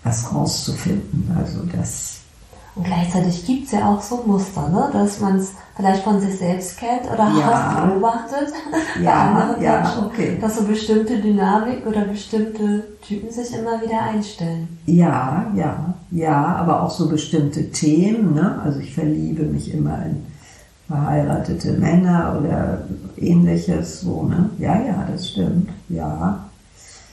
was 0.04 0.34
rauszufinden. 0.34 1.36
Also 1.38 1.62
das 1.76 2.16
und 2.76 2.84
gleichzeitig 2.84 3.46
gibt 3.46 3.66
es 3.66 3.72
ja 3.72 3.90
auch 3.90 4.02
so 4.02 4.24
Muster, 4.26 4.68
ne? 4.68 4.90
dass 4.92 5.22
man 5.22 5.38
es 5.38 5.54
vielleicht 5.78 6.04
von 6.04 6.20
sich 6.20 6.38
selbst 6.38 6.78
kennt 6.78 7.06
oder 7.06 7.32
ja. 7.40 7.86
beobachtet 7.86 8.54
ja, 9.02 9.12
bei 9.12 9.12
anderen 9.12 9.64
ja, 9.64 9.80
Menschen, 9.80 10.06
okay. 10.06 10.38
dass 10.42 10.58
so 10.58 10.66
bestimmte 10.66 11.20
Dynamik 11.20 11.88
oder 11.88 12.02
bestimmte 12.02 12.84
Typen 13.02 13.32
sich 13.32 13.58
immer 13.58 13.82
wieder 13.82 14.02
einstellen. 14.02 14.78
Ja, 14.88 15.50
ja, 15.56 15.94
ja, 16.12 16.56
aber 16.58 16.84
auch 16.84 16.92
so 16.92 17.08
bestimmte 17.08 17.72
Themen. 17.72 18.34
Ne? 18.34 18.60
Also 18.62 18.80
ich 18.80 18.94
verliebe 18.94 19.44
mich 19.44 19.74
immer 19.74 20.06
in 20.06 20.26
verheiratete 20.88 21.74
Männer 21.74 22.38
oder 22.40 22.84
ähnliches. 23.18 24.02
So, 24.02 24.24
ne? 24.24 24.50
Ja, 24.60 24.82
ja, 24.86 25.08
das 25.12 25.30
stimmt. 25.30 25.70
Ja. 25.90 26.46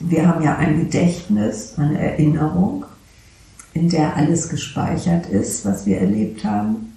Wir 0.01 0.27
haben 0.27 0.43
ja 0.43 0.57
ein 0.57 0.81
Gedächtnis, 0.81 1.75
eine 1.77 1.99
Erinnerung 1.99 2.85
in 3.75 3.89
der 3.89 4.17
alles 4.17 4.49
gespeichert 4.49 5.27
ist, 5.27 5.65
was 5.65 5.87
wir 5.87 5.99
erlebt 5.99 6.45
haben. 6.45 6.93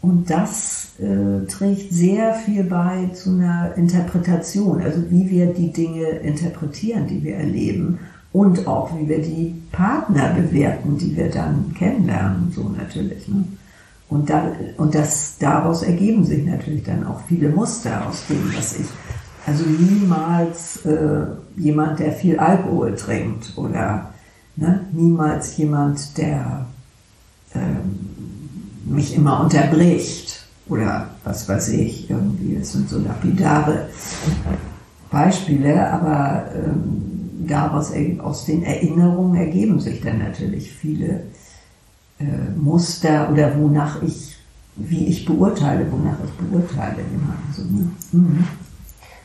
Und 0.00 0.30
das 0.30 0.94
äh, 0.98 1.46
trägt 1.46 1.92
sehr 1.92 2.34
viel 2.34 2.64
bei 2.64 3.08
zu 3.14 3.30
einer 3.30 3.74
Interpretation, 3.76 4.82
also 4.82 5.10
wie 5.10 5.30
wir 5.30 5.46
die 5.46 5.72
Dinge 5.72 6.08
interpretieren, 6.08 7.06
die 7.06 7.22
wir 7.22 7.36
erleben 7.36 8.00
und 8.32 8.66
auch 8.66 8.90
wie 8.98 9.08
wir 9.08 9.20
die 9.22 9.54
Partner 9.70 10.34
bewerten, 10.34 10.98
die 10.98 11.16
wir 11.16 11.30
dann 11.30 11.72
kennenlernen, 11.78 12.52
so 12.54 12.68
natürlich. 12.68 13.28
Ne? 13.28 13.44
Und, 14.12 14.30
da, 14.30 14.52
und 14.76 14.94
das, 14.94 15.38
daraus 15.38 15.82
ergeben 15.82 16.24
sich 16.24 16.44
natürlich 16.44 16.84
dann 16.84 17.06
auch 17.06 17.20
viele 17.26 17.48
Muster 17.48 18.06
aus 18.06 18.24
dem, 18.28 18.52
was 18.56 18.78
ich, 18.78 18.86
also 19.46 19.64
niemals 19.64 20.84
äh, 20.86 21.26
jemand, 21.56 21.98
der 21.98 22.12
viel 22.12 22.38
Alkohol 22.38 22.94
trinkt 22.94 23.56
oder 23.56 24.12
Ne? 24.56 24.86
Niemals 24.92 25.56
jemand, 25.56 26.18
der 26.18 26.66
ähm, 27.54 28.00
mich 28.84 29.14
immer 29.16 29.40
unterbricht 29.40 30.46
oder 30.68 31.10
was 31.24 31.48
weiß 31.48 31.70
ich, 31.70 32.10
irgendwie, 32.10 32.56
das 32.56 32.72
sind 32.72 32.88
so 32.88 32.98
lapidare 32.98 33.88
Beispiele, 35.10 35.90
aber 35.90 36.50
ähm, 36.54 37.46
daraus, 37.46 37.92
aus 38.18 38.44
den 38.44 38.62
Erinnerungen 38.62 39.36
ergeben 39.36 39.80
sich 39.80 40.00
dann 40.02 40.18
natürlich 40.18 40.70
viele 40.72 41.22
äh, 42.22 42.50
Muster 42.58 43.30
oder 43.30 43.58
wonach 43.58 44.02
ich, 44.02 44.36
wie 44.76 45.06
ich 45.06 45.24
beurteile, 45.24 45.90
wonach 45.90 46.16
ich 46.24 46.32
beurteile 46.32 47.02
jemanden. 47.10 47.52
So, 47.54 47.62
ne? 47.62 47.90
mhm. 48.12 48.44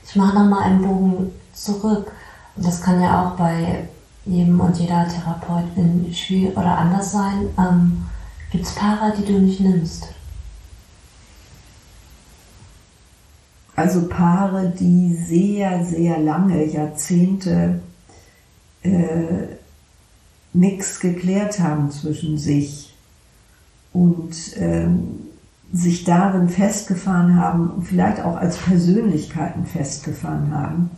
Ich 0.06 0.16
mache 0.16 0.36
nochmal 0.36 0.64
einen 0.64 0.82
Bogen 0.82 1.32
zurück. 1.54 2.12
Das 2.56 2.82
kann 2.82 3.02
ja 3.02 3.24
auch 3.24 3.36
bei 3.36 3.88
jedem 4.26 4.60
und 4.60 4.78
jeder 4.78 5.08
Therapeutin 5.08 6.14
schwierig 6.14 6.56
oder 6.58 6.78
anders 6.78 7.12
sein. 7.12 7.50
Ähm, 7.58 8.06
Gibt 8.52 8.66
es 8.66 8.76
Paare, 8.76 9.14
die 9.18 9.26
du 9.26 9.40
nicht 9.40 9.60
nimmst? 9.60 10.08
Also 13.76 14.08
Paare, 14.08 14.74
die 14.80 15.14
sehr, 15.14 15.86
sehr 15.86 16.18
lange, 16.20 16.66
Jahrzehnte 16.66 17.80
äh, 18.82 19.58
nichts 20.54 21.00
geklärt 21.00 21.60
haben 21.60 21.92
zwischen 21.92 22.38
sich 22.38 22.87
und 23.94 24.36
ähm, 24.58 25.28
sich 25.74 26.04
darin 26.04 26.50
festgefahren 26.50 27.36
haben 27.36 27.70
und 27.72 27.84
vielleicht 27.84 28.22
auch 28.22 28.38
als 28.38 28.58
Persönlichkeiten 28.58 29.66
festgefahren 29.66 30.54
haben. 30.54 30.92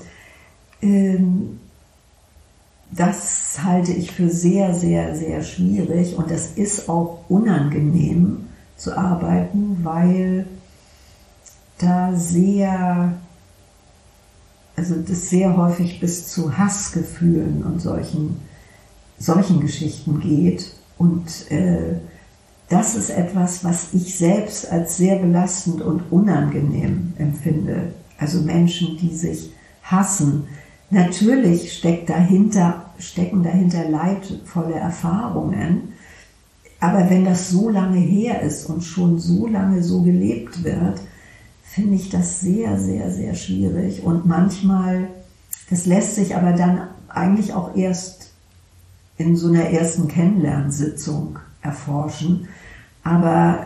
Ähm, 0.81 1.59
das 2.91 3.59
halte 3.63 3.91
ich 3.91 4.11
für 4.11 4.29
sehr, 4.29 4.73
sehr, 4.73 5.15
sehr 5.15 5.43
schwierig 5.43 6.15
und 6.17 6.31
das 6.31 6.51
ist 6.51 6.89
auch 6.89 7.25
unangenehm 7.29 8.47
zu 8.77 8.97
arbeiten, 8.97 9.79
weil 9.83 10.45
da 11.77 12.13
sehr, 12.15 13.13
also 14.75 14.95
das 14.95 15.29
sehr 15.29 15.55
häufig 15.55 15.99
bis 15.99 16.29
zu 16.29 16.57
Hassgefühlen 16.57 17.63
und 17.63 17.81
solchen, 17.81 18.39
solchen 19.17 19.59
Geschichten 19.59 20.19
geht. 20.19 20.73
Und 20.97 21.49
äh, 21.51 21.95
das 22.69 22.95
ist 22.95 23.09
etwas, 23.09 23.63
was 23.63 23.93
ich 23.93 24.17
selbst 24.17 24.71
als 24.71 24.97
sehr 24.97 25.17
belastend 25.17 25.81
und 25.81 26.11
unangenehm 26.11 27.13
empfinde. 27.17 27.93
Also 28.17 28.41
Menschen, 28.41 28.97
die 28.97 29.13
sich 29.15 29.51
hassen, 29.83 30.47
Natürlich 30.91 31.73
steckt 31.73 32.09
dahinter, 32.09 32.85
stecken 32.97 33.43
dahinter 33.43 33.87
leidvolle 33.87 34.73
Erfahrungen. 34.73 35.93
Aber 36.79 37.09
wenn 37.09 37.25
das 37.25 37.49
so 37.49 37.69
lange 37.69 37.99
her 37.99 38.41
ist 38.41 38.65
und 38.65 38.83
schon 38.83 39.19
so 39.19 39.45
lange 39.45 39.83
so 39.83 40.01
gelebt 40.01 40.63
wird, 40.63 41.01
finde 41.63 41.95
ich 41.95 42.09
das 42.09 42.39
sehr, 42.39 42.79
sehr, 42.79 43.11
sehr 43.11 43.35
schwierig. 43.35 44.03
Und 44.03 44.25
manchmal, 44.25 45.09
das 45.69 45.85
lässt 45.85 46.15
sich 46.15 46.35
aber 46.35 46.53
dann 46.53 46.87
eigentlich 47.09 47.53
auch 47.53 47.75
erst 47.75 48.31
in 49.17 49.35
so 49.35 49.49
einer 49.49 49.65
ersten 49.65 50.07
Kennenlernsitzung 50.07 51.37
erforschen. 51.61 52.47
Aber 53.03 53.65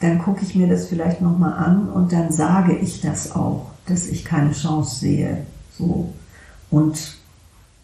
dann 0.00 0.18
gucke 0.18 0.42
ich 0.42 0.54
mir 0.54 0.68
das 0.68 0.86
vielleicht 0.86 1.20
nochmal 1.20 1.54
an 1.54 1.88
und 1.88 2.12
dann 2.12 2.32
sage 2.32 2.76
ich 2.76 3.00
das 3.00 3.32
auch, 3.34 3.70
dass 3.86 4.06
ich 4.06 4.24
keine 4.24 4.52
Chance 4.52 5.00
sehe, 5.00 5.46
so. 5.78 6.12
Und 6.70 7.18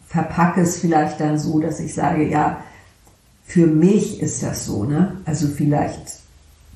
verpacke 0.06 0.60
es 0.60 0.78
vielleicht 0.78 1.20
dann 1.20 1.38
so, 1.38 1.60
dass 1.60 1.78
ich 1.78 1.94
sage, 1.94 2.28
ja, 2.28 2.62
für 3.44 3.66
mich 3.66 4.20
ist 4.20 4.42
das 4.42 4.66
so, 4.66 4.84
ne? 4.84 5.16
Also 5.24 5.48
vielleicht 5.48 6.20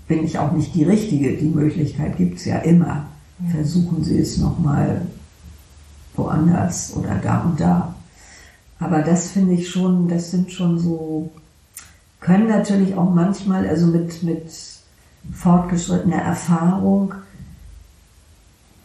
bin 0.06 0.24
ich 0.24 0.38
auch 0.38 0.52
nicht 0.52 0.74
die 0.74 0.84
Richtige. 0.84 1.36
Die 1.36 1.48
Möglichkeit 1.48 2.16
gibt 2.16 2.38
es 2.38 2.44
ja 2.44 2.58
immer. 2.58 3.06
Versuchen 3.50 4.04
Sie 4.04 4.18
es 4.18 4.38
nochmal 4.38 5.02
woanders 6.14 6.94
oder 6.96 7.16
da 7.16 7.40
und 7.40 7.60
da. 7.60 7.94
Aber 8.78 9.02
das 9.02 9.30
finde 9.30 9.54
ich 9.54 9.68
schon, 9.68 10.08
das 10.08 10.30
sind 10.30 10.52
schon 10.52 10.78
so, 10.78 11.30
können 12.24 12.48
natürlich 12.48 12.96
auch 12.96 13.10
manchmal, 13.10 13.68
also 13.68 13.86
mit, 13.86 14.22
mit 14.22 14.50
fortgeschrittener 15.32 16.22
Erfahrung, 16.22 17.14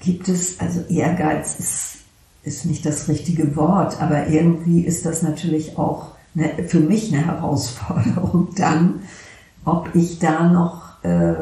gibt 0.02 0.30
es, 0.30 0.60
also 0.60 0.82
Ehrgeiz 0.90 1.60
ist 1.60 2.00
ist 2.44 2.66
nicht 2.66 2.86
das 2.86 3.08
richtige 3.08 3.56
Wort, 3.56 4.02
aber 4.02 4.28
irgendwie 4.28 4.82
ist 4.82 5.06
das 5.06 5.22
natürlich 5.22 5.78
auch 5.78 6.14
eine, 6.36 6.64
für 6.64 6.80
mich 6.80 7.14
eine 7.14 7.26
Herausforderung 7.26 8.50
dann, 8.56 9.02
ob 9.66 9.94
ich 9.94 10.20
da 10.20 10.50
noch 10.50 11.04
äh, 11.04 11.36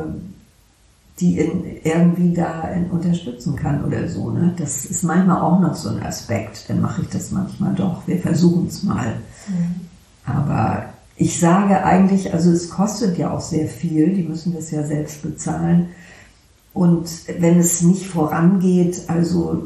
die 1.19 1.39
in, 1.39 1.63
irgendwie 1.83 2.33
da 2.33 2.61
in, 2.69 2.91
unterstützen 2.91 3.55
kann 3.55 3.83
oder 3.83 4.07
so. 4.07 4.29
Ne? 4.29 4.53
Das 4.57 4.85
ist 4.85 5.03
manchmal 5.03 5.41
auch 5.41 5.59
noch 5.59 5.75
so 5.75 5.89
ein 5.89 6.03
Aspekt. 6.03 6.69
Dann 6.69 6.81
mache 6.81 7.01
ich 7.01 7.09
das 7.09 7.31
manchmal 7.31 7.73
doch. 7.73 8.07
Wir 8.07 8.19
versuchen 8.19 8.67
es 8.67 8.83
mal. 8.83 9.15
Mhm. 9.47 9.87
Aber 10.25 10.85
ich 11.17 11.39
sage 11.39 11.83
eigentlich, 11.83 12.33
also 12.33 12.51
es 12.51 12.69
kostet 12.69 13.17
ja 13.17 13.33
auch 13.33 13.41
sehr 13.41 13.67
viel. 13.67 14.13
Die 14.13 14.23
müssen 14.23 14.53
das 14.53 14.71
ja 14.71 14.83
selbst 14.83 15.21
bezahlen. 15.23 15.89
Und 16.73 17.09
wenn 17.39 17.59
es 17.59 17.81
nicht 17.81 18.05
vorangeht, 18.07 19.01
also 19.07 19.63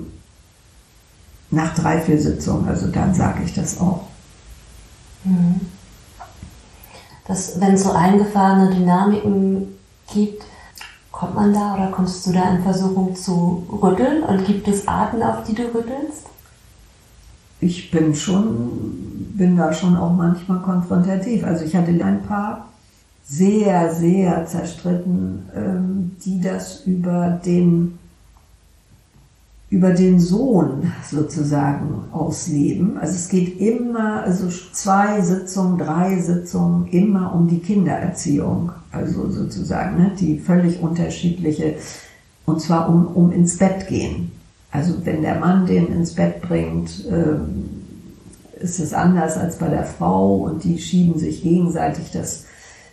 nach 1.49 1.75
drei, 1.75 1.99
vier 1.99 2.21
Sitzungen. 2.21 2.67
Also 2.69 2.87
dann 2.87 3.13
sage 3.13 3.43
ich 3.43 3.53
das 3.53 3.79
auch. 3.79 4.05
Mhm. 5.25 5.59
Das, 7.27 7.59
wenn 7.59 7.73
es 7.73 7.83
so 7.83 7.91
eingefahrene 7.91 8.73
Dynamiken 8.73 9.67
gibt, 10.13 10.43
Kommt 11.21 11.35
man 11.35 11.53
da 11.53 11.75
oder 11.75 11.91
kommst 11.91 12.25
du 12.25 12.31
da 12.31 12.49
in 12.49 12.63
Versuchung 12.63 13.15
zu 13.15 13.63
rütteln 13.71 14.23
und 14.23 14.43
gibt 14.43 14.67
es 14.67 14.87
Arten, 14.87 15.21
auf 15.21 15.43
die 15.43 15.53
du 15.53 15.63
rüttelst? 15.63 16.25
Ich 17.61 17.91
bin 17.91 18.15
schon, 18.15 19.31
bin 19.35 19.55
da 19.55 19.71
schon 19.71 19.95
auch 19.95 20.13
manchmal 20.13 20.61
konfrontativ. 20.61 21.45
Also 21.45 21.63
ich 21.63 21.75
hatte 21.75 21.91
ein 22.03 22.23
paar 22.23 22.67
sehr, 23.23 23.93
sehr 23.93 24.45
zerstritten, 24.47 25.43
ähm, 25.55 26.11
die 26.25 26.41
das 26.41 26.81
über 26.85 27.39
den 27.45 27.97
über 29.69 29.91
den 29.91 30.19
Sohn 30.19 30.91
sozusagen 31.09 32.03
ausleben. 32.11 32.97
Also 32.97 33.13
es 33.13 33.29
geht 33.29 33.57
immer, 33.61 34.21
also 34.21 34.49
zwei 34.73 35.21
Sitzungen, 35.21 35.77
drei 35.77 36.19
Sitzungen, 36.19 36.87
immer 36.87 37.33
um 37.33 37.47
die 37.47 37.59
Kindererziehung. 37.59 38.73
Also 38.91 39.31
sozusagen, 39.31 39.97
ne, 39.97 40.11
die 40.19 40.37
völlig 40.39 40.81
unterschiedliche, 40.81 41.75
und 42.45 42.59
zwar 42.59 42.89
um, 42.89 43.07
um 43.07 43.31
ins 43.31 43.57
Bett 43.57 43.87
gehen. 43.87 44.33
Also 44.71 45.05
wenn 45.05 45.21
der 45.21 45.39
Mann 45.39 45.65
den 45.65 45.87
ins 45.87 46.15
Bett 46.15 46.41
bringt, 46.41 47.05
ähm, 47.09 47.69
ist 48.59 48.79
es 48.79 48.93
anders 48.93 49.37
als 49.37 49.57
bei 49.57 49.67
der 49.67 49.83
Frau 49.83 50.35
und 50.37 50.63
die 50.63 50.79
schieben 50.79 51.19
sich 51.19 51.43
gegenseitig 51.43 52.11
das 52.11 52.45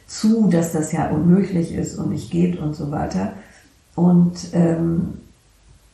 zu, 0.06 0.48
dass 0.48 0.72
das 0.72 0.92
ja 0.92 1.08
unmöglich 1.10 1.72
ist 1.72 1.96
und 1.96 2.10
nicht 2.10 2.30
geht 2.30 2.58
und 2.58 2.74
so 2.74 2.90
weiter. 2.90 3.34
Und 3.94 4.36
ähm, 4.52 5.14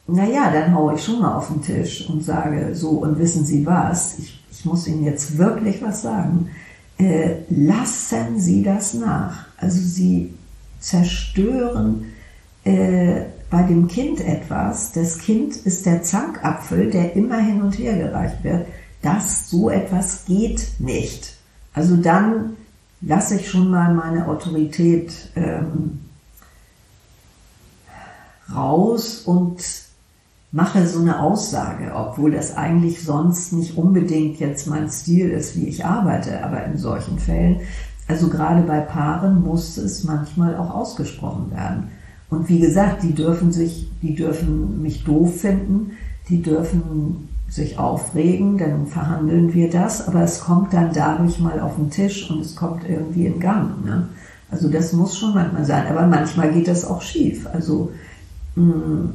naja, 0.07 0.51
dann 0.53 0.74
haue 0.74 0.95
ich 0.95 1.05
schon 1.05 1.20
mal 1.20 1.35
auf 1.35 1.49
den 1.49 1.62
Tisch 1.62 2.09
und 2.09 2.22
sage 2.22 2.74
so, 2.74 2.91
und 2.91 3.18
wissen 3.18 3.45
Sie 3.45 3.66
was, 3.66 4.18
ich, 4.18 4.41
ich 4.51 4.64
muss 4.64 4.87
Ihnen 4.87 5.05
jetzt 5.05 5.37
wirklich 5.39 5.82
was 5.82 6.03
sagen. 6.03 6.51
Äh, 6.99 7.37
lassen 7.49 8.39
Sie 8.39 8.62
das 8.62 8.95
nach. 8.95 9.47
Also 9.57 9.80
Sie 9.80 10.32
zerstören 10.78 12.12
äh, 12.64 13.22
bei 13.55 13.62
dem 13.62 13.86
Kind 13.86 14.20
etwas. 14.20 14.90
Das 14.90 15.18
Kind 15.18 15.55
ist 15.55 15.86
der 15.86 16.02
Zankapfel, 16.02 16.90
der 16.90 17.14
immer 17.14 17.38
hin 17.38 17.62
und 17.62 17.78
her 17.78 17.96
gereicht 17.96 18.42
wird. 18.42 18.66
Das, 19.00 19.48
so 19.48 19.70
etwas 19.70 20.24
geht 20.24 20.72
nicht. 20.80 21.36
Also 21.72 21.96
dann 21.96 22.57
lasse 23.00 23.36
ich 23.36 23.48
schon 23.48 23.70
mal 23.70 23.94
meine 23.94 24.26
Autorität 24.26 25.30
ähm, 25.36 26.00
raus 28.52 29.20
und 29.24 29.62
mache 30.50 30.88
so 30.88 30.98
eine 30.98 31.20
Aussage, 31.20 31.92
obwohl 31.94 32.32
das 32.32 32.57
eigentlich 32.57 33.05
sonst 33.05 33.52
nicht 33.52 33.76
unbedingt 33.76 34.40
jetzt 34.40 34.66
mein 34.66 34.90
Stil 34.90 35.30
ist, 35.30 35.55
wie 35.55 35.68
ich 35.68 35.84
arbeite, 35.84 36.42
aber 36.42 36.64
in 36.64 36.76
solchen 36.76 37.20
Fällen, 37.20 37.61
also 38.09 38.28
gerade 38.28 38.62
bei 38.62 38.80
Paaren 38.80 39.42
muss 39.42 39.76
es 39.76 40.02
manchmal 40.02 40.57
auch 40.57 40.70
ausgesprochen 40.70 41.52
werden. 41.52 41.90
Und 42.35 42.49
wie 42.49 42.59
gesagt, 42.59 43.03
die 43.03 43.14
dürfen 43.14 43.53
sich, 43.53 43.89
die 44.03 44.14
dürfen 44.14 44.82
mich 44.82 45.05
doof 45.05 45.41
finden, 45.41 45.93
die 46.28 46.43
dürfen 46.43 47.28
sich 47.49 47.78
aufregen, 47.78 48.59
dann 48.59 48.87
verhandeln 48.87 49.55
wir 49.55 49.70
das, 49.70 50.09
aber 50.09 50.22
es 50.22 50.41
kommt 50.41 50.72
dann 50.72 50.93
dadurch 50.93 51.39
mal 51.39 51.61
auf 51.61 51.76
den 51.76 51.91
Tisch 51.91 52.28
und 52.30 52.41
es 52.41 52.57
kommt 52.57 52.89
irgendwie 52.89 53.26
in 53.26 53.39
Gang. 53.39 53.85
Ne? 53.85 54.09
Also 54.51 54.68
das 54.68 54.93
muss 54.93 55.16
schon 55.16 55.35
manchmal 55.35 55.64
sein, 55.64 55.87
aber 55.87 56.07
manchmal 56.07 56.53
geht 56.53 56.66
das 56.66 56.85
auch 56.85 57.03
schief. 57.03 57.47
Also 57.53 57.93
mh, 58.57 58.64
mm, 58.64 59.14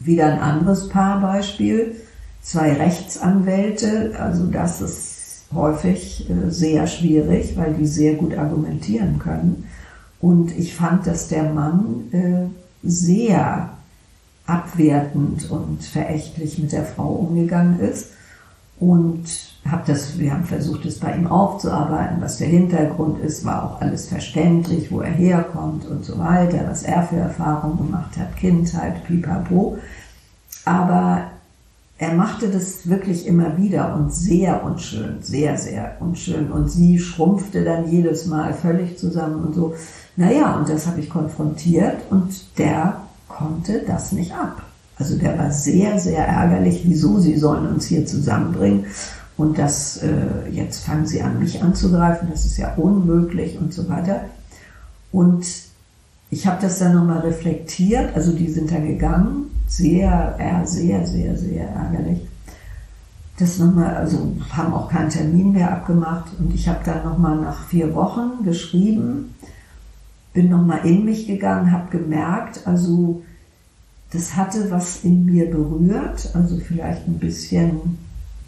wieder 0.00 0.26
ein 0.26 0.40
anderes 0.40 0.88
Paarbeispiel, 0.88 1.96
zwei 2.42 2.72
Rechtsanwälte, 2.74 4.12
also 4.18 4.46
das 4.46 4.80
ist 4.80 5.44
häufig 5.54 6.28
äh, 6.28 6.50
sehr 6.50 6.86
schwierig, 6.86 7.56
weil 7.56 7.74
die 7.74 7.86
sehr 7.86 8.14
gut 8.14 8.36
argumentieren 8.36 9.18
können. 9.18 9.64
Und 10.20 10.56
ich 10.56 10.74
fand, 10.74 11.06
dass 11.06 11.28
der 11.28 11.44
Mann 11.44 12.04
äh, 12.12 12.46
sehr 12.82 13.70
abwertend 14.46 15.50
und 15.50 15.82
verächtlich 15.82 16.58
mit 16.58 16.72
der 16.72 16.84
Frau 16.84 17.08
umgegangen 17.08 17.80
ist. 17.80 18.08
Und 18.78 19.24
hab 19.70 19.84
das, 19.84 20.18
wir 20.18 20.32
haben 20.32 20.44
versucht, 20.44 20.86
es 20.86 20.98
bei 20.98 21.14
ihm 21.14 21.26
aufzuarbeiten, 21.26 22.20
was 22.20 22.38
der 22.38 22.48
Hintergrund 22.48 23.22
ist, 23.22 23.44
war 23.44 23.64
auch 23.64 23.80
alles 23.80 24.08
verständlich, 24.08 24.90
wo 24.90 25.00
er 25.00 25.12
herkommt 25.12 25.86
und 25.86 26.04
so 26.04 26.18
weiter, 26.18 26.64
was 26.66 26.82
er 26.82 27.02
für 27.02 27.16
Erfahrungen 27.16 27.76
gemacht 27.76 28.16
hat, 28.16 28.36
Kindheit, 28.36 29.04
pipapo. 29.04 29.76
Aber 30.64 31.30
er 32.00 32.14
machte 32.14 32.48
das 32.48 32.88
wirklich 32.88 33.26
immer 33.26 33.58
wieder 33.58 33.94
und 33.94 34.10
sehr 34.12 34.64
unschön, 34.64 35.18
sehr, 35.20 35.58
sehr 35.58 35.98
unschön. 36.00 36.50
Und 36.50 36.70
sie 36.70 36.98
schrumpfte 36.98 37.62
dann 37.62 37.90
jedes 37.90 38.24
Mal 38.24 38.54
völlig 38.54 38.98
zusammen 38.98 39.44
und 39.44 39.54
so. 39.54 39.74
Naja, 40.16 40.56
und 40.56 40.66
das 40.66 40.86
habe 40.86 41.00
ich 41.00 41.10
konfrontiert 41.10 41.98
und 42.08 42.56
der 42.56 43.02
konnte 43.28 43.82
das 43.86 44.12
nicht 44.12 44.32
ab. 44.32 44.62
Also 44.96 45.18
der 45.18 45.38
war 45.38 45.50
sehr, 45.50 46.00
sehr 46.00 46.26
ärgerlich, 46.26 46.84
wieso 46.86 47.18
sie 47.18 47.36
sollen 47.36 47.66
uns 47.66 47.84
hier 47.84 48.06
zusammenbringen. 48.06 48.86
Und 49.36 49.58
das, 49.58 49.98
äh, 49.98 50.48
jetzt 50.50 50.84
fangen 50.84 51.06
sie 51.06 51.20
an, 51.20 51.38
mich 51.38 51.62
anzugreifen, 51.62 52.28
das 52.30 52.46
ist 52.46 52.56
ja 52.56 52.76
unmöglich 52.76 53.58
und 53.60 53.74
so 53.74 53.86
weiter. 53.90 54.24
Und 55.12 55.44
ich 56.30 56.46
habe 56.46 56.62
das 56.62 56.78
dann 56.78 56.94
nochmal 56.94 57.20
reflektiert, 57.20 58.14
also 58.14 58.32
die 58.32 58.48
sind 58.48 58.70
da 58.70 58.78
gegangen, 58.78 59.50
sehr, 59.66 60.36
sehr, 60.64 61.06
sehr, 61.06 61.36
sehr 61.36 61.68
ärgerlich. 61.68 62.20
Das 63.38 63.58
nochmal, 63.58 63.96
also 63.96 64.32
haben 64.50 64.74
auch 64.74 64.90
keinen 64.90 65.10
Termin 65.10 65.52
mehr 65.52 65.72
abgemacht 65.72 66.26
und 66.38 66.54
ich 66.54 66.68
habe 66.68 66.80
dann 66.84 67.04
nochmal 67.04 67.36
nach 67.36 67.66
vier 67.68 67.94
Wochen 67.94 68.44
geschrieben, 68.44 69.34
bin 70.32 70.50
nochmal 70.50 70.84
in 70.84 71.04
mich 71.04 71.26
gegangen, 71.26 71.72
habe 71.72 71.90
gemerkt, 71.90 72.66
also 72.66 73.22
das 74.12 74.36
hatte 74.36 74.70
was 74.70 75.04
in 75.04 75.24
mir 75.24 75.50
berührt, 75.50 76.30
also 76.34 76.58
vielleicht 76.58 77.08
ein 77.08 77.18
bisschen 77.18 77.98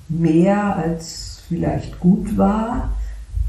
mehr 0.08 0.76
als 0.76 1.42
vielleicht 1.48 1.98
gut 1.98 2.36
war. 2.36 2.90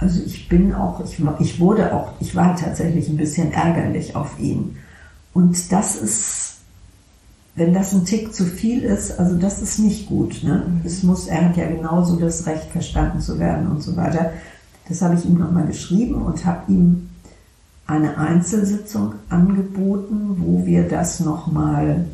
Also 0.04 0.20
ich 0.26 0.50
bin 0.50 0.74
auch, 0.74 1.02
ich, 1.06 1.18
ich 1.40 1.60
wurde 1.62 1.94
auch, 1.94 2.12
ich 2.20 2.36
war 2.36 2.58
tatsächlich 2.58 3.08
ein 3.08 3.16
bisschen 3.16 3.54
ärgerlich 3.54 4.18
auf 4.18 4.38
ihn. 4.38 4.76
Und 5.34 5.72
das 5.72 5.96
ist, 5.96 6.58
wenn 7.56 7.74
das 7.74 7.94
ein 7.94 8.04
Tick 8.04 8.36
zu 8.36 8.44
viel 8.44 8.84
ist, 8.84 9.18
also 9.18 9.38
das 9.38 9.62
ist 9.62 9.80
nicht 9.80 10.08
gut. 10.08 10.44
Ne? 10.44 10.66
Mhm. 10.68 10.82
Es 10.84 11.04
muss, 11.04 11.28
er 11.28 11.46
hat 11.46 11.56
ja 11.56 11.70
genauso 11.70 12.18
das 12.18 12.46
Recht, 12.46 12.66
verstanden 12.66 13.22
zu 13.22 13.40
werden 13.40 13.72
und 13.72 13.82
so 13.82 13.96
weiter. 13.96 14.34
Das 14.90 15.02
habe 15.02 15.16
ich 15.16 15.24
ihm 15.24 15.38
nochmal 15.38 15.68
geschrieben 15.68 16.22
und 16.22 16.46
habe 16.46 16.70
ihm 16.70 17.08
eine 17.88 18.18
Einzelsitzung 18.18 19.14
angeboten, 19.30 20.36
wo 20.40 20.66
wir 20.66 20.86
das 20.86 21.22
nochmal, 21.22 22.08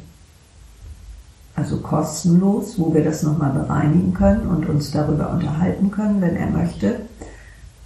also 1.56 1.78
kostenlos, 1.78 2.78
wo 2.78 2.94
wir 2.94 3.04
das 3.04 3.24
nochmal 3.24 3.52
bereinigen 3.52 4.14
können 4.14 4.46
und 4.46 4.70
uns 4.70 4.92
darüber 4.92 5.32
unterhalten 5.32 5.90
können, 5.90 6.22
wenn 6.22 6.36
er 6.36 6.52
möchte. 6.52 7.00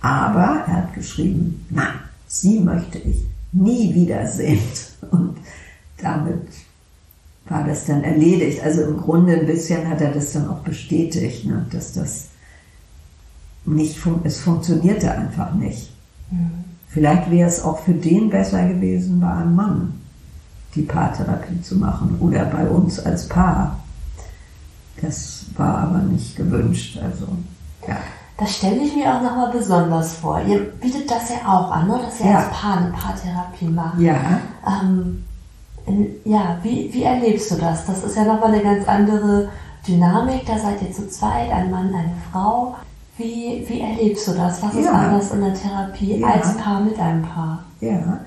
Aber 0.04 0.66
er 0.68 0.74
hat 0.74 0.94
geschrieben, 0.94 1.66
nein, 1.70 1.94
sie 2.28 2.60
möchte 2.60 2.98
ich 3.00 3.26
nie 3.54 3.96
wiedersehen. 3.96 4.60
Und 5.12 5.38
damit 5.98 6.46
war 7.48 7.64
das 7.64 7.86
dann 7.86 8.04
erledigt. 8.04 8.62
Also 8.62 8.82
im 8.82 8.98
Grunde 8.98 9.40
ein 9.40 9.46
bisschen 9.46 9.88
hat 9.90 10.02
er 10.02 10.12
das 10.12 10.34
dann 10.34 10.50
auch 10.50 10.60
bestätigt, 10.60 11.46
ne, 11.46 11.66
dass 11.72 11.94
das 11.94 12.28
nicht, 13.66 13.98
fun 13.98 14.20
es 14.26 14.42
funktionierte 14.42 15.10
einfach 15.10 15.54
nicht. 15.54 15.90
Mhm. 16.30 16.66
Vielleicht 16.90 17.32
wäre 17.32 17.48
es 17.48 17.64
auch 17.64 17.80
für 17.80 17.94
den 17.94 18.30
besser 18.30 18.68
gewesen, 18.68 19.22
bei 19.22 19.32
einem 19.32 19.56
Mann 19.56 20.02
die 20.76 20.82
Paartherapie 20.82 21.62
zu 21.62 21.78
machen 21.78 22.18
oder 22.20 22.44
bei 22.46 22.68
uns 22.68 23.00
als 23.00 23.30
Paar. 23.30 23.80
Das 25.02 25.46
war 25.56 25.78
aber 25.78 26.00
nicht 26.00 26.36
gewünscht. 26.36 26.98
Also, 27.02 27.26
ja. 27.88 28.00
Das 28.44 28.58
stelle 28.58 28.84
ich 28.84 28.94
mir 28.94 29.06
auch 29.06 29.22
nochmal 29.22 29.54
besonders 29.54 30.16
vor. 30.16 30.42
Ihr 30.46 30.60
bietet 30.60 31.10
das 31.10 31.30
ja 31.30 31.38
auch 31.48 31.72
an, 31.72 31.88
ne? 31.88 31.98
dass 32.04 32.20
ihr 32.20 32.26
ja. 32.26 32.40
als 32.40 32.50
Paar 32.50 32.78
eine 32.78 32.92
Paartherapie 32.92 33.70
macht. 33.70 33.98
Ja. 34.00 34.42
Ähm, 34.68 35.24
ja, 36.26 36.58
wie, 36.62 36.90
wie 36.92 37.04
erlebst 37.04 37.52
du 37.52 37.56
das? 37.56 37.86
Das 37.86 38.04
ist 38.04 38.18
ja 38.18 38.26
nochmal 38.26 38.54
eine 38.54 38.62
ganz 38.62 38.86
andere 38.86 39.48
Dynamik. 39.88 40.46
Da 40.46 40.58
seid 40.58 40.82
ihr 40.82 40.92
zu 40.92 41.08
zweit, 41.08 41.52
ein 41.52 41.72
Mann, 41.72 41.96
eine 41.96 42.12
Frau. 42.34 42.76
Wie, 43.18 43.64
wie 43.66 43.80
erlebst 43.80 44.28
du 44.28 44.34
das? 44.34 44.62
Was 44.62 44.76
ist 44.76 44.88
ja. 44.88 44.92
anders 44.92 45.32
in 45.32 45.40
der 45.40 45.54
Therapie 45.54 46.18
ja. 46.18 46.28
als 46.28 46.58
Paar 46.58 46.82
mit 46.82 47.00
einem 47.00 47.22
Paar? 47.22 47.64
Ja, 47.80 48.20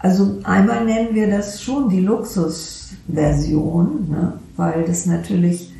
also 0.00 0.38
einmal 0.44 0.84
nennen 0.84 1.14
wir 1.14 1.30
das 1.30 1.62
schon 1.62 1.88
die 1.88 2.00
Luxusversion, 2.00 4.10
ne? 4.10 4.34
weil 4.56 4.84
das 4.84 5.06
natürlich 5.06 5.71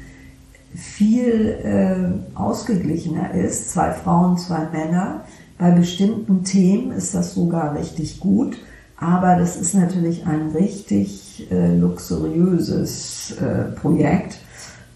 viel 0.75 1.59
äh, 1.63 2.37
ausgeglichener 2.39 3.35
ist. 3.35 3.71
Zwei 3.71 3.93
Frauen, 3.93 4.39
zwei 4.39 4.67
Männer. 4.73 5.25
Bei 5.59 5.71
bestimmten 5.71 6.45
Themen 6.45 6.93
ist 6.93 7.15
das 7.15 7.35
sogar 7.35 7.77
richtig 7.77 8.21
gut. 8.21 8.57
Aber 8.97 9.37
das 9.37 9.57
ist 9.57 9.75
natürlich 9.75 10.27
ein 10.27 10.51
richtig 10.55 11.51
äh, 11.51 11.77
luxuriöses 11.77 13.37
äh, 13.41 13.73
Projekt, 13.73 14.39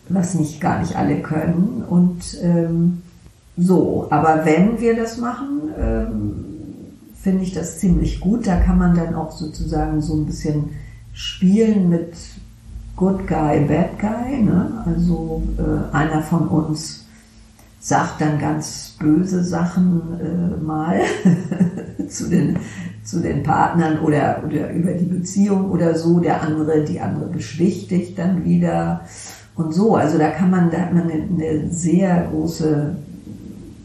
was 0.08 0.34
nicht 0.34 0.60
gar 0.60 0.80
nicht 0.80 0.96
alle 0.96 1.20
können. 1.22 1.82
Und 1.88 2.38
ähm, 2.40 3.02
so, 3.56 4.06
aber 4.10 4.44
wenn 4.44 4.80
wir 4.80 4.94
das 4.94 5.18
machen, 5.18 5.74
ähm, 5.78 6.44
finde 7.20 7.42
ich 7.42 7.52
das 7.52 7.80
ziemlich 7.80 8.20
gut. 8.20 8.46
Da 8.46 8.60
kann 8.60 8.78
man 8.78 8.94
dann 8.94 9.14
auch 9.14 9.32
sozusagen 9.32 10.00
so 10.00 10.14
ein 10.14 10.26
bisschen 10.26 10.70
spielen 11.12 11.88
mit 11.88 12.12
Good 12.96 13.26
Guy, 13.26 13.60
Bad 13.60 13.98
Guy. 13.98 14.42
Ne? 14.42 14.84
Also 14.86 15.42
äh, 15.58 15.94
einer 15.94 16.22
von 16.22 16.48
uns 16.48 17.04
sagt 17.78 18.20
dann 18.20 18.38
ganz 18.38 18.96
böse 18.98 19.44
Sachen 19.44 20.00
äh, 20.20 20.64
mal 20.64 21.00
zu, 22.08 22.28
den, 22.28 22.58
zu 23.04 23.20
den 23.20 23.42
Partnern 23.42 24.00
oder, 24.00 24.42
oder 24.44 24.72
über 24.72 24.92
die 24.92 25.04
Beziehung 25.04 25.70
oder 25.70 25.96
so. 25.96 26.18
Der 26.18 26.42
andere, 26.42 26.84
die 26.84 27.00
andere 27.00 27.28
beschwichtigt 27.28 28.18
dann 28.18 28.44
wieder 28.44 29.02
und 29.54 29.72
so. 29.72 29.96
Also 29.96 30.18
da 30.18 30.30
kann 30.30 30.50
man, 30.50 30.70
da 30.70 30.78
hat 30.78 30.94
man 30.94 31.10
eine, 31.10 31.22
eine 31.22 31.70
sehr 31.70 32.28
große 32.30 32.96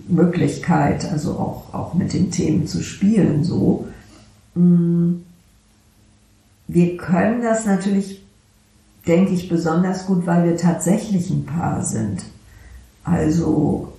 Möglichkeit, 0.07 1.09
also 1.11 1.31
auch, 1.31 1.73
auch 1.73 1.93
mit 1.93 2.13
den 2.13 2.31
Themen 2.31 2.67
zu 2.67 2.83
spielen, 2.83 3.43
so. 3.43 3.87
Mm. 4.55 5.23
Wir 6.67 6.95
können 6.95 7.41
das 7.41 7.65
natürlich, 7.65 8.23
denke 9.07 9.33
ich, 9.33 9.49
besonders 9.49 10.05
gut, 10.05 10.25
weil 10.25 10.45
wir 10.45 10.57
tatsächlich 10.57 11.29
ein 11.29 11.45
Paar 11.45 11.83
sind. 11.83 12.23
Also 13.03 13.93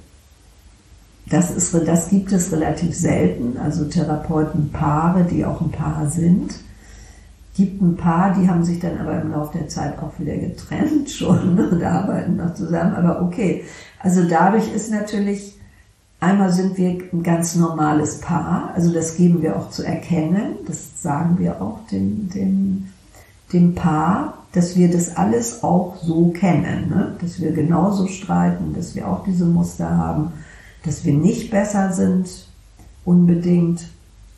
das, 1.27 1.51
ist, 1.51 1.75
das 1.87 2.11
gibt 2.11 2.33
es 2.33 2.53
relativ 2.53 2.95
selten, 2.95 3.57
also 3.57 3.85
Therapeutenpaare, 3.85 5.25
die 5.25 5.45
auch 5.45 5.61
ein 5.61 5.71
Paar 5.71 6.09
sind. 6.09 6.55
Gibt 7.55 7.83
ein 7.83 7.97
paar, 7.97 8.35
die 8.35 8.49
haben 8.49 8.65
sich 8.65 8.81
dann 8.81 8.99
aber 8.99 9.21
im 9.21 9.31
Laufe 9.31 9.59
der 9.59 9.69
Zeit 9.69 9.99
auch 9.99 10.19
wieder 10.19 10.37
getrennt 10.37 11.11
schon 11.11 11.59
und 11.71 11.83
arbeiten 11.83 12.37
noch 12.37 12.55
zusammen. 12.55 12.95
Aber 12.95 13.23
okay, 13.23 13.65
also 13.99 14.25
dadurch 14.27 14.73
ist 14.73 14.91
natürlich, 14.91 15.59
einmal 16.19 16.53
sind 16.53 16.79
wir 16.79 16.99
ein 17.13 17.23
ganz 17.23 17.55
normales 17.57 18.21
Paar, 18.21 18.73
also 18.75 18.93
das 18.93 19.17
geben 19.17 19.43
wir 19.43 19.57
auch 19.57 19.71
zu 19.71 19.83
erkennen, 19.83 20.57
das 20.67 21.03
sagen 21.03 21.39
wir 21.39 21.61
auch 21.61 21.81
dem, 21.91 22.31
dem, 22.31 22.89
dem 23.53 23.75
Paar, 23.75 24.42
dass 24.53 24.77
wir 24.77 24.91
das 24.91 25.17
alles 25.17 25.63
auch 25.63 25.97
so 26.03 26.29
kennen, 26.29 26.91
ne? 26.91 27.17
dass 27.21 27.41
wir 27.41 27.53
genauso 27.53 28.07
streiten, 28.07 28.75
dass 28.75 28.95
wir 28.95 29.09
auch 29.09 29.25
diese 29.25 29.47
Muster 29.47 29.97
haben, 29.97 30.33
dass 30.85 31.05
wir 31.05 31.15
nicht 31.15 31.51
besser 31.51 31.93
sind 31.93 32.29
unbedingt. 33.05 33.89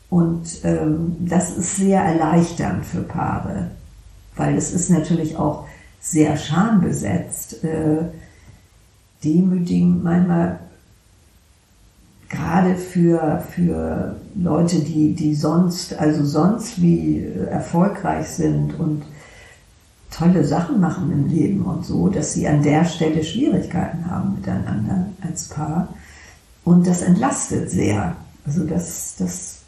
Und 0.09 0.63
ähm, 0.63 1.17
das 1.19 1.57
ist 1.57 1.75
sehr 1.75 2.01
erleichternd 2.01 2.85
für 2.85 3.01
Paare, 3.01 3.71
weil 4.37 4.55
es 4.55 4.71
ist 4.71 4.89
natürlich 4.89 5.35
auch 5.35 5.65
sehr 5.99 6.37
schambesetzt, 6.37 7.63
äh, 7.63 8.03
demütigend 9.23 10.03
manchmal 10.03 10.59
gerade 12.29 12.75
für, 12.75 13.43
für 13.51 14.15
Leute, 14.35 14.79
die, 14.79 15.13
die 15.13 15.35
sonst, 15.35 15.97
also 15.99 16.23
sonst 16.23 16.81
wie 16.81 17.25
erfolgreich 17.49 18.27
sind 18.27 18.79
und 18.79 19.03
tolle 20.11 20.45
Sachen 20.45 20.79
machen 20.79 21.11
im 21.11 21.27
Leben 21.27 21.63
und 21.63 21.85
so, 21.85 22.09
dass 22.09 22.33
sie 22.33 22.47
an 22.47 22.63
der 22.63 22.85
Stelle 22.85 23.23
Schwierigkeiten 23.23 24.09
haben 24.09 24.35
miteinander 24.35 25.07
als 25.21 25.49
Paar. 25.49 25.89
Und 26.63 26.87
das 26.87 27.01
entlastet 27.01 27.69
sehr. 27.69 28.15
Also 28.45 28.65
das, 28.65 29.15
das 29.17 29.59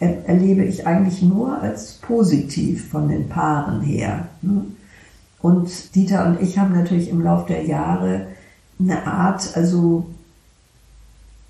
erlebe 0.00 0.64
ich 0.64 0.86
eigentlich 0.86 1.22
nur 1.22 1.60
als 1.60 1.94
positiv 1.94 2.90
von 2.90 3.08
den 3.08 3.28
Paaren 3.28 3.82
her. 3.82 4.28
Ne? 4.42 4.64
Und 5.40 5.94
Dieter 5.94 6.26
und 6.26 6.40
ich 6.40 6.58
haben 6.58 6.74
natürlich 6.74 7.08
im 7.08 7.20
Laufe 7.20 7.48
der 7.48 7.64
Jahre 7.64 8.28
eine 8.78 9.06
Art, 9.06 9.56
also 9.56 10.06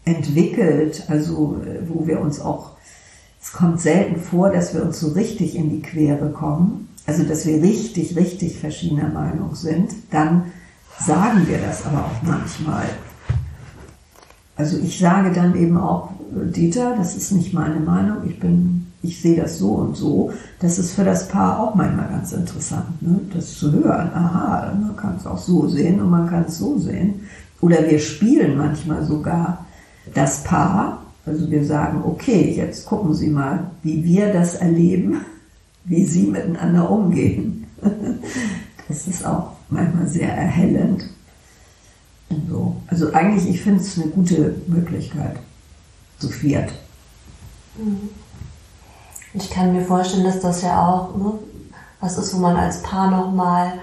entwickelt, 0.05 1.05
also 1.09 1.61
wo 1.86 2.07
wir 2.07 2.20
uns 2.20 2.40
auch, 2.40 2.70
es 3.40 3.53
kommt 3.53 3.80
selten 3.80 4.20
vor, 4.20 4.50
dass 4.50 4.74
wir 4.74 4.82
uns 4.82 5.00
so 5.00 5.09
richtig 5.09 5.57
in 5.57 5.70
die 5.70 5.82
Quere 5.82 6.30
kommen, 6.30 6.88
also 7.07 7.24
dass 7.24 7.46
wir 7.46 7.62
richtig, 7.62 8.16
richtig 8.16 8.59
verschiedener 8.59 9.09
Meinung 9.09 9.55
sind, 9.55 9.92
dann 10.11 10.44
sagen 10.98 11.46
wir 11.46 11.59
das 11.59 11.84
aber 11.86 12.05
auch 12.05 12.22
manchmal. 12.22 12.86
Also 14.57 14.78
ich 14.78 14.98
sage 14.98 15.32
dann 15.32 15.57
eben 15.57 15.76
auch, 15.76 16.11
Dieter, 16.30 16.94
das 16.96 17.16
ist 17.16 17.32
nicht 17.32 17.53
meine 17.53 17.80
Meinung, 17.80 18.18
ich 18.26 18.38
bin, 18.38 18.86
ich 19.03 19.20
sehe 19.20 19.40
das 19.40 19.59
so 19.59 19.72
und 19.72 19.96
so. 19.96 20.32
Das 20.61 20.78
ist 20.78 20.92
für 20.92 21.05
das 21.05 21.28
Paar 21.28 21.61
auch 21.61 21.74
manchmal 21.74 22.09
ganz 22.09 22.32
interessant, 22.32 23.03
ne? 23.03 23.20
das 23.34 23.55
zu 23.59 23.72
hören. 23.72 24.11
Aha, 24.14 24.72
man 24.80 24.96
kann 24.96 25.16
es 25.16 25.26
auch 25.26 25.38
so 25.38 25.68
sehen 25.68 26.00
und 26.00 26.11
man 26.11 26.28
kann 26.28 26.44
es 26.44 26.59
so 26.59 26.78
sehen. 26.78 27.26
Oder 27.61 27.88
wir 27.88 27.98
spielen 27.98 28.57
manchmal 28.57 29.05
sogar 29.05 29.66
das 30.14 30.42
Paar. 30.44 31.03
Also 31.24 31.50
wir 31.50 31.64
sagen, 31.64 32.03
okay, 32.05 32.55
jetzt 32.57 32.86
gucken 32.86 33.14
Sie 33.14 33.28
mal, 33.28 33.70
wie 33.82 34.03
wir 34.05 34.32
das 34.32 34.57
erleben, 34.57 35.20
wie 35.84 36.04
Sie 36.04 36.26
miteinander 36.26 36.90
umgehen. 36.90 37.66
Das 38.88 39.06
ist 39.06 39.24
auch 39.24 39.52
manchmal 39.70 40.06
sehr 40.06 40.36
erhellend. 40.36 41.04
So. 42.50 42.76
Also 42.88 43.12
eigentlich, 43.12 43.48
ich 43.48 43.62
finde 43.62 43.80
es 43.80 43.96
eine 43.96 44.10
gute 44.10 44.56
Möglichkeit 44.66 45.36
zu 46.18 46.28
viert. 46.28 46.70
Mhm. 47.78 48.10
Ich 49.34 49.50
kann 49.50 49.72
mir 49.72 49.82
vorstellen, 49.82 50.24
dass 50.24 50.40
das 50.40 50.60
ja 50.60 50.86
auch 50.86 51.16
ne, 51.16 51.32
was 52.00 52.18
ist, 52.18 52.34
wo 52.34 52.38
man 52.38 52.56
als 52.56 52.82
Paar 52.82 53.10
nochmal 53.10 53.74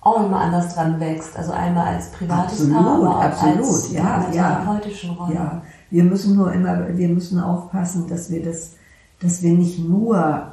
auch 0.00 0.24
immer 0.24 0.40
anders 0.40 0.74
dran 0.74 1.00
wächst. 1.00 1.36
Also 1.36 1.52
einmal 1.52 1.94
als 1.94 2.12
privates 2.12 2.60
absolut, 2.60 2.76
Paar, 2.76 2.94
aber 2.94 3.16
auch 3.16 3.22
absolut, 3.22 3.58
als 3.58 3.92
ja, 3.92 4.16
in 4.16 4.32
ja, 4.32 4.60
therapeutischen 4.60 5.10
Rolle. 5.10 5.34
Ja, 5.34 5.62
wir 5.90 6.04
müssen 6.04 6.36
nur 6.36 6.52
immer, 6.52 6.96
wir 6.96 7.08
müssen 7.08 7.40
aufpassen, 7.40 8.08
dass 8.08 8.30
wir 8.30 8.44
das, 8.44 8.74
dass 9.20 9.42
wir 9.42 9.52
nicht 9.52 9.80
nur 9.80 10.52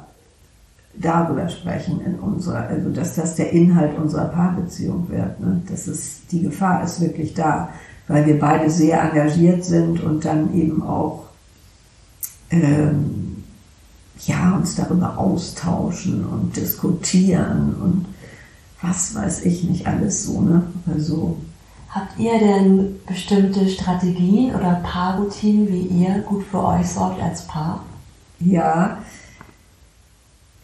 darüber 0.94 1.48
sprechen 1.48 2.00
in 2.04 2.14
unserer, 2.16 2.66
also 2.68 2.90
dass 2.90 3.14
das 3.14 3.36
der 3.36 3.52
Inhalt 3.52 3.96
unserer 3.96 4.26
Paarbeziehung 4.26 5.08
wird. 5.08 5.40
Ne? 5.40 5.62
Das 5.68 5.86
ist, 5.86 6.32
die 6.32 6.42
Gefahr 6.42 6.82
ist 6.84 7.00
wirklich 7.00 7.34
da, 7.34 7.70
weil 8.08 8.26
wir 8.26 8.38
beide 8.38 8.70
sehr 8.70 9.00
engagiert 9.02 9.64
sind 9.64 10.02
und 10.02 10.24
dann 10.24 10.54
eben 10.54 10.82
auch 10.82 11.24
ähm, 12.50 13.44
ja, 14.26 14.56
uns 14.56 14.74
darüber 14.74 15.18
austauschen 15.18 16.24
und 16.24 16.56
diskutieren 16.56 17.76
und 17.80 18.06
was 18.80 19.14
weiß 19.14 19.44
ich 19.44 19.64
nicht 19.64 19.86
alles 19.86 20.24
so, 20.24 20.40
ne? 20.40 20.62
Also. 20.92 21.36
Habt 21.88 22.18
ihr 22.18 22.38
denn 22.38 22.96
bestimmte 23.06 23.68
Strategien 23.68 24.54
oder 24.54 24.80
Paarroutinen, 24.84 25.68
wie 25.68 26.02
ihr 26.02 26.20
gut 26.20 26.44
für 26.44 26.64
euch 26.64 26.88
sorgt 26.88 27.20
als 27.20 27.46
Paar? 27.46 27.82
Ja, 28.40 28.98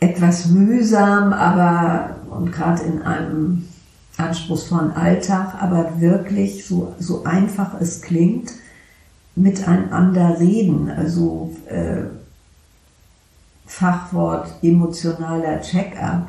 etwas 0.00 0.46
mühsam, 0.46 1.32
aber 1.32 2.16
und 2.30 2.52
gerade 2.52 2.82
in 2.82 3.02
einem 3.02 3.64
anspruchsvollen 4.16 4.92
Alltag, 4.92 5.54
aber 5.60 6.00
wirklich 6.00 6.66
so, 6.66 6.94
so 6.98 7.24
einfach 7.24 7.80
es 7.80 8.02
klingt, 8.02 8.52
miteinander 9.36 10.38
reden. 10.38 10.90
Also 10.90 11.54
äh, 11.68 12.02
Fachwort 13.66 14.48
emotionaler 14.62 15.60
Check-up. 15.62 16.28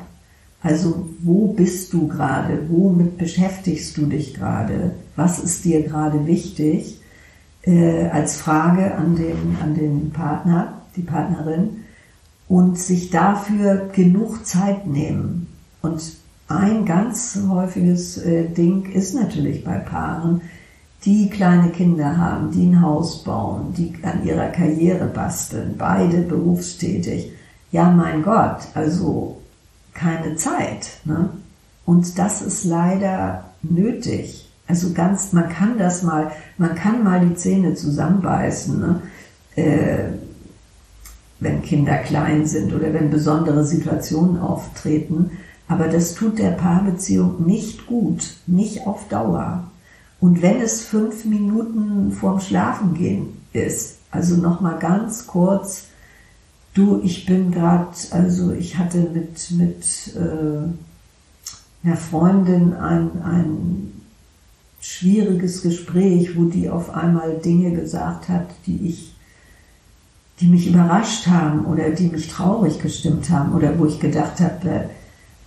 Also 0.62 1.08
wo 1.20 1.52
bist 1.52 1.92
du 1.92 2.08
gerade? 2.08 2.68
Womit 2.68 3.18
beschäftigst 3.18 3.96
du 3.96 4.06
dich 4.06 4.34
gerade? 4.34 4.92
Was 5.14 5.38
ist 5.38 5.64
dir 5.64 5.82
gerade 5.82 6.26
wichtig? 6.26 7.00
Äh, 7.62 8.08
als 8.08 8.36
Frage 8.36 8.94
an 8.94 9.16
den, 9.16 9.56
an 9.62 9.74
den 9.74 10.10
Partner, 10.10 10.82
die 10.96 11.02
Partnerin 11.02 11.84
und 12.48 12.78
sich 12.78 13.10
dafür 13.10 13.88
genug 13.92 14.46
Zeit 14.46 14.86
nehmen. 14.86 15.48
Und 15.82 16.00
ein 16.48 16.84
ganz 16.84 17.38
häufiges 17.48 18.18
äh, 18.18 18.48
Ding 18.48 18.86
ist 18.86 19.14
natürlich 19.14 19.64
bei 19.64 19.78
Paaren, 19.78 20.42
die 21.04 21.28
kleine 21.28 21.70
Kinder 21.70 22.16
haben, 22.16 22.50
die 22.50 22.66
ein 22.66 22.82
Haus 22.82 23.22
bauen, 23.22 23.74
die 23.76 23.92
an 24.02 24.24
ihrer 24.24 24.48
Karriere 24.48 25.06
basteln, 25.06 25.74
beide 25.76 26.22
berufstätig. 26.22 27.32
Ja, 27.70 27.90
mein 27.90 28.22
Gott, 28.22 28.58
also 28.74 29.40
keine 29.92 30.36
Zeit. 30.36 31.00
Ne? 31.04 31.30
Und 31.84 32.18
das 32.18 32.42
ist 32.42 32.64
leider 32.64 33.44
nötig. 33.62 34.48
Also 34.68 34.92
ganz, 34.92 35.32
man 35.32 35.48
kann 35.48 35.78
das 35.78 36.02
mal, 36.02 36.32
man 36.58 36.74
kann 36.74 37.04
mal 37.04 37.26
die 37.26 37.36
Zähne 37.36 37.74
zusammenbeißen. 37.74 38.80
Ne? 38.80 39.02
Äh, 39.54 40.08
wenn 41.40 41.62
Kinder 41.62 41.98
klein 41.98 42.46
sind 42.46 42.72
oder 42.74 42.92
wenn 42.92 43.10
besondere 43.10 43.64
Situationen 43.64 44.38
auftreten. 44.38 45.32
Aber 45.68 45.88
das 45.88 46.14
tut 46.14 46.38
der 46.38 46.52
Paarbeziehung 46.52 47.44
nicht 47.44 47.86
gut, 47.86 48.36
nicht 48.46 48.86
auf 48.86 49.08
Dauer. 49.08 49.70
Und 50.20 50.40
wenn 50.42 50.60
es 50.60 50.82
fünf 50.82 51.24
Minuten 51.24 52.12
vorm 52.12 52.40
Schlafengehen 52.40 53.28
ist, 53.52 53.98
also 54.10 54.36
nochmal 54.36 54.78
ganz 54.78 55.26
kurz, 55.26 55.86
du, 56.72 57.00
ich 57.02 57.26
bin 57.26 57.50
gerade, 57.50 57.88
also 58.10 58.52
ich 58.52 58.78
hatte 58.78 58.98
mit, 58.98 59.50
mit 59.50 60.16
äh, 60.16 61.86
einer 61.86 61.96
Freundin 61.96 62.72
ein, 62.74 63.22
ein 63.22 63.92
schwieriges 64.80 65.62
Gespräch, 65.62 66.36
wo 66.36 66.44
die 66.44 66.70
auf 66.70 66.90
einmal 66.90 67.38
Dinge 67.38 67.72
gesagt 67.72 68.28
hat, 68.28 68.46
die 68.66 68.86
ich 68.86 69.15
die 70.40 70.48
mich 70.48 70.68
überrascht 70.68 71.26
haben 71.26 71.64
oder 71.64 71.90
die 71.90 72.08
mich 72.08 72.28
traurig 72.28 72.80
gestimmt 72.80 73.30
haben 73.30 73.54
oder 73.54 73.78
wo 73.78 73.86
ich 73.86 73.98
gedacht 74.00 74.40
habe, 74.40 74.68
äh, 74.68 74.80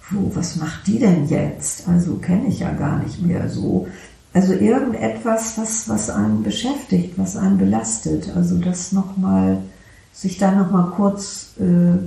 wo, 0.10 0.36
was 0.36 0.56
macht 0.56 0.88
die 0.88 1.00
denn 1.00 1.28
jetzt? 1.28 1.88
Also 1.88 2.16
kenne 2.16 2.48
ich 2.48 2.60
ja 2.60 2.72
gar 2.72 3.00
nicht 3.00 3.22
mehr 3.22 3.48
so. 3.50 3.88
Also 4.34 4.54
irgendetwas, 4.54 5.58
was, 5.58 5.90
was 5.90 6.10
einen 6.10 6.44
beschäftigt, 6.44 7.18
was 7.18 7.36
einen 7.36 7.58
belastet. 7.58 8.32
Also 8.36 8.58
das 8.58 8.92
nochmal, 8.92 9.62
sich 10.14 10.38
da 10.38 10.52
nochmal 10.52 10.92
kurz 10.96 11.54
äh, 11.60 11.98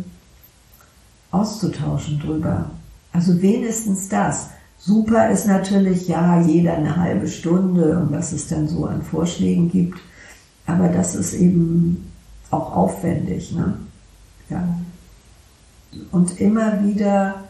auszutauschen 1.30 2.20
drüber. 2.20 2.70
Also 3.12 3.40
wenigstens 3.40 4.08
das. 4.08 4.48
Super 4.78 5.30
ist 5.30 5.46
natürlich, 5.46 6.08
ja, 6.08 6.40
jeder 6.40 6.74
eine 6.74 6.96
halbe 6.96 7.28
Stunde 7.28 7.98
und 7.98 8.10
was 8.10 8.32
es 8.32 8.48
dann 8.48 8.66
so 8.66 8.86
an 8.86 9.02
Vorschlägen 9.02 9.70
gibt. 9.70 9.98
Aber 10.66 10.88
das 10.88 11.14
ist 11.14 11.34
eben 11.34 12.11
auch 12.52 12.76
aufwendig. 12.76 13.52
Ne? 13.52 13.78
Ja. 14.50 14.76
Und 16.10 16.40
immer 16.40 16.84
wieder 16.84 17.44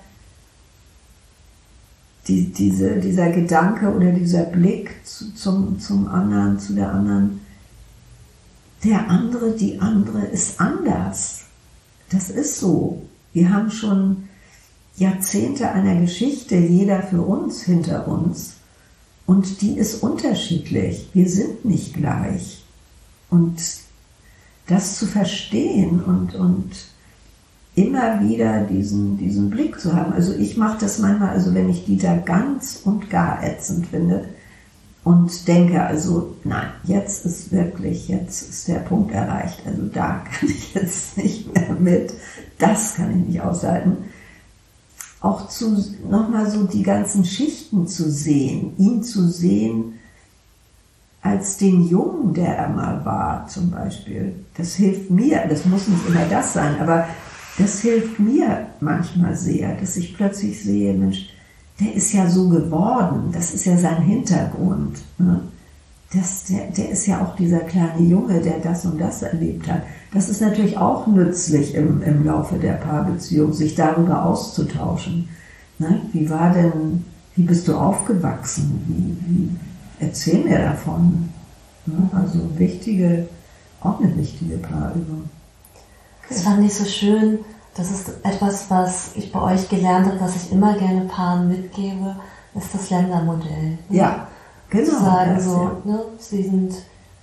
die, 2.28 2.52
diese, 2.52 3.00
dieser 3.00 3.30
Gedanke 3.30 3.92
oder 3.92 4.12
dieser 4.12 4.44
Blick 4.44 4.94
zu, 5.04 5.34
zum, 5.34 5.80
zum 5.80 6.08
anderen, 6.08 6.58
zu 6.58 6.74
der 6.74 6.92
anderen, 6.92 7.40
der 8.84 9.08
andere, 9.08 9.52
die 9.52 9.80
andere 9.80 10.22
ist 10.26 10.60
anders. 10.60 11.42
Das 12.10 12.30
ist 12.30 12.58
so. 12.58 13.02
Wir 13.32 13.52
haben 13.52 13.70
schon 13.70 14.28
Jahrzehnte 14.96 15.70
einer 15.70 16.00
Geschichte, 16.00 16.56
jeder 16.56 17.02
für 17.02 17.22
uns, 17.22 17.62
hinter 17.62 18.06
uns. 18.06 18.54
Und 19.26 19.62
die 19.62 19.78
ist 19.78 20.02
unterschiedlich. 20.02 21.08
Wir 21.14 21.28
sind 21.28 21.64
nicht 21.64 21.94
gleich. 21.94 22.64
Und 23.30 23.60
das 24.66 24.98
zu 24.98 25.06
verstehen 25.06 26.02
und, 26.02 26.34
und 26.34 26.70
immer 27.74 28.20
wieder 28.20 28.60
diesen, 28.62 29.16
diesen 29.16 29.50
Blick 29.50 29.80
zu 29.80 29.94
haben. 29.94 30.12
Also 30.12 30.34
ich 30.34 30.56
mache 30.56 30.78
das 30.80 30.98
manchmal, 30.98 31.30
also 31.30 31.54
wenn 31.54 31.70
ich 31.70 31.84
Dieter 31.84 32.18
ganz 32.18 32.80
und 32.84 33.08
gar 33.10 33.42
ätzend 33.42 33.86
finde 33.86 34.24
und 35.04 35.48
denke, 35.48 35.82
also 35.82 36.36
nein, 36.44 36.68
jetzt 36.84 37.24
ist 37.24 37.50
wirklich, 37.50 38.08
jetzt 38.08 38.48
ist 38.48 38.68
der 38.68 38.80
Punkt 38.80 39.12
erreicht. 39.12 39.62
Also 39.66 39.82
da 39.92 40.22
kann 40.24 40.48
ich 40.48 40.74
jetzt 40.74 41.16
nicht 41.16 41.52
mehr 41.54 41.72
mit, 41.78 42.12
das 42.58 42.94
kann 42.94 43.10
ich 43.10 43.28
nicht 43.28 43.40
aushalten. 43.40 43.96
Auch 45.20 45.48
zu, 45.48 45.76
nochmal 46.08 46.50
so 46.50 46.64
die 46.64 46.82
ganzen 46.82 47.24
Schichten 47.24 47.86
zu 47.86 48.10
sehen, 48.10 48.74
ihn 48.76 49.02
zu 49.02 49.28
sehen, 49.28 49.94
als 51.22 51.56
den 51.56 51.86
Jungen, 51.86 52.34
der 52.34 52.56
er 52.56 52.68
mal 52.68 53.04
war, 53.04 53.46
zum 53.46 53.70
Beispiel. 53.70 54.34
Das 54.56 54.74
hilft 54.74 55.10
mir, 55.10 55.46
das 55.48 55.64
muss 55.64 55.86
nicht 55.86 56.06
immer 56.08 56.24
das 56.28 56.52
sein, 56.52 56.80
aber 56.80 57.06
das 57.58 57.80
hilft 57.80 58.18
mir 58.18 58.66
manchmal 58.80 59.36
sehr, 59.36 59.74
dass 59.76 59.96
ich 59.96 60.16
plötzlich 60.16 60.62
sehe, 60.62 60.92
Mensch, 60.94 61.28
der 61.78 61.94
ist 61.94 62.12
ja 62.12 62.28
so 62.28 62.48
geworden, 62.48 63.30
das 63.32 63.54
ist 63.54 63.64
ja 63.64 63.76
sein 63.76 64.02
Hintergrund. 64.02 64.98
Ne? 65.18 65.40
Das, 66.12 66.44
der, 66.44 66.66
der 66.76 66.90
ist 66.90 67.06
ja 67.06 67.22
auch 67.22 67.36
dieser 67.36 67.60
kleine 67.60 68.02
Junge, 68.02 68.40
der 68.40 68.58
das 68.58 68.84
und 68.84 69.00
das 69.00 69.22
erlebt 69.22 69.70
hat. 69.70 69.82
Das 70.12 70.28
ist 70.28 70.42
natürlich 70.42 70.76
auch 70.76 71.06
nützlich 71.06 71.74
im, 71.74 72.02
im 72.02 72.24
Laufe 72.26 72.56
der 72.56 72.74
Paarbeziehung, 72.74 73.52
sich 73.52 73.74
darüber 73.74 74.24
auszutauschen. 74.24 75.28
Ne? 75.78 76.02
Wie 76.12 76.28
war 76.28 76.52
denn, 76.52 77.04
wie 77.34 77.42
bist 77.42 77.66
du 77.68 77.74
aufgewachsen? 77.74 78.84
Wie, 78.86 79.16
wie, 79.26 79.48
erzähl 80.02 80.44
mir 80.44 80.58
davon. 80.58 81.30
Ne? 81.86 82.10
Also 82.12 82.38
wichtige, 82.58 83.28
auch 83.80 84.00
eine 84.00 84.16
wichtige 84.16 84.58
Paarübung. 84.58 85.28
Das 86.28 86.42
fand 86.42 86.64
ich 86.64 86.74
so 86.74 86.84
schön. 86.84 87.40
Das 87.74 87.90
ist 87.90 88.10
etwas, 88.22 88.70
was 88.70 89.12
ich 89.14 89.32
bei 89.32 89.40
euch 89.40 89.68
gelernt 89.68 90.06
habe, 90.06 90.20
was 90.20 90.36
ich 90.36 90.52
immer 90.52 90.74
gerne 90.76 91.02
Paaren 91.02 91.48
mitgebe, 91.48 92.16
ist 92.54 92.74
das 92.74 92.90
Ländermodell. 92.90 93.78
Ja, 93.88 94.26
genau. 94.68 94.84
Zu 94.84 94.96
sagen 94.96 95.34
das, 95.36 95.44
so, 95.44 95.50
ja. 95.50 95.76
ne, 95.84 96.00
sie 96.18 96.42
sind, 96.42 96.74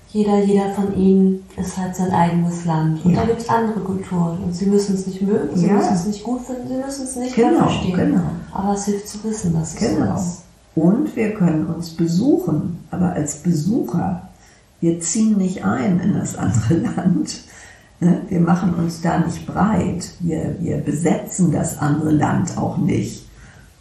jeder, 0.08 0.40
jeder 0.40 0.72
von 0.72 0.96
ihnen 0.98 1.46
ist 1.56 1.78
halt 1.78 1.96
sein 1.96 2.12
eigenes 2.12 2.66
Land. 2.66 3.06
Und 3.06 3.12
ja. 3.12 3.22
da 3.22 3.28
gibt 3.28 3.42
es 3.42 3.50
andere 3.50 3.80
Kulturen. 3.82 4.44
Und 4.44 4.54
sie 4.54 4.66
müssen 4.66 4.96
es 4.96 5.06
nicht 5.06 5.22
mögen, 5.22 5.56
sie 5.56 5.68
ja. 5.68 5.74
müssen 5.74 5.94
es 5.94 6.06
nicht 6.08 6.24
gut 6.24 6.42
finden, 6.42 6.68
sie 6.68 6.84
müssen 6.84 7.04
es 7.04 7.16
nicht 7.16 7.36
genau, 7.36 7.60
verstehen. 7.60 7.96
Genau. 7.96 8.30
Aber 8.52 8.74
es 8.74 8.86
hilft 8.86 9.08
zu 9.08 9.24
wissen, 9.24 9.54
dass 9.54 9.76
es 9.76 9.80
genau. 9.80 10.18
so 10.18 10.24
ist. 10.24 10.44
Und 10.80 11.16
wir 11.16 11.34
können 11.34 11.66
uns 11.66 11.90
besuchen, 11.90 12.80
aber 12.92 13.14
als 13.14 13.44
Besucher. 13.44 14.30
Wir 14.80 15.02
ziehen 15.02 15.38
nicht 15.38 15.66
ein 15.66 16.00
in 16.00 16.14
das 16.14 16.36
andere 16.36 16.74
Land, 16.96 17.42
Ne? 18.00 18.22
Wir 18.30 18.40
machen 18.40 18.74
uns 18.76 19.02
da 19.02 19.20
nicht 19.20 19.46
breit. 19.46 20.12
Wir, 20.20 20.56
wir 20.60 20.78
besetzen 20.78 21.52
das 21.52 21.78
andere 21.80 22.12
Land 22.12 22.58
auch 22.58 22.78
nicht 22.78 23.26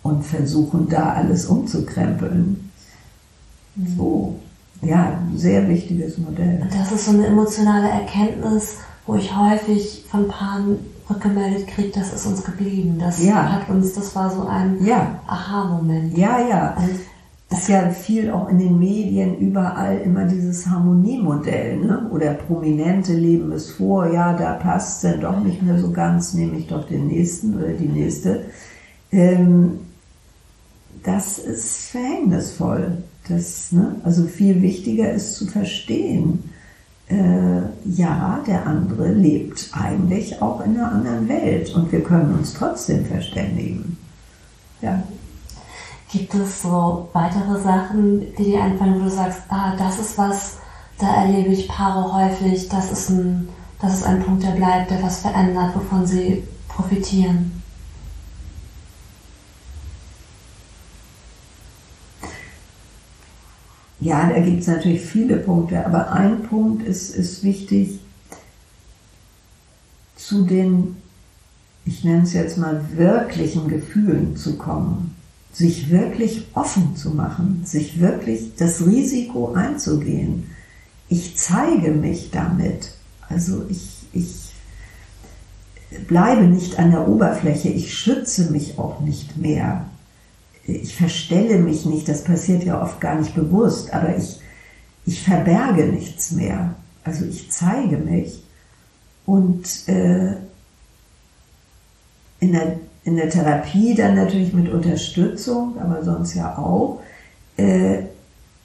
und 0.03 0.25
versuchen 0.25 0.89
da 0.89 1.13
alles 1.13 1.47
umzukrempeln. 1.47 2.71
So, 3.97 4.37
ja, 4.83 5.21
sehr 5.37 5.69
wichtiges 5.69 6.19
Modell. 6.19 6.67
Das 6.77 6.91
ist 6.91 7.05
so 7.05 7.13
eine 7.13 7.27
emotionale 7.27 7.89
Erkenntnis, 7.89 8.77
wo 9.09 9.17
ich 9.17 9.35
häufig 9.35 10.05
von 10.11 10.29
Paaren 10.29 10.79
rückgemeldet 11.09 11.67
kriege, 11.67 11.89
das 11.95 12.13
ist 12.13 12.27
uns 12.27 12.45
geblieben. 12.45 12.99
Das 13.01 13.25
ja. 13.25 13.51
hat 13.51 13.71
uns, 13.71 13.95
das 13.95 14.15
war 14.15 14.31
so 14.31 14.47
ein 14.47 14.85
ja. 14.85 15.19
Aha-Moment. 15.27 16.17
Ja, 16.17 16.47
ja. 16.47 16.77
Und 16.77 17.01
ist 17.51 17.69
ja 17.71 17.89
viel 17.89 18.31
auch 18.31 18.51
in 18.51 18.59
den 18.59 18.79
Medien 18.79 19.39
überall 19.39 19.97
immer 19.99 20.27
dieses 20.27 20.67
Harmoniemodell, 20.67 21.79
ne? 21.79 22.11
Oder 22.13 22.35
Prominente 22.35 23.15
leben 23.15 23.51
es 23.53 23.71
vor, 23.71 24.13
ja, 24.13 24.35
da 24.35 24.53
passt 24.53 25.03
es 25.03 25.11
dann 25.11 25.23
doch 25.23 25.41
nicht 25.43 25.63
mehr 25.63 25.79
so 25.79 25.91
ganz, 25.91 26.35
nehme 26.35 26.59
ich 26.59 26.67
doch 26.67 26.87
den 26.87 27.07
nächsten 27.07 27.57
oder 27.57 27.69
die 27.69 27.89
nächste. 27.89 28.45
Ähm, 29.11 29.79
das 31.03 31.39
ist 31.39 31.89
verhängnisvoll. 31.89 32.99
Das, 33.31 33.73
ne? 33.73 33.97
Also 34.05 34.27
viel 34.27 34.61
wichtiger 34.61 35.11
ist 35.11 35.37
zu 35.37 35.47
verstehen, 35.47 36.51
äh, 37.09 37.61
ja, 37.85 38.41
der 38.47 38.67
andere 38.67 39.13
lebt 39.13 39.71
eigentlich 39.73 40.41
auch 40.43 40.61
in 40.61 40.77
einer 40.77 40.93
anderen 40.93 41.29
Welt 41.29 41.75
und 41.75 41.91
wir 41.91 42.03
können 42.03 42.35
uns 42.35 42.55
trotzdem 42.55 43.07
verständigen. 43.07 43.97
Ja. 44.83 45.03
Gibt 46.11 46.35
es 46.35 46.63
so 46.63 47.09
weitere 47.13 47.61
Sachen, 47.61 48.21
die 48.39 48.45
dir 48.45 48.63
einfallen, 48.63 49.01
wo 49.01 49.05
du 49.05 49.11
sagst, 49.11 49.43
ah, 49.49 49.75
das 49.77 49.99
ist 49.99 50.17
was, 50.17 50.59
da 50.99 51.25
erlebe 51.25 51.51
ich 51.51 51.69
Paare 51.69 52.13
häufig, 52.13 52.69
das 52.69 52.91
ist 52.93 53.11
ein, 53.11 53.49
das 53.81 53.95
ist 53.95 54.05
ein 54.05 54.23
Punkt, 54.23 54.43
der 54.43 54.53
bleibt, 54.53 54.91
der 54.91 55.03
was 55.03 55.21
verändert, 55.21 55.75
wovon 55.75 56.07
sie 56.07 56.45
profitieren? 56.69 57.58
Ja, 64.01 64.29
da 64.29 64.41
gibt 64.41 64.61
es 64.61 64.67
natürlich 64.69 65.01
viele 65.01 65.39
Punkte, 65.39 65.85
aber 65.85 66.13
ein 66.13 66.43
Punkt 66.43 66.87
ist, 66.87 67.15
ist 67.17 67.43
wichtig, 67.43 67.99
zu 70.15 70.45
den, 70.45 70.97
ich 71.85 72.05
nenne 72.05 72.23
es 72.23 72.33
jetzt 72.33 72.59
mal, 72.59 72.81
wirklichen 72.95 73.69
Gefühlen 73.69 74.37
zu 74.37 74.57
kommen 74.57 75.17
sich 75.59 75.91
wirklich 75.91 76.47
offen 76.55 76.95
zu 76.97 77.11
machen, 77.11 77.63
sich 77.65 78.01
wirklich 78.01 78.53
das 78.57 78.87
Risiko 78.87 79.53
einzugehen. 79.55 80.51
Ich 81.09 81.37
zeige 81.37 81.91
mich 81.91 82.31
damit. 82.31 82.93
Also 83.29 83.65
ich, 83.69 84.07
ich 84.13 84.53
bleibe 86.07 86.45
nicht 86.45 86.79
an 86.79 86.93
der 86.93 87.09
Oberfläche, 87.09 87.71
ich 87.71 87.97
schütze 87.97 88.53
mich 88.53 88.79
auch 88.79 89.01
nicht 89.01 89.37
mehr. 89.37 89.87
Ich 90.69 90.97
verstelle 90.97 91.59
mich 91.59 91.87
nicht, 91.87 92.09
das 92.09 92.25
passiert 92.25 92.63
ja 92.63 92.83
oft 92.83 93.01
gar 93.01 93.19
nicht 93.19 93.35
bewusst, 93.35 93.93
aber 93.93 94.17
ich, 94.17 94.39
ich 95.07 95.23
verberge 95.23 95.87
nichts 95.87 96.33
mehr. 96.33 96.75
Also 97.05 97.25
ich 97.25 97.51
zeige 97.51 97.97
mich. 97.97 98.45
Und 99.25 99.89
äh, 99.89 100.35
in 102.41 102.53
der 102.53 102.79
in 103.09 103.17
der 103.17 103.31
Therapie 103.31 103.95
dann 103.95 104.17
natürlich 104.17 104.53
mit 104.53 104.71
Unterstützung, 104.71 105.79
aber 105.81 106.05
sonst 106.05 106.35
ja 106.35 106.59
auch. 106.59 107.01
Äh, 107.57 108.03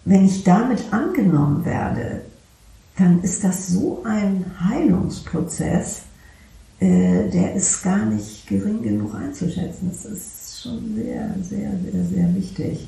wenn 0.04 0.26
ich 0.26 0.44
damit 0.44 0.92
angenommen 0.92 1.64
werde, 1.64 2.22
dann 2.98 3.22
ist 3.24 3.44
das 3.44 3.68
so 3.68 4.04
ein 4.04 4.46
Heilungsprozess, 4.60 6.02
äh, 6.80 7.30
der 7.30 7.56
ist 7.56 7.84
gar 7.84 8.06
nicht 8.06 8.46
gering 8.48 8.82
genug 8.82 9.16
einzuschätzen. 9.16 9.90
Das 9.90 10.04
ist 10.04 10.43
schon 10.64 10.96
sehr, 10.96 11.36
sehr, 11.42 11.72
sehr, 11.84 12.04
sehr 12.06 12.36
wichtig. 12.36 12.88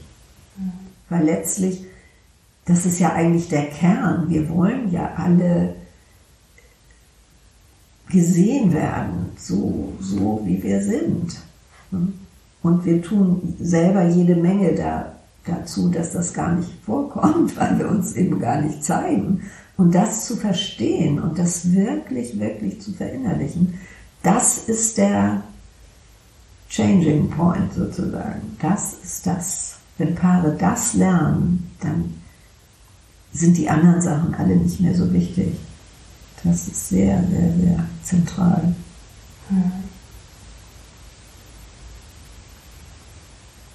Weil 1.09 1.25
letztlich, 1.25 1.83
das 2.65 2.85
ist 2.85 2.99
ja 2.99 3.13
eigentlich 3.13 3.49
der 3.49 3.67
Kern. 3.67 4.29
Wir 4.29 4.49
wollen 4.49 4.91
ja 4.91 5.13
alle 5.17 5.75
gesehen 8.09 8.73
werden, 8.73 9.31
so, 9.37 9.93
so 9.99 10.41
wie 10.45 10.61
wir 10.63 10.81
sind. 10.81 11.35
Und 12.61 12.85
wir 12.85 13.01
tun 13.01 13.55
selber 13.59 14.07
jede 14.07 14.35
Menge 14.35 14.73
dazu, 15.45 15.89
dass 15.89 16.13
das 16.13 16.33
gar 16.33 16.55
nicht 16.55 16.71
vorkommt, 16.85 17.57
weil 17.59 17.77
wir 17.77 17.89
uns 17.89 18.15
eben 18.15 18.39
gar 18.39 18.61
nicht 18.61 18.83
zeigen. 18.83 19.41
Und 19.77 19.93
das 19.93 20.25
zu 20.25 20.37
verstehen 20.37 21.19
und 21.19 21.37
das 21.37 21.73
wirklich, 21.73 22.39
wirklich 22.39 22.81
zu 22.81 22.93
verinnerlichen, 22.93 23.73
das 24.23 24.69
ist 24.69 24.97
der 24.97 25.43
Changing 26.69 27.29
Point 27.29 27.73
sozusagen. 27.73 28.57
Das 28.61 28.93
ist 29.03 29.27
das. 29.27 29.77
Wenn 29.97 30.13
Paare 30.13 30.55
das 30.59 30.93
lernen, 30.93 31.71
dann 31.79 32.15
sind 33.31 33.57
die 33.57 33.69
anderen 33.69 34.01
Sachen 34.01 34.35
alle 34.35 34.55
nicht 34.55 34.81
mehr 34.81 34.93
so 34.93 35.11
wichtig. 35.13 35.55
Das 36.43 36.67
ist 36.67 36.89
sehr, 36.89 37.23
sehr, 37.29 37.53
sehr 37.53 37.85
zentral. 38.03 38.75
Hm. 39.49 39.71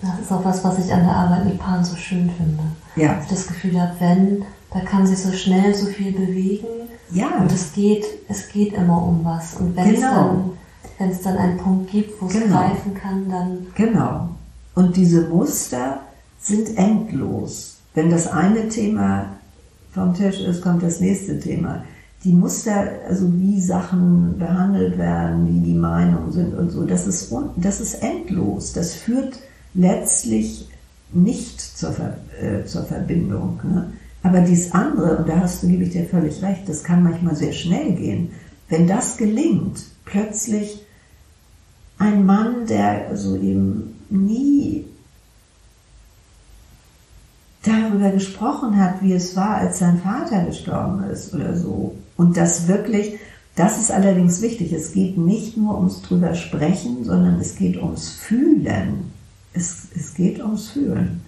Das 0.03 0.18
ist 0.20 0.32
auch 0.32 0.45
was, 0.45 0.64
was 0.64 0.78
ich 0.84 0.93
an 0.93 1.05
der 1.05 1.14
Arbeit 1.14 1.45
mit 1.45 1.59
Paaren 1.59 1.84
so 1.84 1.97
schön 1.97 2.30
finde. 2.30 2.62
Ja. 2.97 3.18
Ich 3.22 3.28
das 3.28 3.47
Gefühl 3.47 3.78
habe, 3.80 3.95
wenn, 3.99 4.45
da 4.72 4.80
kann 4.80 5.07
sich 5.07 5.18
so 5.18 5.32
schnell 5.32 5.74
so 5.74 5.86
viel 5.86 6.12
bewegen. 6.12 6.88
Ja. 7.12 7.38
Und 7.38 7.53
es 7.53 7.72
geht, 7.72 8.05
es 8.28 8.49
geht 8.49 8.72
immer 8.72 9.03
um 9.03 9.24
was. 9.24 9.55
Und 9.55 9.76
wenn 9.76 9.95
genau. 9.95 9.97
es 9.97 10.03
dann, 10.03 10.51
wenn 11.01 11.11
es 11.11 11.23
dann 11.23 11.39
einen 11.39 11.57
Punkt 11.57 11.91
gibt, 11.91 12.21
wo 12.21 12.27
es 12.27 12.35
genau. 12.35 12.59
greifen 12.59 12.95
kann, 12.95 13.29
dann. 13.31 13.67
Genau. 13.75 14.29
Und 14.75 14.97
diese 14.97 15.29
Muster 15.29 16.01
sind 16.39 16.77
endlos. 16.77 17.79
Wenn 17.95 18.11
das 18.11 18.29
eine 18.29 18.69
Thema 18.69 19.31
vom 19.93 20.15
Tisch 20.15 20.41
ist, 20.41 20.61
kommt 20.63 20.83
das 20.83 21.01
nächste 21.01 21.41
Thema. 21.41 21.85
Die 22.23 22.33
Muster, 22.33 22.87
also 23.09 23.33
wie 23.33 23.59
Sachen 23.61 24.39
behandelt 24.39 24.99
werden, 24.99 25.49
wie 25.49 25.67
die 25.67 25.75
Meinungen 25.75 26.33
sind 26.33 26.55
und 26.55 26.69
so, 26.69 26.85
das 26.85 27.07
ist, 27.07 27.35
das 27.57 27.81
ist 27.81 28.03
endlos. 28.03 28.75
Das 28.75 28.95
führt 28.95 29.39
letztlich 29.73 30.69
nicht 31.13 31.61
zur, 31.61 31.93
Ver 31.93 32.19
äh, 32.41 32.65
zur 32.67 32.85
Verbindung. 32.85 33.59
Ne? 33.65 33.91
Aber 34.23 34.43
dies 34.43 34.73
andere, 34.73 35.17
und 35.17 35.29
da 35.31 35.41
hast 35.41 35.63
du, 35.63 35.69
gebe 35.69 35.85
ich 35.85 35.93
dir 35.93 36.05
völlig 36.05 36.43
recht, 36.43 36.69
das 36.69 36.85
kann 36.85 37.03
manchmal 37.03 37.35
sehr 37.35 37.53
schnell 37.53 37.93
gehen. 37.93 38.33
Wenn 38.69 38.87
das 38.87 39.17
gelingt, 39.17 39.81
plötzlich 40.05 40.85
ein 42.01 42.25
Mann, 42.25 42.67
der 42.67 43.15
so 43.17 43.37
eben 43.37 43.95
nie 44.09 44.87
darüber 47.63 48.11
gesprochen 48.11 48.81
hat, 48.81 49.03
wie 49.03 49.13
es 49.13 49.37
war, 49.37 49.57
als 49.57 49.79
sein 49.79 50.01
Vater 50.01 50.45
gestorben 50.47 51.05
ist 51.05 51.35
oder 51.35 51.55
so. 51.55 51.95
Und 52.17 52.39
das 52.39 52.67
wirklich, 52.69 53.19
das 53.55 53.79
ist 53.79 53.93
allerdings 53.93 54.41
wichtig. 54.41 54.73
Es 54.73 54.93
geht 54.93 55.19
nicht 55.19 55.59
nur 55.59 55.77
ums 55.77 56.01
drüber 56.01 56.35
sprechen, 56.35 57.05
sondern 57.05 57.39
es 57.39 57.57
geht 57.57 57.77
ums 57.77 58.09
Fühlen. 58.09 59.13
Es, 59.53 59.89
es 59.95 60.15
geht 60.15 60.41
ums 60.41 60.71
Fühlen. 60.71 61.21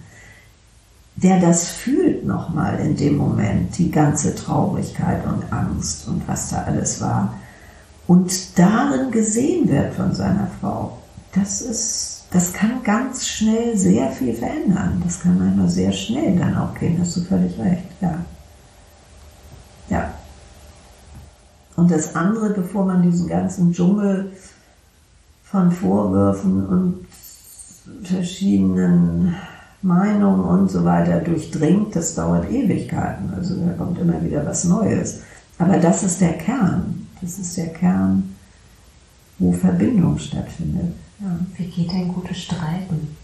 Der 1.15 1.39
das 1.39 1.69
fühlt 1.69 2.25
nochmal 2.25 2.79
in 2.79 2.95
dem 2.95 3.17
Moment, 3.17 3.77
die 3.77 3.91
ganze 3.91 4.33
Traurigkeit 4.33 5.23
und 5.27 5.53
Angst 5.53 6.07
und 6.07 6.27
was 6.27 6.49
da 6.49 6.63
alles 6.63 6.99
war. 6.99 7.35
Und 8.07 8.57
darin 8.59 9.11
gesehen 9.11 9.69
wird 9.69 9.93
von 9.93 10.13
seiner 10.13 10.47
Frau. 10.59 10.97
Das 11.33 11.61
ist, 11.61 12.25
das 12.31 12.53
kann 12.53 12.83
ganz 12.83 13.27
schnell 13.27 13.77
sehr 13.77 14.11
viel 14.11 14.33
verändern. 14.33 15.01
Das 15.03 15.21
kann 15.21 15.39
manchmal 15.39 15.69
sehr 15.69 15.91
schnell 15.91 16.37
dann 16.37 16.57
auch 16.57 16.73
gehen. 16.75 16.97
Hast 16.99 17.15
du 17.17 17.21
völlig 17.21 17.57
recht, 17.59 17.85
ja. 18.01 18.17
Ja. 19.89 20.13
Und 21.75 21.91
das 21.91 22.15
andere, 22.15 22.51
bevor 22.51 22.85
man 22.85 23.01
diesen 23.01 23.27
ganzen 23.27 23.73
Dschungel 23.73 24.31
von 25.43 25.71
Vorwürfen 25.71 26.65
und 26.67 27.05
verschiedenen 28.03 29.35
Meinungen 29.81 30.45
und 30.45 30.71
so 30.71 30.85
weiter 30.85 31.19
durchdringt, 31.19 31.95
das 31.95 32.15
dauert 32.15 32.49
Ewigkeiten. 32.49 33.33
Also 33.35 33.55
da 33.55 33.73
kommt 33.73 33.99
immer 33.99 34.21
wieder 34.23 34.45
was 34.45 34.63
Neues. 34.63 35.21
Aber 35.57 35.77
das 35.77 36.03
ist 36.03 36.21
der 36.21 36.33
Kern. 36.33 37.02
Das 37.23 37.39
ist 37.39 37.55
der 37.55 37.69
Kern, 37.69 38.35
wo 39.39 39.53
Verbindung 39.53 40.19
stattfindet. 40.19 40.93
Ja. 41.21 41.39
Wie 41.55 41.67
geht 41.67 41.89
ein 41.91 42.09
gutes 42.09 42.37
Streiten? 42.43 43.15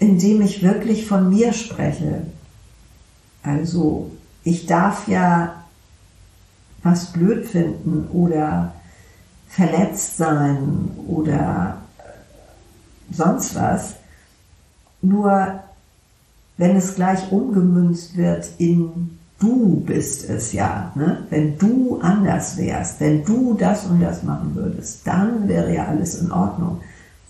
Indem 0.00 0.42
ich 0.42 0.64
wirklich 0.64 1.06
von 1.06 1.30
mir 1.30 1.52
spreche. 1.52 2.26
Also 3.44 4.10
ich 4.42 4.66
darf 4.66 5.06
ja 5.06 5.64
was 6.82 7.12
blöd 7.12 7.46
finden 7.46 8.08
oder 8.08 8.74
verletzt 9.48 10.16
sein 10.16 10.90
oder 11.06 11.78
sonst 13.12 13.54
was. 13.54 13.94
Nur 15.02 15.60
wenn 16.56 16.76
es 16.76 16.96
gleich 16.96 17.30
umgemünzt 17.30 18.16
wird 18.16 18.48
in 18.58 19.17
du 19.38 19.80
bist 19.86 20.28
es 20.28 20.52
ja, 20.52 20.92
ne? 20.94 21.24
wenn 21.30 21.58
du 21.58 21.98
anders 22.00 22.56
wärst, 22.56 23.00
wenn 23.00 23.24
du 23.24 23.54
das 23.54 23.86
und 23.86 24.00
das 24.00 24.22
machen 24.22 24.54
würdest, 24.54 25.06
dann 25.06 25.48
wäre 25.48 25.72
ja 25.72 25.86
alles 25.86 26.20
in 26.20 26.32
Ordnung. 26.32 26.80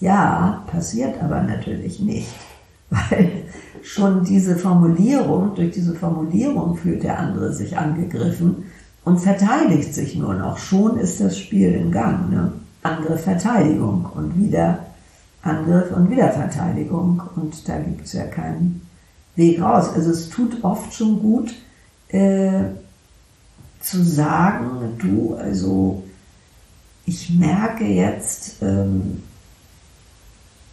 Ja, 0.01 0.65
passiert 0.69 1.23
aber 1.23 1.43
natürlich 1.43 2.01
nicht, 2.01 2.33
weil 2.91 3.45
schon 3.83 4.25
diese 4.25 4.57
Formulierung, 4.57 5.55
durch 5.55 5.73
diese 5.73 5.95
Formulierung 5.95 6.77
fühlt 6.77 7.03
der 7.03 7.19
andere 7.19 7.53
sich 7.53 7.77
angegriffen 7.77 8.65
und 9.05 9.19
verteidigt 9.19 9.95
sich 9.95 10.17
nur 10.17 10.35
noch. 10.35 10.59
Schon 10.59 10.99
ist 10.99 11.21
das 11.21 11.39
Spiel 11.39 11.73
in 11.73 11.91
Gang. 11.91 12.31
Ne? 12.31 12.53
Angriff, 12.83 13.23
Verteidigung 13.23 14.07
und 14.15 14.39
wieder 14.39 14.81
Angriff 15.43 15.91
und 15.97 16.11
Wiederverteidigung. 16.11 17.23
Und 17.37 17.69
da 17.69 17.79
gibt 17.79 18.05
es 18.05 18.13
ja 18.13 18.25
keinen 18.25 18.83
Weg 19.37 19.61
raus. 19.61 19.91
Also 19.95 20.11
es 20.11 20.29
tut 20.29 20.63
oft 20.63 20.93
schon 20.93 21.21
gut 21.21 21.55
äh, 22.09 22.65
zu 23.81 24.03
sagen, 24.03 24.97
du, 24.99 25.35
also 25.35 26.03
ich 27.07 27.31
merke 27.31 27.85
jetzt, 27.87 28.63
ähm, 28.63 29.23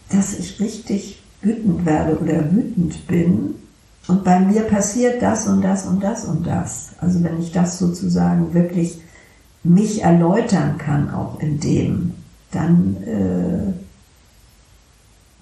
dass 0.10 0.38
ich 0.38 0.60
richtig 0.60 1.22
wütend 1.42 1.86
werde 1.86 2.18
oder 2.18 2.52
wütend 2.52 3.08
bin. 3.08 3.56
Und 4.08 4.24
bei 4.24 4.40
mir 4.40 4.62
passiert 4.64 5.22
das 5.22 5.48
und 5.48 5.62
das 5.62 5.86
und 5.86 6.04
das 6.04 6.26
und 6.26 6.46
das. 6.46 6.90
Also 7.00 7.24
wenn 7.24 7.40
ich 7.40 7.52
das 7.52 7.80
sozusagen 7.80 8.54
wirklich 8.54 9.00
mich 9.64 10.04
erläutern 10.04 10.78
kann, 10.78 11.10
auch 11.10 11.40
in 11.40 11.60
dem, 11.60 12.12
dann 12.52 12.98
äh, 13.04 13.74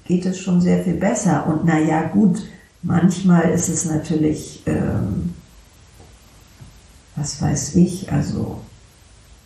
geht 0.08 0.26
es 0.26 0.40
schon 0.40 0.62
sehr 0.62 0.84
viel 0.84 0.96
besser. 0.96 1.46
Und 1.48 1.66
naja, 1.66 2.04
gut, 2.04 2.42
manchmal 2.82 3.50
ist 3.52 3.70
es 3.70 3.86
natürlich, 3.86 4.64
ähm, 4.66 5.34
was 7.16 7.42
weiß 7.42 7.76
ich, 7.76 8.12
also 8.12 8.60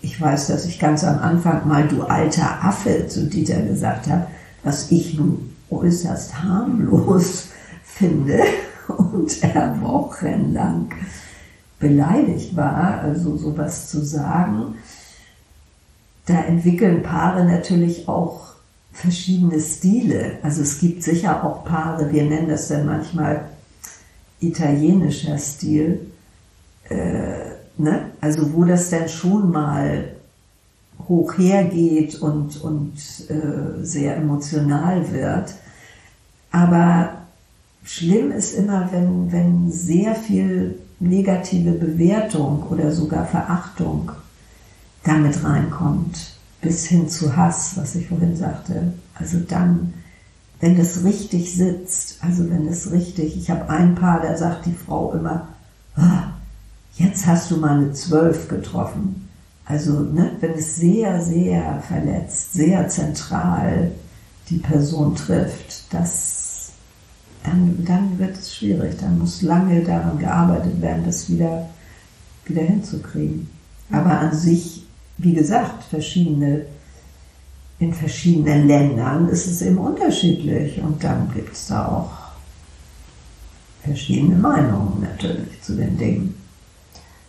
ich 0.01 0.19
weiß, 0.19 0.47
dass 0.47 0.65
ich 0.65 0.79
ganz 0.79 1.03
am 1.03 1.19
Anfang 1.19 1.67
mal 1.67 1.87
du 1.87 2.03
alter 2.03 2.63
Affe 2.63 3.07
zu 3.07 3.27
Dieter 3.27 3.61
gesagt 3.61 4.07
habe, 4.07 4.27
was 4.63 4.91
ich 4.91 5.17
nun 5.17 5.55
äußerst 5.69 6.43
harmlos 6.43 7.49
finde 7.83 8.41
und 8.87 9.43
er 9.43 9.81
wochenlang 9.81 10.89
beleidigt 11.79 12.55
war, 12.55 13.01
also 13.01 13.37
sowas 13.37 13.89
zu 13.89 14.03
sagen. 14.05 14.75
Da 16.25 16.41
entwickeln 16.41 17.03
Paare 17.03 17.45
natürlich 17.45 18.07
auch 18.07 18.47
verschiedene 18.91 19.59
Stile. 19.59 20.39
Also 20.41 20.61
es 20.61 20.79
gibt 20.79 21.03
sicher 21.03 21.43
auch 21.43 21.63
Paare, 21.63 22.11
wir 22.11 22.23
nennen 22.23 22.49
das 22.49 22.67
dann 22.67 22.85
manchmal 22.85 23.45
italienischer 24.39 25.37
Stil, 25.37 26.11
äh, 26.89 27.56
ne? 27.77 28.11
also 28.21 28.53
wo 28.53 28.63
das 28.63 28.89
dann 28.89 29.09
schon 29.09 29.51
mal 29.51 30.09
hoch 31.07 31.37
hergeht 31.37 32.15
und, 32.15 32.61
und 32.61 32.93
äh, 33.29 33.83
sehr 33.83 34.17
emotional 34.17 35.11
wird. 35.11 35.53
Aber 36.51 37.09
schlimm 37.83 38.31
ist 38.31 38.53
immer, 38.53 38.89
wenn, 38.91 39.31
wenn 39.31 39.71
sehr 39.71 40.15
viel 40.15 40.79
negative 40.99 41.71
Bewertung 41.71 42.63
oder 42.69 42.91
sogar 42.91 43.25
Verachtung 43.25 44.11
damit 45.03 45.43
reinkommt 45.43 46.37
bis 46.61 46.85
hin 46.87 47.07
zu 47.07 47.35
Hass, 47.35 47.77
was 47.77 47.95
ich 47.95 48.07
vorhin 48.07 48.35
sagte. 48.35 48.93
Also 49.13 49.39
dann, 49.39 49.93
wenn 50.59 50.77
es 50.79 51.03
richtig 51.03 51.55
sitzt, 51.55 52.17
also 52.23 52.49
wenn 52.49 52.67
es 52.67 52.91
richtig, 52.91 53.37
ich 53.37 53.49
habe 53.49 53.69
ein 53.69 53.95
Paar, 53.95 54.21
da 54.21 54.35
sagt 54.35 54.65
die 54.65 54.73
Frau 54.73 55.13
immer, 55.13 55.47
ah, 55.95 56.33
jetzt 56.97 57.25
hast 57.25 57.51
du 57.51 57.57
mal 57.57 57.77
eine 57.77 57.93
Zwölf 57.93 58.47
getroffen. 58.47 59.29
Also 59.65 59.99
ne, 59.99 60.31
wenn 60.39 60.53
es 60.53 60.77
sehr, 60.77 61.21
sehr 61.21 61.81
verletzt, 61.87 62.53
sehr 62.53 62.87
zentral 62.87 63.91
die 64.49 64.57
Person 64.57 65.15
trifft, 65.15 65.93
das, 65.93 66.71
dann, 67.43 67.83
dann 67.85 68.17
wird 68.17 68.37
es 68.37 68.55
schwierig. 68.55 68.97
Dann 68.99 69.19
muss 69.19 69.41
lange 69.41 69.83
daran 69.83 70.19
gearbeitet 70.19 70.81
werden, 70.81 71.03
das 71.05 71.29
wieder, 71.29 71.69
wieder 72.45 72.61
hinzukriegen. 72.63 73.49
Aber 73.91 74.19
an 74.19 74.33
sich 74.33 74.87
wie 75.17 75.33
gesagt, 75.33 75.83
verschiedene, 75.83 76.65
in 77.79 77.93
verschiedenen 77.93 78.67
Ländern 78.67 79.29
ist 79.29 79.47
es 79.47 79.61
eben 79.61 79.77
unterschiedlich 79.77 80.79
und 80.81 81.03
dann 81.03 81.31
gibt 81.33 81.53
es 81.53 81.67
da 81.67 81.87
auch 81.87 82.11
verschiedene 83.83 84.35
Meinungen 84.35 85.01
natürlich 85.01 85.61
zu 85.61 85.75
den 85.75 85.97
Dingen. 85.97 86.35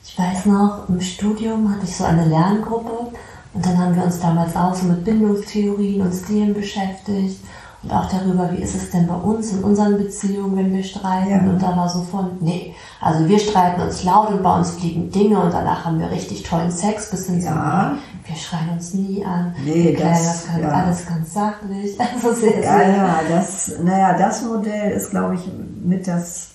Ich 0.05 0.19
weiß 0.19 0.47
noch, 0.47 0.89
im 0.89 1.01
Studium 1.01 1.73
hatte 1.73 1.85
ich 1.85 1.97
so 1.97 2.05
eine 2.05 2.25
Lerngruppe 2.27 3.13
und 3.55 3.67
dann 3.67 3.79
haben 3.79 3.95
wir 3.95 4.05
uns 4.05 4.21
damals 4.21 4.57
auch 4.57 4.75
so 4.75 4.87
mit 4.87 5.05
Bindungstheorien 5.05 6.01
und 6.01 6.13
Stilen 6.13 6.55
beschäftigt 6.55 7.41
und 7.83 7.93
auch 7.93 8.07
darüber, 8.07 8.51
wie 8.53 8.63
ist 8.63 8.75
es 8.75 8.91
denn 8.91 9.07
bei 9.07 9.15
uns 9.15 9.53
in 9.53 9.63
unseren 9.63 9.99
Beziehungen, 9.99 10.57
wenn 10.57 10.75
wir 10.75 10.83
streiten. 10.83 11.31
Ja. 11.31 11.39
Und 11.39 11.63
da 11.63 11.77
war 11.77 11.89
so 11.89 12.03
von, 12.03 12.31
nee, 12.41 12.75
also 13.01 13.29
wir 13.29 13.39
streiten 13.39 13.81
uns 13.81 14.03
laut 14.03 14.31
und 14.31 14.43
bei 14.43 14.59
uns 14.59 14.73
fliegen 14.73 15.11
Dinge 15.13 15.41
und 15.41 15.53
danach 15.53 15.85
haben 15.85 16.01
wir 16.01 16.11
richtig 16.11 16.43
tollen 16.43 16.73
Sex 16.73 17.11
bis 17.11 17.27
hin 17.27 17.41
ja. 17.41 17.97
wir 18.27 18.37
schreien 18.37 18.71
uns 18.71 18.95
nie 18.95 19.25
an. 19.25 19.55
Nee, 19.65 19.97
wir 19.97 19.97
das, 19.97 20.25
das 20.25 20.47
ganz, 20.47 20.61
ja. 20.61 20.69
alles 20.69 21.07
ganz 21.07 21.35
sachlich. 21.35 21.99
Also 22.15 22.33
sehr, 22.33 22.61
ja, 22.63 22.79
sehr 22.79 22.97
ja, 22.97 23.21
das, 23.29 23.73
naja, 23.85 24.19
das 24.19 24.43
Modell 24.43 24.91
ist, 24.91 25.11
glaube 25.11 25.37
ich, 25.37 25.49
mit 25.85 26.09
das 26.09 26.51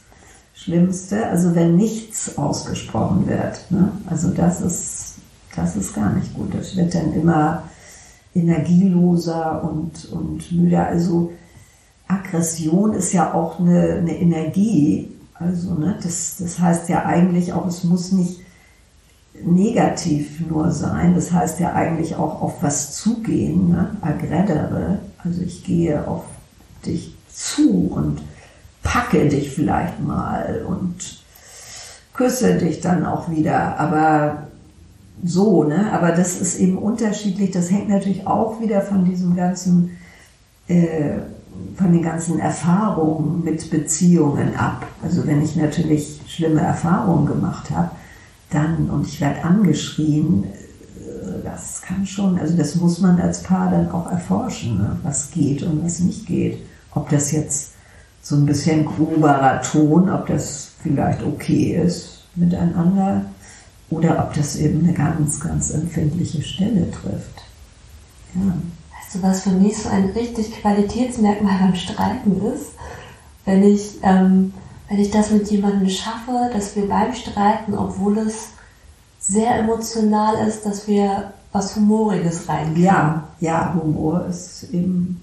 Schlimmste. 0.64 1.28
Also 1.28 1.56
wenn 1.56 1.76
nichts 1.76 2.38
ausgesprochen 2.38 3.28
wird. 3.28 3.70
Ne? 3.70 3.92
Also 4.10 4.30
das 4.30 4.62
ist, 4.62 5.16
das 5.56 5.76
ist 5.76 5.94
gar 5.94 6.14
nicht 6.14 6.34
gut. 6.34 6.54
Das 6.54 6.76
wird 6.76 6.96
dann 6.96 7.14
immer 7.14 7.64
energieloser 8.34 9.64
und, 9.64 10.12
und 10.12 10.52
müder. 10.52 10.88
Also 10.88 11.34
Aggression 12.08 12.94
ist 12.94 13.14
ja 13.14 13.34
auch 13.34 13.60
eine, 13.60 13.96
eine 13.96 14.18
Energie. 14.18 15.10
Also 15.34 15.74
ne, 15.74 15.98
das, 16.02 16.38
das 16.40 16.60
heißt 16.60 16.90
ja 16.90 17.06
eigentlich 17.06 17.52
auch, 17.52 17.68
es 17.68 17.84
muss 17.84 18.12
nicht 18.12 18.40
negativ 19.44 20.40
nur 20.48 20.72
sein. 20.72 21.14
Das 21.14 21.32
heißt 21.32 21.60
ja 21.60 21.74
eigentlich 21.74 22.16
auch 22.16 22.42
auf 22.42 22.64
was 22.64 22.96
zugehen, 22.96 23.72
ne? 23.72 23.98
aggredere. 24.02 25.00
Also 25.18 25.42
ich 25.42 25.64
gehe 25.64 26.08
auf 26.08 26.24
dich 26.86 27.16
zu 27.30 27.92
und 27.94 28.22
packe 28.84 29.28
dich 29.28 29.50
vielleicht 29.52 30.00
mal 30.02 30.64
und 30.68 31.24
küsse 32.14 32.58
dich 32.58 32.82
dann 32.82 33.06
auch 33.06 33.30
wieder. 33.32 33.80
Aber 33.80 34.48
so, 35.24 35.64
ne? 35.64 35.92
Aber 35.92 36.12
das 36.12 36.40
ist 36.40 36.60
eben 36.60 36.78
unterschiedlich. 36.78 37.52
Das 37.52 37.72
hängt 37.72 37.90
natürlich 37.90 38.28
auch 38.28 38.60
wieder 38.62 38.82
von 38.82 39.06
diesem 39.06 39.36
ganzen, 39.36 39.98
äh, 40.68 41.20
von 41.76 41.92
den 41.92 42.04
ganzen 42.04 42.40
Erfahrungen 42.40 43.44
mit 43.44 43.70
Beziehungen 43.70 44.56
ab. 44.56 44.86
Also 45.02 45.26
wenn 45.26 45.42
ich 45.42 45.56
natürlich 45.56 46.22
schlimme 46.28 46.62
Erfahrungen 46.62 47.26
gemacht 47.26 47.72
habe, 47.72 47.92
dann 48.50 48.90
und 48.90 49.08
ich 49.08 49.22
werde 49.22 49.44
angeschrien, 49.44 50.44
äh, 50.44 51.44
das 51.44 51.82
kann 51.82 52.06
schon, 52.06 52.38
also 52.38 52.56
das 52.58 52.76
muss 52.76 53.00
man 53.00 53.20
als 53.20 53.44
Paar 53.44 53.72
dann 53.72 53.92
auch 53.92 54.12
erforschen, 54.12 54.78
ne? 54.78 54.98
was 55.04 55.32
geht 55.32 55.64
und 55.64 55.84
was 55.84 56.00
nicht 56.00 56.26
geht. 56.26 56.60
Ob 56.92 57.10
das 57.10 57.32
jetzt 57.32 57.73
so 58.24 58.36
ein 58.36 58.46
bisschen 58.46 58.86
groberer 58.86 59.62
Ton, 59.62 60.10
ob 60.10 60.28
das 60.28 60.72
vielleicht 60.82 61.22
okay 61.22 61.80
ist 61.86 62.24
miteinander 62.36 63.26
oder 63.90 64.26
ob 64.26 64.34
das 64.34 64.56
eben 64.56 64.84
eine 64.84 64.94
ganz, 64.94 65.40
ganz 65.40 65.70
empfindliche 65.72 66.42
Stelle 66.42 66.90
trifft. 66.90 67.44
Ja. 68.34 68.54
Weißt 68.98 69.16
du, 69.16 69.22
was 69.22 69.42
für 69.44 69.52
mich 69.52 69.78
so 69.78 69.90
ein 69.90 70.06
richtig 70.16 70.54
Qualitätsmerkmal 70.54 71.60
beim 71.60 71.76
Streiten 71.76 72.42
ist? 72.56 72.72
Wenn 73.46 73.62
ich, 73.62 74.00
ähm, 74.02 74.54
wenn 74.90 75.00
ich 75.00 75.12
das 75.12 75.30
mit 75.30 75.52
jemandem 75.52 75.90
schaffe, 75.90 76.50
dass 76.54 76.76
wir 76.78 76.88
beim 76.88 77.14
Streiten, 77.14 77.76
obwohl 77.76 78.18
es 78.20 78.48
sehr 79.20 79.60
emotional 79.60 80.48
ist, 80.48 80.66
dass 80.66 80.88
wir 80.88 81.34
was 81.52 81.76
Humoriges 81.76 82.48
reinkriegen. 82.50 82.84
Ja, 82.84 83.28
ja, 83.40 83.74
Humor 83.76 84.26
ist 84.30 84.64
eben 84.72 85.22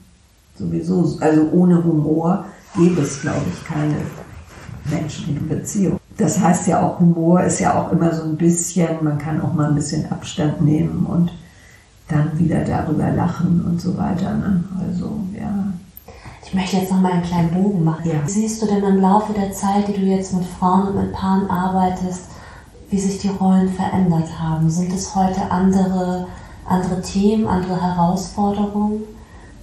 sowieso, 0.56 1.16
also 1.20 1.48
ohne 1.52 1.82
Humor 1.82 2.44
gäbe 2.76 3.02
es, 3.02 3.20
glaube 3.20 3.46
ich, 3.52 3.64
keine 3.64 3.96
Menschen 4.90 5.36
in 5.36 5.48
Beziehung 5.48 6.00
das 6.20 6.38
heißt 6.38 6.66
ja 6.66 6.86
auch, 6.86 7.00
Humor 7.00 7.42
ist 7.42 7.60
ja 7.60 7.80
auch 7.80 7.92
immer 7.92 8.14
so 8.14 8.24
ein 8.24 8.36
bisschen, 8.36 9.02
man 9.02 9.18
kann 9.18 9.40
auch 9.40 9.54
mal 9.54 9.68
ein 9.68 9.74
bisschen 9.74 10.10
Abstand 10.12 10.60
nehmen 10.60 11.06
und 11.06 11.32
dann 12.08 12.38
wieder 12.38 12.62
darüber 12.64 13.10
lachen 13.10 13.64
und 13.66 13.80
so 13.80 13.96
weiter. 13.96 14.34
Ne? 14.34 14.62
Also, 14.86 15.20
ja. 15.38 15.72
Ich 16.44 16.54
möchte 16.54 16.76
jetzt 16.76 16.90
noch 16.90 17.00
mal 17.00 17.12
einen 17.12 17.22
kleinen 17.22 17.50
Bogen 17.50 17.84
machen. 17.84 18.08
Ja. 18.08 18.14
Wie 18.24 18.30
siehst 18.30 18.60
du 18.60 18.66
denn 18.66 18.82
im 18.82 19.00
Laufe 19.00 19.32
der 19.32 19.52
Zeit, 19.52 19.88
die 19.88 19.92
du 19.92 20.00
jetzt 20.00 20.34
mit 20.34 20.44
Frauen 20.44 20.88
und 20.88 20.96
mit 20.96 21.12
Paaren 21.12 21.48
arbeitest, 21.48 22.24
wie 22.90 22.98
sich 22.98 23.18
die 23.18 23.28
Rollen 23.28 23.68
verändert 23.68 24.28
haben? 24.38 24.68
Sind 24.68 24.92
es 24.92 25.14
heute 25.14 25.50
andere, 25.50 26.26
andere 26.66 27.00
Themen, 27.00 27.46
andere 27.46 27.80
Herausforderungen? 27.80 29.02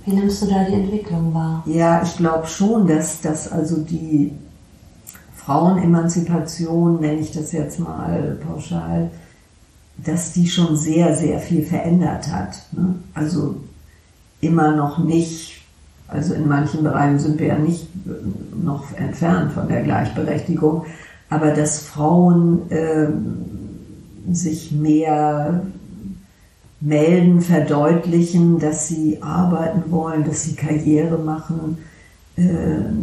Wie 0.08 0.14
nimmst 0.14 0.42
du 0.42 0.46
da 0.46 0.64
die 0.64 0.74
Entwicklung 0.74 1.34
wahr? 1.34 1.62
Ja, 1.66 2.02
ich 2.02 2.16
glaube 2.16 2.48
schon, 2.48 2.88
dass, 2.88 3.20
dass 3.20 3.52
also 3.52 3.76
die 3.82 4.32
Frauenemanzipation, 5.36 7.02
nenne 7.02 7.20
ich 7.20 7.34
das 7.34 7.52
jetzt 7.52 7.78
mal 7.82 8.40
pauschal, 8.48 9.12
dass 9.98 10.32
die 10.32 10.48
schon 10.48 10.78
sehr, 10.78 11.14
sehr 11.14 11.40
viel 11.40 11.62
verändert 11.62 12.32
hat. 12.32 12.58
Ne? 12.72 12.96
Also 13.14 13.58
immer 14.40 14.78
noch 14.78 14.98
nicht, 14.98 15.62
also 16.08 16.34
in 16.34 16.48
manchen 16.48 16.84
Bereichen 16.84 17.20
sind 17.20 17.38
wir 17.38 17.48
ja 17.48 17.58
nicht 17.58 17.90
noch 18.56 18.94
entfernt 18.94 19.52
von 19.52 19.68
der 19.68 19.84
Gleichberechtigung, 19.84 20.86
aber 21.30 21.52
dass 21.52 21.80
Frauen 21.80 22.72
äh, 22.72 23.10
sich 24.32 24.72
mehr 24.72 25.64
melden, 26.80 27.42
verdeutlichen, 27.42 28.60
dass 28.60 28.88
sie 28.88 29.22
arbeiten 29.22 29.92
wollen, 29.92 30.26
dass 30.26 30.44
sie 30.44 30.56
Karriere 30.56 31.18
machen, 31.18 31.80
äh, 32.38 32.44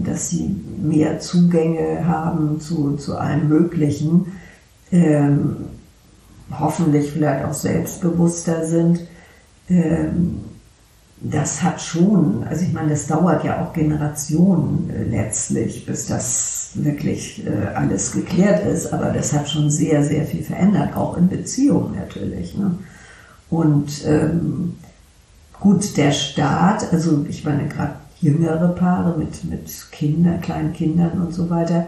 dass 0.04 0.30
sie 0.30 0.54
mehr 0.80 1.18
Zugänge 1.18 2.06
haben 2.06 2.60
zu, 2.60 2.96
zu 2.96 3.18
allem 3.18 3.48
Möglichen, 3.48 4.32
ähm, 4.92 5.56
hoffentlich 6.56 7.10
vielleicht 7.10 7.44
auch 7.44 7.54
selbstbewusster 7.54 8.64
sind. 8.64 9.00
Ähm, 9.68 10.40
das 11.20 11.62
hat 11.62 11.80
schon, 11.80 12.44
also 12.44 12.64
ich 12.64 12.72
meine, 12.72 12.90
das 12.90 13.06
dauert 13.06 13.44
ja 13.44 13.64
auch 13.64 13.72
Generationen 13.72 14.90
äh, 14.90 15.04
letztlich, 15.04 15.86
bis 15.86 16.06
das 16.06 16.72
wirklich 16.74 17.46
äh, 17.46 17.74
alles 17.74 18.12
geklärt 18.12 18.66
ist, 18.66 18.92
aber 18.92 19.06
das 19.06 19.32
hat 19.32 19.48
schon 19.48 19.70
sehr, 19.70 20.04
sehr 20.04 20.26
viel 20.26 20.42
verändert, 20.42 20.96
auch 20.96 21.16
in 21.16 21.28
Beziehungen 21.28 21.96
natürlich. 21.96 22.56
Ne? 22.56 22.76
Und 23.54 24.04
ähm, 24.04 24.74
gut, 25.60 25.96
der 25.96 26.10
Staat, 26.10 26.92
also 26.92 27.24
ich 27.28 27.44
meine, 27.44 27.68
gerade 27.68 27.94
jüngere 28.20 28.68
Paare 28.68 29.16
mit, 29.16 29.44
mit 29.44 29.70
Kindern, 29.92 30.40
kleinen 30.40 30.72
Kindern 30.72 31.20
und 31.20 31.32
so 31.32 31.48
weiter, 31.50 31.86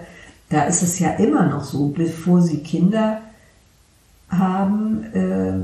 da 0.49 0.63
ist 0.63 0.83
es 0.83 1.01
ja 1.01 1.11
immer 1.15 1.47
noch 1.47 1.65
so, 1.65 1.89
bevor 1.89 2.41
sie 2.41 2.59
Kinder 2.59 3.19
haben, 4.29 5.03
äh, 5.13 5.55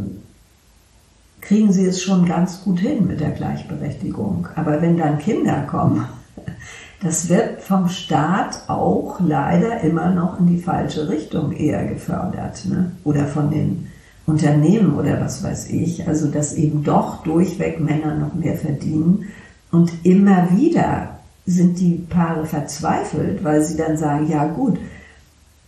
kriegen 1.40 1.72
sie 1.72 1.86
es 1.86 2.03
schon 2.03 2.26
ganz 2.26 2.64
gut 2.64 2.80
hin 2.80 3.07
mit 3.07 3.20
der 3.20 3.30
Gleichberechtigung. 3.30 4.48
Aber 4.57 4.82
wenn 4.82 4.96
dann 4.96 5.20
Kinder 5.20 5.62
kommen, 5.70 6.05
das 7.00 7.28
wird 7.28 7.62
vom 7.62 7.88
Staat 7.88 8.68
auch 8.68 9.20
leider 9.20 9.82
immer 9.82 10.11
noch 10.11 10.40
in 10.40 10.48
die 10.48 10.59
falsche 10.59 11.09
Richtung 11.09 11.53
eher 11.53 11.86
gefördert. 11.86 12.64
Ne? 12.64 12.90
Oder 13.05 13.26
von 13.28 13.53
den 13.53 13.86
Unternehmen 14.26 14.94
oder 14.94 15.20
was 15.20 15.42
weiß 15.42 15.70
ich. 15.70 16.06
Also 16.06 16.28
dass 16.28 16.54
eben 16.54 16.84
doch 16.84 17.22
durchweg 17.24 17.80
Männer 17.80 18.14
noch 18.16 18.34
mehr 18.34 18.56
verdienen 18.56 19.26
und 19.70 19.90
immer 20.04 20.48
wieder 20.56 21.18
sind 21.44 21.80
die 21.80 22.06
Paare 22.08 22.46
verzweifelt, 22.46 23.42
weil 23.42 23.62
sie 23.62 23.76
dann 23.76 23.96
sagen, 23.96 24.28
ja 24.30 24.46
gut, 24.46 24.78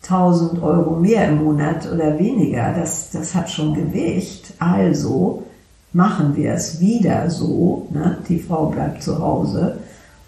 1000 0.02 0.62
Euro 0.62 0.96
mehr 0.96 1.28
im 1.28 1.42
Monat 1.42 1.90
oder 1.90 2.18
weniger, 2.18 2.74
das, 2.74 3.10
das 3.10 3.34
hat 3.34 3.50
schon 3.50 3.74
Gewicht. 3.74 4.52
Also 4.58 5.44
machen 5.92 6.36
wir 6.36 6.52
es 6.52 6.80
wieder 6.80 7.30
so, 7.30 7.88
ne? 7.90 8.18
die 8.28 8.38
Frau 8.38 8.66
bleibt 8.66 9.02
zu 9.02 9.18
Hause 9.18 9.78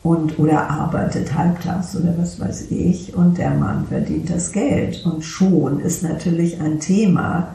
und 0.02 0.38
oder 0.38 0.70
arbeitet 0.70 1.34
halbtags 1.36 1.94
oder 1.96 2.14
was 2.16 2.40
weiß 2.40 2.70
ich 2.70 3.14
und 3.14 3.38
der 3.38 3.50
Mann 3.50 3.86
verdient 3.88 4.30
das 4.30 4.52
Geld. 4.52 5.04
Und 5.04 5.22
schon 5.22 5.80
ist 5.80 6.02
natürlich 6.02 6.60
ein 6.60 6.80
Thema 6.80 7.54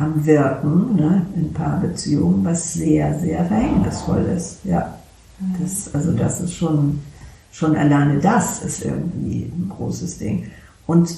am 0.00 0.24
Wirken 0.24 0.96
ne, 0.96 1.26
in 1.36 1.52
Paarbeziehungen, 1.52 2.44
was 2.44 2.74
sehr, 2.74 3.18
sehr 3.18 3.44
verhängnisvoll 3.44 4.24
ist. 4.36 4.58
Ja. 4.64 4.94
Das, 5.60 5.94
also 5.94 6.12
das 6.12 6.40
ist 6.40 6.54
schon, 6.54 7.00
schon 7.52 7.76
alleine 7.76 8.18
das 8.18 8.62
ist 8.62 8.84
irgendwie 8.84 9.44
ein 9.44 9.70
großes 9.74 10.18
Ding. 10.18 10.50
Und 10.86 11.14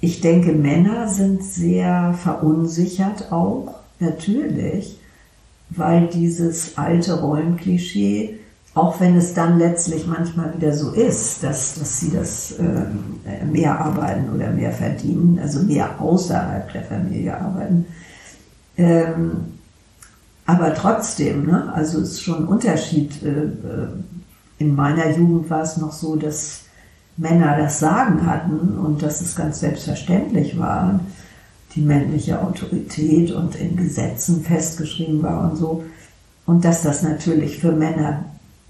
ich 0.00 0.20
denke, 0.20 0.52
Männer 0.52 1.08
sind 1.08 1.44
sehr 1.44 2.14
verunsichert 2.14 3.30
auch, 3.30 3.74
natürlich, 4.00 4.98
weil 5.70 6.08
dieses 6.08 6.76
alte 6.76 7.20
Rollenklischee, 7.20 8.38
auch 8.74 9.00
wenn 9.00 9.16
es 9.16 9.34
dann 9.34 9.58
letztlich 9.58 10.06
manchmal 10.06 10.54
wieder 10.56 10.74
so 10.74 10.90
ist, 10.90 11.42
dass, 11.44 11.74
dass 11.74 12.00
sie 12.00 12.10
das 12.10 12.52
äh, 12.52 13.44
mehr 13.44 13.78
arbeiten 13.78 14.34
oder 14.34 14.50
mehr 14.50 14.72
verdienen, 14.72 15.38
also 15.40 15.60
mehr 15.60 16.00
außerhalb 16.00 16.72
der 16.72 16.82
Familie 16.82 17.38
arbeiten, 17.38 17.86
ähm, 18.82 19.30
aber 20.44 20.74
trotzdem, 20.74 21.46
ne, 21.46 21.72
also 21.72 22.00
es 22.00 22.12
ist 22.12 22.22
schon 22.22 22.44
ein 22.44 22.48
Unterschied. 22.48 23.22
Äh, 23.22 23.28
äh, 23.28 23.88
in 24.58 24.74
meiner 24.74 25.10
Jugend 25.16 25.48
war 25.50 25.62
es 25.62 25.76
noch 25.76 25.92
so, 25.92 26.16
dass 26.16 26.62
Männer 27.16 27.56
das 27.58 27.78
Sagen 27.78 28.26
hatten 28.26 28.78
und 28.78 29.02
dass 29.02 29.20
es 29.20 29.36
ganz 29.36 29.60
selbstverständlich 29.60 30.58
war, 30.58 31.00
die 31.74 31.80
männliche 31.80 32.40
Autorität 32.42 33.30
und 33.30 33.54
in 33.54 33.76
Gesetzen 33.76 34.42
festgeschrieben 34.42 35.22
war 35.22 35.50
und 35.50 35.56
so. 35.56 35.84
Und 36.44 36.64
dass 36.64 36.82
das 36.82 37.02
natürlich 37.02 37.58
für 37.58 37.72
Männer, 37.72 38.24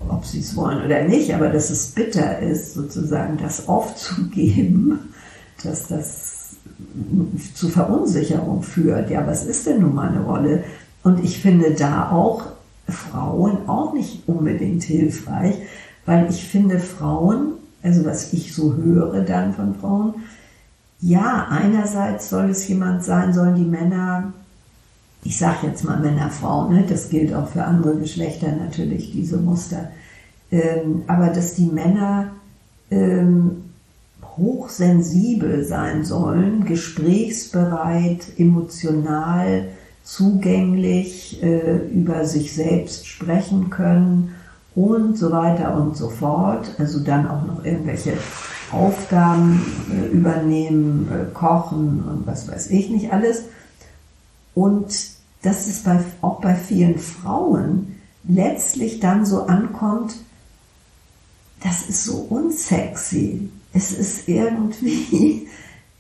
ob 0.09 0.26
sie 0.26 0.40
es 0.40 0.55
wollen 0.56 0.84
oder 0.84 1.05
nicht, 1.05 1.34
aber 1.34 1.48
dass 1.48 1.70
es 1.70 1.89
bitter 1.89 2.39
ist, 2.40 2.74
sozusagen 2.74 3.39
das 3.39 3.66
aufzugeben, 3.66 4.98
dass 5.64 5.86
das 5.89 6.31
zu 7.55 7.68
Verunsicherung 7.68 8.62
führt. 8.62 9.10
Ja, 9.10 9.26
was 9.26 9.44
ist 9.44 9.66
denn 9.66 9.80
nun 9.80 9.94
mal 9.94 10.09
eine 10.09 10.20
Rolle? 10.20 10.64
Und 11.02 11.24
ich 11.24 11.40
finde 11.40 11.72
da 11.72 12.10
auch 12.10 12.44
Frauen 12.89 13.68
auch 13.68 13.93
nicht 13.93 14.28
unbedingt 14.28 14.82
hilfreich, 14.82 15.56
weil 16.06 16.28
ich 16.30 16.44
finde 16.47 16.78
Frauen, 16.78 17.52
also 17.82 18.05
was 18.05 18.32
ich 18.32 18.55
so 18.55 18.74
höre 18.74 19.22
dann 19.22 19.55
von 19.55 19.74
Frauen, 19.74 20.14
ja, 21.01 21.48
einerseits 21.51 22.30
soll 22.30 22.51
es 22.51 22.68
jemand 22.68 23.05
sein, 23.05 23.32
sollen 23.32 23.56
die 23.56 23.64
Männer, 23.64 24.32
ich 25.24 25.36
sage 25.36 25.66
jetzt 25.66 25.84
mal 25.84 25.98
Männer, 25.98 26.30
Frauen, 26.30 26.74
ne, 26.74 26.84
das 26.89 27.09
gilt 27.09 27.34
auch 27.34 27.48
für 27.48 27.64
andere 27.64 27.97
Geschlechter 27.97 28.52
natürlich, 28.52 29.10
diese 29.10 29.39
Muster, 29.39 29.89
ähm, 30.52 31.02
aber 31.09 31.28
dass 31.28 31.55
die 31.55 31.66
Männer 31.66 32.28
ähm, 32.90 33.71
hochsensibel 34.36 35.64
sein 35.64 36.04
sollen, 36.04 36.64
gesprächsbereit, 36.64 38.38
emotional, 38.38 39.68
zugänglich, 40.04 41.42
äh, 41.42 41.76
über 41.88 42.24
sich 42.24 42.54
selbst 42.54 43.06
sprechen 43.06 43.70
können 43.70 44.34
und 44.74 45.18
so 45.18 45.30
weiter 45.30 45.76
und 45.76 45.96
so 45.96 46.09
fort. 46.09 46.74
Also 46.78 47.00
dann 47.00 47.28
auch 47.28 47.46
noch 47.46 47.64
irgendwelche 47.64 48.14
Aufgaben 48.72 49.62
äh, 49.90 50.06
übernehmen, 50.06 51.09
äh, 51.12 51.32
kochen 51.32 52.02
und 52.02 52.26
was 52.26 52.48
weiß 52.48 52.70
ich 52.70 52.88
nicht 52.90 53.12
alles. 53.12 53.44
Und 54.54 54.92
dass 55.42 55.66
es 55.66 55.82
bei, 55.82 56.00
auch 56.20 56.40
bei 56.40 56.54
vielen 56.54 56.98
Frauen 56.98 57.96
letztlich 58.24 59.00
dann 59.00 59.26
so 59.26 59.42
ankommt, 59.44 60.14
das 61.62 61.88
ist 61.88 62.04
so 62.04 62.26
unsexy. 62.28 63.50
Es 63.72 63.92
ist 63.92 64.28
irgendwie, 64.28 65.48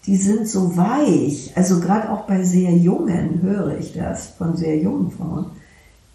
die 0.06 0.16
sind 0.16 0.48
so 0.48 0.76
weich. 0.76 1.52
Also 1.54 1.80
gerade 1.80 2.10
auch 2.10 2.22
bei 2.22 2.42
sehr 2.42 2.72
jungen 2.72 3.40
höre 3.42 3.78
ich 3.78 3.92
das 3.92 4.28
von 4.28 4.56
sehr 4.56 4.78
jungen 4.78 5.10
Frauen. 5.10 5.46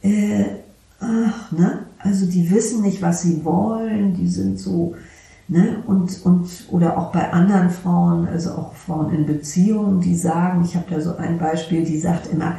Äh, 0.01 0.45
ach, 0.99 1.51
ne? 1.51 1.85
Also 1.99 2.25
die 2.25 2.49
wissen 2.51 2.81
nicht, 2.81 3.01
was 3.01 3.23
sie 3.23 3.43
wollen, 3.43 4.13
die 4.13 4.27
sind 4.27 4.59
so, 4.59 4.95
ne? 5.47 5.83
Und, 5.87 6.25
und, 6.25 6.47
oder 6.71 6.97
auch 6.97 7.11
bei 7.11 7.31
anderen 7.31 7.69
Frauen, 7.69 8.27
also 8.27 8.51
auch 8.51 8.75
Frauen 8.75 9.13
in 9.13 9.25
Beziehungen, 9.25 10.01
die 10.01 10.15
sagen, 10.15 10.63
ich 10.63 10.75
habe 10.75 10.85
da 10.89 11.01
so 11.01 11.15
ein 11.15 11.39
Beispiel, 11.39 11.83
die 11.83 11.99
sagt 11.99 12.31
immer, 12.31 12.57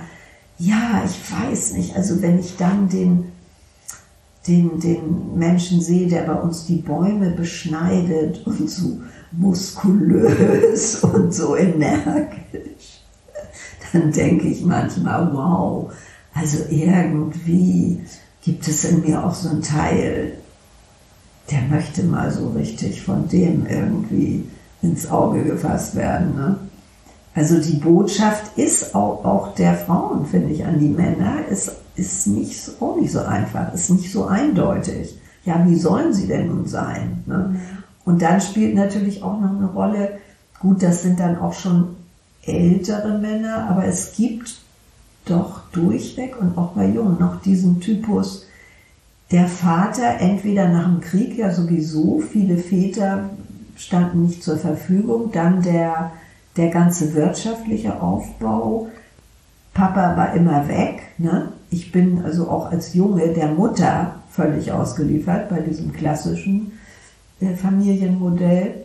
ja, 0.58 1.02
ich 1.04 1.20
weiß 1.30 1.74
nicht, 1.74 1.94
also 1.94 2.20
wenn 2.20 2.38
ich 2.38 2.56
dann 2.56 2.88
den, 2.88 3.26
den, 4.46 4.80
den 4.80 5.36
Menschen 5.36 5.80
sehe, 5.80 6.08
der 6.08 6.22
bei 6.22 6.34
uns 6.34 6.66
die 6.66 6.76
Bäume 6.76 7.30
beschneidet 7.30 8.46
und 8.46 8.70
so 8.70 9.00
muskulös 9.32 10.96
und 11.02 11.34
so 11.34 11.56
energisch, 11.56 13.02
dann 13.92 14.12
denke 14.12 14.48
ich 14.48 14.64
manchmal, 14.64 15.32
wow, 15.32 15.92
also 16.34 16.58
irgendwie 16.70 18.00
gibt 18.42 18.66
es 18.68 18.84
in 18.84 19.02
mir 19.02 19.24
auch 19.24 19.34
so 19.34 19.50
einen 19.50 19.62
Teil, 19.62 20.32
der 21.50 21.62
möchte 21.62 22.02
mal 22.02 22.30
so 22.30 22.50
richtig 22.50 23.02
von 23.02 23.28
dem 23.28 23.66
irgendwie 23.66 24.44
ins 24.82 25.10
Auge 25.10 25.42
gefasst 25.42 25.96
werden. 25.96 26.34
Ne? 26.34 26.56
Also 27.34 27.60
die 27.60 27.76
Botschaft 27.76 28.56
ist 28.56 28.94
auch, 28.94 29.24
auch 29.24 29.54
der 29.54 29.74
Frauen, 29.74 30.26
finde 30.26 30.52
ich, 30.52 30.64
an 30.64 30.78
die 30.78 30.88
Männer, 30.88 31.46
ist, 31.48 31.72
ist 31.98 32.26
nicht, 32.26 32.70
auch 32.80 32.96
nicht 32.96 33.12
so 33.12 33.20
einfach, 33.20 33.72
ist 33.74 33.90
nicht 33.90 34.12
so 34.12 34.26
eindeutig. 34.26 35.18
Ja, 35.44 35.64
wie 35.66 35.76
sollen 35.76 36.12
sie 36.12 36.26
denn 36.26 36.48
nun 36.48 36.66
sein? 36.66 37.22
Ne? 37.26 37.60
Und 38.04 38.22
dann 38.22 38.40
spielt 38.40 38.74
natürlich 38.74 39.22
auch 39.22 39.40
noch 39.40 39.50
eine 39.50 39.66
Rolle, 39.66 40.18
gut, 40.60 40.82
das 40.82 41.02
sind 41.02 41.20
dann 41.20 41.38
auch 41.38 41.52
schon 41.52 41.96
ältere 42.42 43.18
Männer, 43.18 43.68
aber 43.68 43.84
es 43.84 44.14
gibt 44.16 44.58
doch 45.26 45.60
durchweg 45.72 46.40
und 46.40 46.56
auch 46.56 46.72
bei 46.72 46.86
Jungen 46.86 47.18
noch 47.18 47.42
diesen 47.42 47.80
Typus, 47.80 48.46
der 49.30 49.46
Vater 49.46 50.20
entweder 50.20 50.68
nach 50.68 50.86
dem 50.86 51.00
Krieg 51.00 51.36
ja 51.36 51.50
sowieso, 51.50 52.20
viele 52.20 52.56
Väter 52.56 53.28
standen 53.76 54.22
nicht 54.22 54.42
zur 54.42 54.56
Verfügung, 54.56 55.30
dann 55.32 55.62
der, 55.62 56.12
der 56.56 56.70
ganze 56.70 57.14
wirtschaftliche 57.14 58.00
Aufbau. 58.00 58.88
Papa 59.74 60.16
war 60.16 60.32
immer 60.32 60.66
weg. 60.66 61.02
Ne? 61.18 61.52
Ich 61.70 61.92
bin 61.92 62.22
also 62.24 62.48
auch 62.48 62.70
als 62.70 62.94
Junge 62.94 63.28
der 63.28 63.48
Mutter 63.48 64.16
völlig 64.30 64.72
ausgeliefert 64.72 65.48
bei 65.48 65.60
diesem 65.60 65.92
klassischen 65.92 66.72
äh, 67.40 67.54
Familienmodell. 67.54 68.84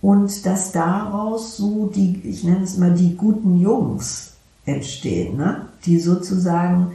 Und 0.00 0.46
dass 0.46 0.72
daraus 0.72 1.56
so 1.56 1.86
die, 1.86 2.20
ich 2.24 2.42
nenne 2.42 2.64
es 2.64 2.76
mal 2.76 2.92
die 2.92 3.14
guten 3.14 3.60
Jungs 3.60 4.32
entstehen, 4.66 5.36
ne? 5.36 5.68
die 5.86 6.00
sozusagen 6.00 6.92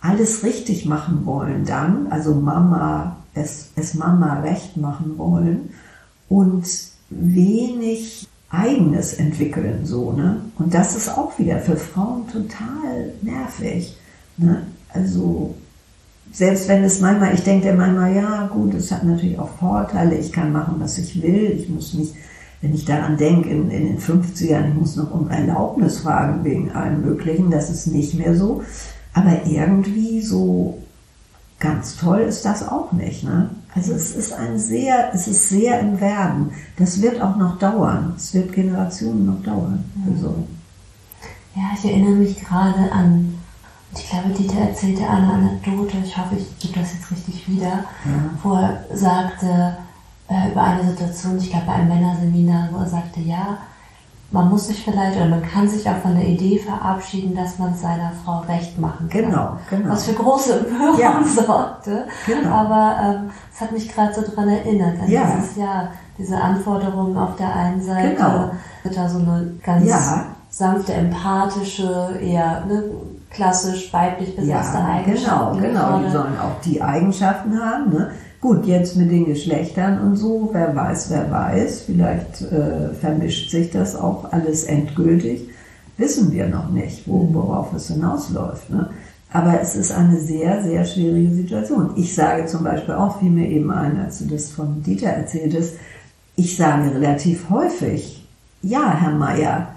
alles 0.00 0.42
richtig 0.42 0.86
machen 0.86 1.26
wollen 1.26 1.66
dann, 1.66 2.06
also 2.08 2.34
Mama, 2.34 3.16
es, 3.34 3.68
es 3.76 3.94
Mama 3.94 4.40
recht 4.40 4.76
machen 4.76 5.18
wollen 5.18 5.70
und 6.28 6.66
wenig 7.10 8.26
eigenes 8.48 9.14
entwickeln, 9.14 9.84
so, 9.84 10.12
ne? 10.12 10.40
Und 10.58 10.74
das 10.74 10.96
ist 10.96 11.08
auch 11.08 11.38
wieder 11.38 11.58
für 11.58 11.76
Frauen 11.76 12.26
total 12.28 13.12
nervig, 13.22 13.96
ne? 14.36 14.62
Also, 14.92 15.54
selbst 16.32 16.68
wenn 16.68 16.84
es 16.84 17.00
manchmal, 17.00 17.34
ich 17.34 17.42
denke 17.42 17.72
manchmal, 17.72 18.14
ja, 18.14 18.46
gut, 18.46 18.74
es 18.74 18.90
hat 18.92 19.04
natürlich 19.04 19.38
auch 19.38 19.50
Vorteile, 19.58 20.16
ich 20.16 20.32
kann 20.32 20.52
machen, 20.52 20.76
was 20.78 20.98
ich 20.98 21.22
will, 21.22 21.56
ich 21.58 21.68
muss 21.68 21.94
nicht 21.94 22.14
wenn 22.60 22.74
ich 22.74 22.84
daran 22.84 23.16
denke, 23.16 23.48
in, 23.48 23.70
in 23.70 23.86
den 23.86 23.98
50ern, 23.98 24.68
ich 24.68 24.74
muss 24.74 24.96
noch 24.96 25.10
um 25.12 25.30
Erlaubnis 25.30 26.00
fragen 26.00 26.44
wegen 26.44 26.70
allem 26.72 27.00
Möglichen, 27.00 27.50
das 27.50 27.70
ist 27.70 27.86
nicht 27.86 28.14
mehr 28.14 28.36
so. 28.36 28.62
Aber 29.14 29.46
irgendwie 29.46 30.20
so 30.20 30.78
ganz 31.58 31.96
toll 31.96 32.20
ist 32.20 32.44
das 32.44 32.66
auch 32.66 32.92
nicht. 32.92 33.24
Ne? 33.24 33.50
Also 33.74 33.92
es 33.94 34.14
ist 34.14 34.32
ein 34.32 34.58
sehr, 34.58 35.10
es 35.14 35.26
ist 35.26 35.48
sehr 35.48 35.80
im 35.80 36.00
Werden. 36.00 36.50
Das 36.76 37.00
wird 37.00 37.20
auch 37.20 37.36
noch 37.36 37.58
dauern. 37.58 38.14
Es 38.16 38.34
wird 38.34 38.52
Generationen 38.52 39.26
noch 39.26 39.42
dauern. 39.42 39.84
Also. 40.10 40.34
Ja, 41.56 41.62
ich 41.76 41.84
erinnere 41.84 42.14
mich 42.14 42.40
gerade 42.40 42.92
an, 42.92 43.34
ich 43.94 44.08
glaube, 44.08 44.28
Dieter 44.30 44.60
erzählte 44.60 45.08
eine 45.08 45.32
Anekdote, 45.32 45.98
ich 46.04 46.16
hoffe, 46.16 46.36
ich 46.36 46.58
gebe 46.58 46.80
das 46.80 46.92
jetzt 46.94 47.10
richtig 47.10 47.48
wieder, 47.48 47.84
ja. 48.04 48.30
wo 48.42 48.54
er 48.54 48.84
sagte, 48.94 49.76
äh, 50.28 50.50
über 50.52 50.62
eine 50.62 50.88
Situation, 50.88 51.38
ich 51.38 51.50
glaube 51.50 51.66
bei 51.66 51.72
einem 51.72 51.88
Männerseminar, 51.88 52.68
wo 52.72 52.78
er 52.78 52.86
sagte, 52.86 53.20
ja, 53.20 53.58
man 54.32 54.48
muss 54.48 54.68
sich 54.68 54.84
vielleicht 54.84 55.16
oder 55.16 55.26
man 55.26 55.42
kann 55.42 55.68
sich 55.68 55.88
auch 55.88 55.96
von 55.96 56.14
der 56.14 56.26
Idee 56.26 56.58
verabschieden, 56.58 57.34
dass 57.34 57.58
man 57.58 57.74
seiner 57.74 58.12
Frau 58.24 58.38
recht 58.40 58.78
machen 58.78 59.08
kann. 59.08 59.22
Genau, 59.24 59.56
genau. 59.68 59.90
Was 59.90 60.04
für 60.04 60.12
große 60.12 60.60
Empörung 60.60 61.00
ja. 61.00 61.20
sorgte. 61.44 62.06
Genau. 62.26 62.48
Aber 62.48 62.96
ähm, 63.02 63.30
es 63.52 63.60
ähm, 63.60 63.66
hat 63.66 63.72
mich 63.72 63.92
gerade 63.92 64.14
so 64.14 64.22
daran 64.22 64.48
erinnert, 64.48 65.00
an 65.00 65.10
ja. 65.10 65.34
dieses 65.34 65.56
Jahr, 65.56 65.88
diese 66.16 66.40
Anforderungen 66.40 67.16
auf 67.16 67.34
der 67.36 67.52
einen 67.52 67.82
Seite, 67.82 68.14
genau. 68.14 68.50
da 68.84 69.08
so 69.08 69.18
eine 69.18 69.52
ganz 69.64 69.88
ja. 69.88 70.26
sanfte, 70.48 70.92
empathische, 70.92 72.16
eher 72.22 72.64
ne, 72.66 72.84
klassisch 73.30 73.92
weiblich 73.92 74.36
besetzte 74.36 74.78
ja, 74.78 74.86
Eigenschaften. 74.86 75.62
Genau, 75.62 75.98
genau. 75.98 76.04
Die 76.04 76.10
sollen 76.10 76.38
auch 76.38 76.60
die 76.64 76.82
Eigenschaften 76.82 77.58
haben. 77.58 77.90
Ne? 77.90 78.10
Gut, 78.40 78.66
jetzt 78.66 78.96
mit 78.96 79.10
den 79.10 79.26
Geschlechtern 79.26 80.00
und 80.00 80.16
so, 80.16 80.50
wer 80.52 80.74
weiß, 80.74 81.10
wer 81.10 81.30
weiß, 81.30 81.82
vielleicht 81.82 82.42
äh, 82.42 82.92
vermischt 83.00 83.50
sich 83.50 83.70
das 83.70 83.94
auch 83.94 84.32
alles 84.32 84.64
endgültig, 84.64 85.48
wissen 85.96 86.32
wir 86.32 86.48
noch 86.48 86.70
nicht, 86.70 87.06
wo, 87.06 87.24
mhm. 87.24 87.34
worauf 87.34 87.72
es 87.74 87.88
hinausläuft. 87.88 88.70
Ne? 88.70 88.90
Aber 89.32 89.60
es 89.60 89.76
ist 89.76 89.92
eine 89.92 90.18
sehr, 90.18 90.62
sehr 90.62 90.84
schwierige 90.84 91.32
Situation. 91.32 91.92
Ich 91.96 92.14
sage 92.14 92.46
zum 92.46 92.64
Beispiel 92.64 92.94
auch, 92.94 93.20
fiel 93.20 93.30
mir 93.30 93.48
eben 93.48 93.70
ein, 93.70 94.00
als 94.00 94.18
du 94.18 94.24
das 94.24 94.50
von 94.50 94.82
Dieter 94.82 95.10
erzähltest, 95.10 95.76
ich 96.36 96.56
sage 96.56 96.94
relativ 96.94 97.50
häufig, 97.50 98.26
ja, 98.62 98.94
Herr 98.98 99.12
Meier, 99.12 99.68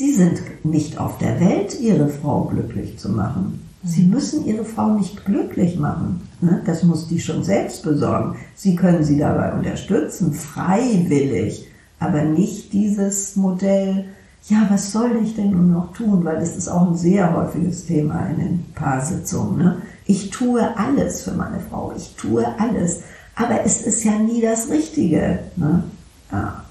Sie 0.00 0.14
sind 0.14 0.40
nicht 0.64 0.96
auf 0.96 1.18
der 1.18 1.38
Welt, 1.40 1.78
Ihre 1.78 2.08
Frau 2.08 2.44
glücklich 2.44 2.98
zu 2.98 3.10
machen. 3.10 3.60
Sie 3.84 4.04
müssen 4.04 4.46
Ihre 4.46 4.64
Frau 4.64 4.94
nicht 4.94 5.26
glücklich 5.26 5.78
machen. 5.78 6.22
Ne? 6.40 6.62
Das 6.64 6.84
muss 6.84 7.06
die 7.06 7.20
schon 7.20 7.44
selbst 7.44 7.82
besorgen. 7.82 8.36
Sie 8.54 8.76
können 8.76 9.04
sie 9.04 9.18
dabei 9.18 9.52
unterstützen, 9.52 10.32
freiwillig, 10.32 11.66
aber 11.98 12.22
nicht 12.22 12.72
dieses 12.72 13.36
Modell, 13.36 14.06
ja, 14.48 14.66
was 14.70 14.90
soll 14.90 15.20
ich 15.22 15.36
denn 15.36 15.50
nun 15.50 15.70
noch 15.70 15.92
tun? 15.92 16.24
Weil 16.24 16.40
das 16.40 16.56
ist 16.56 16.68
auch 16.68 16.88
ein 16.88 16.96
sehr 16.96 17.36
häufiges 17.36 17.84
Thema 17.84 18.24
in 18.30 18.38
den 18.38 18.64
Paarsitzungen. 18.74 19.58
Ne? 19.58 19.82
Ich 20.06 20.30
tue 20.30 20.78
alles 20.78 21.24
für 21.24 21.32
meine 21.32 21.60
Frau, 21.68 21.92
ich 21.94 22.14
tue 22.16 22.46
alles, 22.58 23.02
aber 23.36 23.66
es 23.66 23.82
ist 23.82 24.02
ja 24.04 24.18
nie 24.18 24.40
das 24.40 24.70
Richtige. 24.70 25.40
Ne? 25.56 25.84
Ja. 26.32 26.64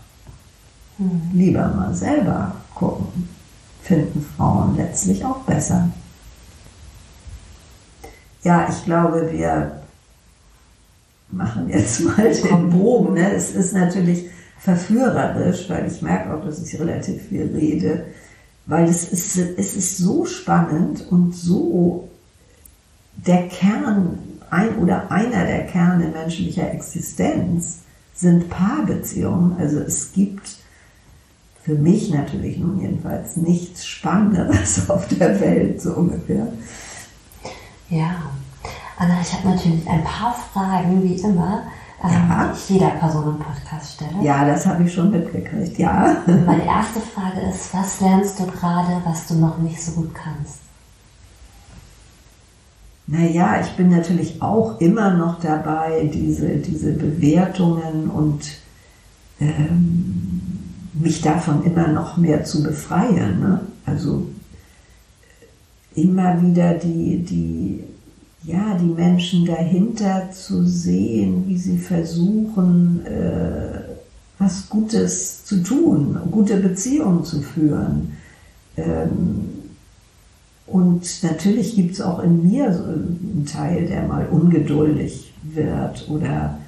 Hm. 0.97 1.21
Lieber 1.31 1.67
mal 1.75 1.93
selber 1.93 2.55
gucken. 2.79 3.29
Finden 3.83 4.25
Frauen 4.35 4.75
letztlich 4.75 5.23
auch 5.23 5.41
besser. 5.41 5.89
Ja, 8.43 8.67
ich 8.69 8.85
glaube, 8.85 9.29
wir 9.31 9.81
machen 11.31 11.69
jetzt 11.69 11.99
mal 12.05 12.31
den 12.31 12.69
Bogen. 12.69 13.13
Ne? 13.13 13.33
Es 13.33 13.51
ist 13.51 13.73
natürlich 13.73 14.29
verführerisch, 14.59 15.69
weil 15.69 15.87
ich 15.87 16.01
merke 16.01 16.33
auch, 16.33 16.43
dass 16.43 16.61
ich 16.61 16.79
relativ 16.79 17.23
viel 17.27 17.51
rede, 17.53 18.05
weil 18.65 18.87
es 18.87 19.11
ist, 19.11 19.37
es 19.37 19.75
ist 19.75 19.97
so 19.97 20.25
spannend 20.25 21.05
und 21.09 21.35
so 21.35 22.09
der 23.15 23.47
Kern, 23.47 24.19
ein 24.49 24.77
oder 24.77 25.11
einer 25.11 25.45
der 25.45 25.65
Kerne 25.65 26.07
menschlicher 26.07 26.71
Existenz 26.71 27.79
sind 28.15 28.49
Paarbeziehungen. 28.49 29.57
Also 29.57 29.79
es 29.79 30.13
gibt 30.13 30.58
für 31.69 31.75
mich 31.75 32.09
natürlich 32.09 32.57
nun 32.57 32.81
jedenfalls 32.81 33.37
nichts 33.37 33.85
Spannenderes 33.85 34.89
auf 34.89 35.07
der 35.09 35.39
Welt, 35.39 35.79
so 35.79 35.93
ungefähr. 35.93 36.47
Ja, 37.89 38.15
Anna, 38.97 39.21
ich 39.21 39.31
habe 39.33 39.49
natürlich 39.49 39.87
ein 39.87 40.03
paar 40.03 40.33
Fragen, 40.33 41.03
wie 41.03 41.13
immer, 41.21 41.61
ähm, 42.03 42.09
ja. 42.11 42.45
die 42.47 42.57
ich 42.57 42.69
jeder 42.69 42.89
Person 42.89 43.35
im 43.35 43.37
Podcast 43.37 43.93
stelle. 43.93 44.23
Ja, 44.23 44.47
das 44.47 44.65
habe 44.65 44.83
ich 44.83 44.93
schon 44.93 45.11
mitgekriegt, 45.11 45.77
ja. 45.77 46.17
Meine 46.25 46.65
erste 46.65 47.01
Frage 47.01 47.41
ist, 47.41 47.71
was 47.71 48.01
lernst 48.01 48.39
du 48.39 48.47
gerade, 48.47 49.01
was 49.05 49.27
du 49.27 49.35
noch 49.35 49.59
nicht 49.59 49.79
so 49.79 49.91
gut 49.91 50.15
kannst? 50.15 50.61
Naja, 53.05 53.61
ich 53.61 53.75
bin 53.75 53.89
natürlich 53.89 54.41
auch 54.41 54.81
immer 54.81 55.13
noch 55.13 55.39
dabei, 55.39 56.09
diese, 56.11 56.57
diese 56.57 56.93
Bewertungen 56.93 58.09
und 58.09 58.57
ähm, 59.39 60.38
mich 60.93 61.21
davon 61.21 61.63
immer 61.63 61.87
noch 61.87 62.17
mehr 62.17 62.43
zu 62.43 62.63
befreien. 62.63 63.39
Ne? 63.39 63.61
Also 63.85 64.27
immer 65.95 66.41
wieder 66.41 66.73
die, 66.73 67.17
die, 67.17 67.83
ja, 68.43 68.77
die 68.79 68.85
Menschen 68.85 69.45
dahinter 69.45 70.31
zu 70.31 70.65
sehen, 70.65 71.43
wie 71.47 71.57
sie 71.57 71.77
versuchen, 71.77 73.05
äh, 73.05 73.81
was 74.37 74.69
Gutes 74.69 75.43
zu 75.43 75.61
tun, 75.61 76.17
gute 76.31 76.57
Beziehungen 76.57 77.23
zu 77.25 77.41
führen. 77.41 78.13
Ähm, 78.77 79.49
und 80.65 81.23
natürlich 81.23 81.75
gibt 81.75 81.93
es 81.93 82.01
auch 82.01 82.19
in 82.19 82.49
mir 82.49 82.71
so 82.73 82.83
einen 82.83 83.45
Teil, 83.51 83.87
der 83.87 84.07
mal 84.07 84.27
ungeduldig 84.27 85.33
wird 85.43 86.07
oder, 86.09 86.59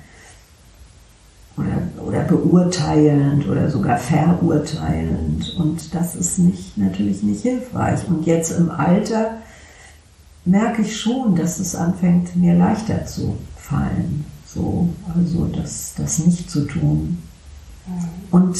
oder, 1.57 2.05
oder 2.05 2.23
beurteilend 2.23 3.47
oder 3.47 3.69
sogar 3.69 3.97
verurteilend. 3.97 5.55
Und 5.57 5.93
das 5.93 6.15
ist 6.15 6.39
nicht, 6.39 6.77
natürlich 6.77 7.23
nicht 7.23 7.41
hilfreich. 7.41 8.07
Und 8.07 8.25
jetzt 8.25 8.51
im 8.51 8.71
Alter 8.71 9.37
merke 10.45 10.81
ich 10.81 10.99
schon, 10.99 11.35
dass 11.35 11.59
es 11.59 11.75
anfängt, 11.75 12.35
mir 12.35 12.55
leichter 12.55 13.05
zu 13.05 13.37
fallen. 13.57 14.25
So, 14.45 14.89
also 15.15 15.45
das, 15.45 15.93
das 15.95 16.25
nicht 16.25 16.49
zu 16.49 16.65
tun. 16.65 17.19
Mhm. 17.87 17.93
Und 18.31 18.57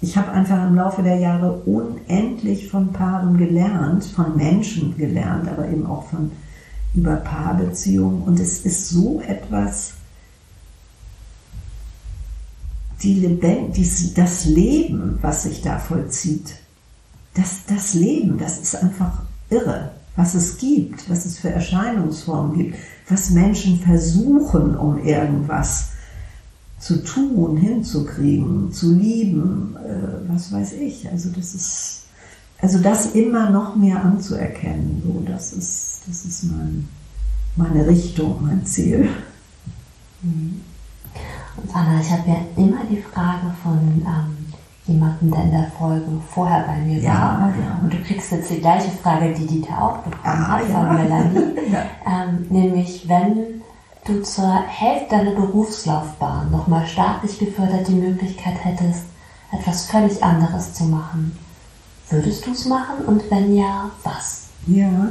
ich 0.00 0.16
habe 0.16 0.30
einfach 0.32 0.66
im 0.66 0.74
Laufe 0.74 1.02
der 1.02 1.16
Jahre 1.16 1.52
unendlich 1.64 2.68
von 2.68 2.92
Paaren 2.92 3.38
gelernt, 3.38 4.04
von 4.04 4.36
Menschen 4.36 4.96
gelernt, 4.96 5.48
aber 5.48 5.68
eben 5.68 5.86
auch 5.86 6.06
von 6.08 6.32
über 6.94 7.16
Paarbeziehungen. 7.16 8.22
Und 8.22 8.40
es 8.40 8.60
ist 8.60 8.88
so 8.88 9.20
etwas, 9.26 9.94
die 13.02 13.14
Lebend, 13.14 13.76
dies, 13.76 14.14
das 14.14 14.46
Leben, 14.46 15.18
was 15.20 15.44
sich 15.44 15.62
da 15.62 15.78
vollzieht, 15.78 16.56
das, 17.34 17.66
das 17.68 17.94
Leben, 17.94 18.38
das 18.38 18.58
ist 18.58 18.76
einfach 18.76 19.22
irre, 19.50 19.90
was 20.16 20.34
es 20.34 20.56
gibt, 20.56 21.08
was 21.10 21.26
es 21.26 21.38
für 21.38 21.50
Erscheinungsformen 21.50 22.56
gibt, 22.56 22.78
was 23.08 23.30
Menschen 23.30 23.78
versuchen, 23.80 24.76
um 24.76 25.04
irgendwas 25.04 25.90
zu 26.78 27.02
tun, 27.04 27.56
hinzukriegen, 27.56 28.72
zu 28.72 28.94
lieben, 28.94 29.76
äh, 29.76 30.30
was 30.30 30.52
weiß 30.52 30.74
ich. 30.74 31.08
Also 31.10 31.30
das 31.30 31.54
ist, 31.54 32.02
also 32.60 32.78
das 32.78 33.14
immer 33.14 33.50
noch 33.50 33.76
mehr 33.76 34.02
anzuerkennen, 34.02 35.02
so 35.04 35.22
das 35.26 35.52
ist, 35.52 36.00
das 36.06 36.24
ist 36.24 36.44
mein, 36.44 36.88
meine 37.56 37.86
Richtung, 37.86 38.38
mein 38.42 38.64
Ziel. 38.64 39.08
Mhm. 40.22 40.60
Anna, 41.72 42.00
ich 42.00 42.10
habe 42.10 42.28
ja 42.28 42.36
immer 42.56 42.84
die 42.88 43.02
Frage 43.02 43.52
von 43.62 43.78
ähm, 44.06 44.52
jemandem, 44.86 45.30
der 45.30 45.42
in 45.42 45.50
der 45.50 45.70
Folge 45.78 46.06
vorher 46.28 46.62
bei 46.62 46.76
mir 46.78 46.98
ja, 46.98 47.12
war. 47.12 47.52
Ja. 47.60 47.78
Und 47.82 47.92
du 47.92 47.98
kriegst 48.02 48.32
jetzt 48.32 48.50
die 48.50 48.60
gleiche 48.60 48.90
Frage, 48.90 49.34
die 49.34 49.46
Dieter 49.46 49.82
auch 49.82 49.98
bekommen 49.98 50.22
ah, 50.24 50.48
hat 50.48 50.62
von 50.62 50.72
ja. 50.72 50.92
Melanie. 50.92 51.54
ähm, 52.06 52.46
nämlich, 52.50 53.08
wenn 53.08 53.62
du 54.06 54.22
zur 54.22 54.62
Hälfte 54.66 55.16
deiner 55.16 55.32
Berufslaufbahn 55.32 56.50
nochmal 56.50 56.86
staatlich 56.86 57.38
gefördert 57.38 57.88
die 57.88 57.94
Möglichkeit 57.94 58.64
hättest, 58.64 59.04
etwas 59.52 59.86
völlig 59.86 60.22
anderes 60.22 60.74
zu 60.74 60.84
machen, 60.84 61.36
würdest 62.08 62.46
du 62.46 62.52
es 62.52 62.64
machen 62.66 63.04
und 63.06 63.28
wenn 63.30 63.56
ja, 63.56 63.90
was? 64.04 64.48
Ja. 64.66 65.08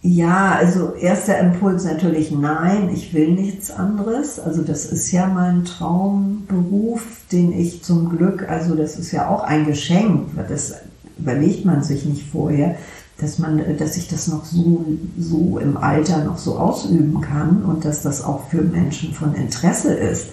Ja, 0.00 0.54
also 0.54 0.94
erster 0.94 1.38
Impuls 1.38 1.84
natürlich 1.84 2.30
nein, 2.30 2.88
ich 2.94 3.12
will 3.14 3.32
nichts 3.32 3.70
anderes. 3.70 4.38
Also 4.38 4.62
das 4.62 4.86
ist 4.86 5.10
ja 5.10 5.26
mein 5.26 5.64
Traumberuf, 5.64 7.04
den 7.32 7.52
ich 7.52 7.82
zum 7.82 8.16
Glück, 8.16 8.48
also 8.48 8.76
das 8.76 8.96
ist 8.96 9.10
ja 9.10 9.28
auch 9.28 9.42
ein 9.42 9.66
Geschenk, 9.66 10.28
das 10.48 10.74
überlegt 11.18 11.64
man 11.64 11.82
sich 11.82 12.04
nicht 12.04 12.30
vorher 12.30 12.76
dass 13.18 13.38
man, 13.38 13.76
dass 13.76 13.96
ich 13.96 14.08
das 14.08 14.28
noch 14.28 14.44
so, 14.44 14.84
so 15.18 15.58
im 15.58 15.76
Alter 15.76 16.24
noch 16.24 16.38
so 16.38 16.56
ausüben 16.56 17.20
kann 17.20 17.64
und 17.64 17.84
dass 17.84 18.02
das 18.02 18.22
auch 18.22 18.48
für 18.48 18.62
Menschen 18.62 19.12
von 19.12 19.34
Interesse 19.34 19.92
ist, 19.92 20.28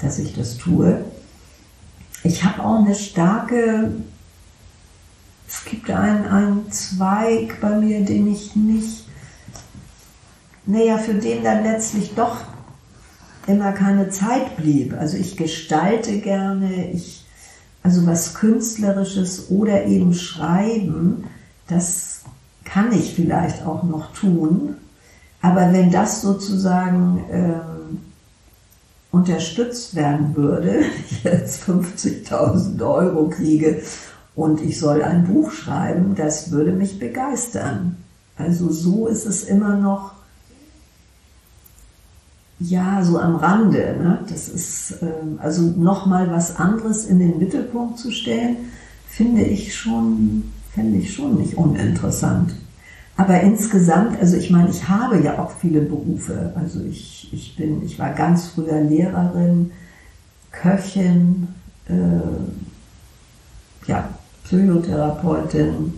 dass 0.00 0.18
ich 0.18 0.34
das 0.34 0.58
tue. 0.58 1.04
Ich 2.22 2.44
habe 2.44 2.62
auch 2.62 2.84
eine 2.84 2.94
starke, 2.94 3.92
es 5.48 5.64
gibt 5.64 5.90
einen, 5.90 6.26
einen 6.26 6.70
Zweig 6.70 7.60
bei 7.60 7.78
mir, 7.78 8.04
den 8.04 8.30
ich 8.30 8.54
nicht, 8.54 9.06
naja, 10.66 10.98
für 10.98 11.14
den 11.14 11.42
dann 11.42 11.64
letztlich 11.64 12.14
doch 12.14 12.36
immer 13.46 13.72
keine 13.72 14.10
Zeit 14.10 14.58
blieb. 14.58 14.92
Also 14.92 15.16
ich 15.16 15.38
gestalte 15.38 16.18
gerne, 16.18 16.90
ich, 16.90 17.24
also 17.82 18.06
was 18.06 18.34
Künstlerisches 18.34 19.50
oder 19.50 19.86
eben 19.86 20.12
Schreiben, 20.12 21.24
das 21.66 22.20
kann 22.64 22.92
ich 22.92 23.14
vielleicht 23.14 23.64
auch 23.64 23.84
noch 23.84 24.12
tun. 24.12 24.74
Aber 25.40 25.72
wenn 25.72 25.90
das 25.90 26.20
sozusagen 26.20 27.24
ähm, 27.30 28.00
unterstützt 29.10 29.94
werden 29.94 30.36
würde, 30.36 30.80
ich 31.10 31.24
jetzt 31.24 31.62
50.000 31.62 32.86
Euro 32.86 33.30
kriege 33.30 33.80
und 34.38 34.60
ich 34.60 34.78
soll 34.78 35.02
ein 35.02 35.26
Buch 35.26 35.50
schreiben, 35.50 36.14
das 36.14 36.52
würde 36.52 36.70
mich 36.70 37.00
begeistern. 37.00 37.96
Also 38.36 38.70
so 38.70 39.08
ist 39.08 39.26
es 39.26 39.42
immer 39.42 39.74
noch, 39.76 40.12
ja, 42.60 43.02
so 43.02 43.18
am 43.18 43.34
Rande. 43.34 43.96
Ne? 44.00 44.20
Das 44.30 44.48
ist, 44.48 45.02
ähm, 45.02 45.40
also 45.42 45.62
nochmal 45.62 46.30
was 46.30 46.54
anderes 46.54 47.04
in 47.04 47.18
den 47.18 47.38
Mittelpunkt 47.38 47.98
zu 47.98 48.12
stellen, 48.12 48.56
finde 49.08 49.42
ich 49.42 49.74
schon 49.74 50.44
fände 50.72 50.98
ich 50.98 51.12
schon 51.12 51.34
nicht 51.38 51.56
uninteressant. 51.56 52.54
Aber 53.16 53.40
insgesamt, 53.40 54.20
also 54.20 54.36
ich 54.36 54.50
meine, 54.50 54.70
ich 54.70 54.88
habe 54.88 55.20
ja 55.20 55.40
auch 55.40 55.50
viele 55.50 55.80
Berufe. 55.80 56.52
Also 56.54 56.80
ich, 56.84 57.28
ich 57.32 57.56
bin, 57.56 57.84
ich 57.84 57.98
war 57.98 58.12
ganz 58.12 58.46
früher 58.46 58.80
Lehrerin, 58.80 59.72
Köchin, 60.52 61.48
äh, 61.88 62.20
ja, 63.88 64.08
Psychotherapeutin, 64.48 65.92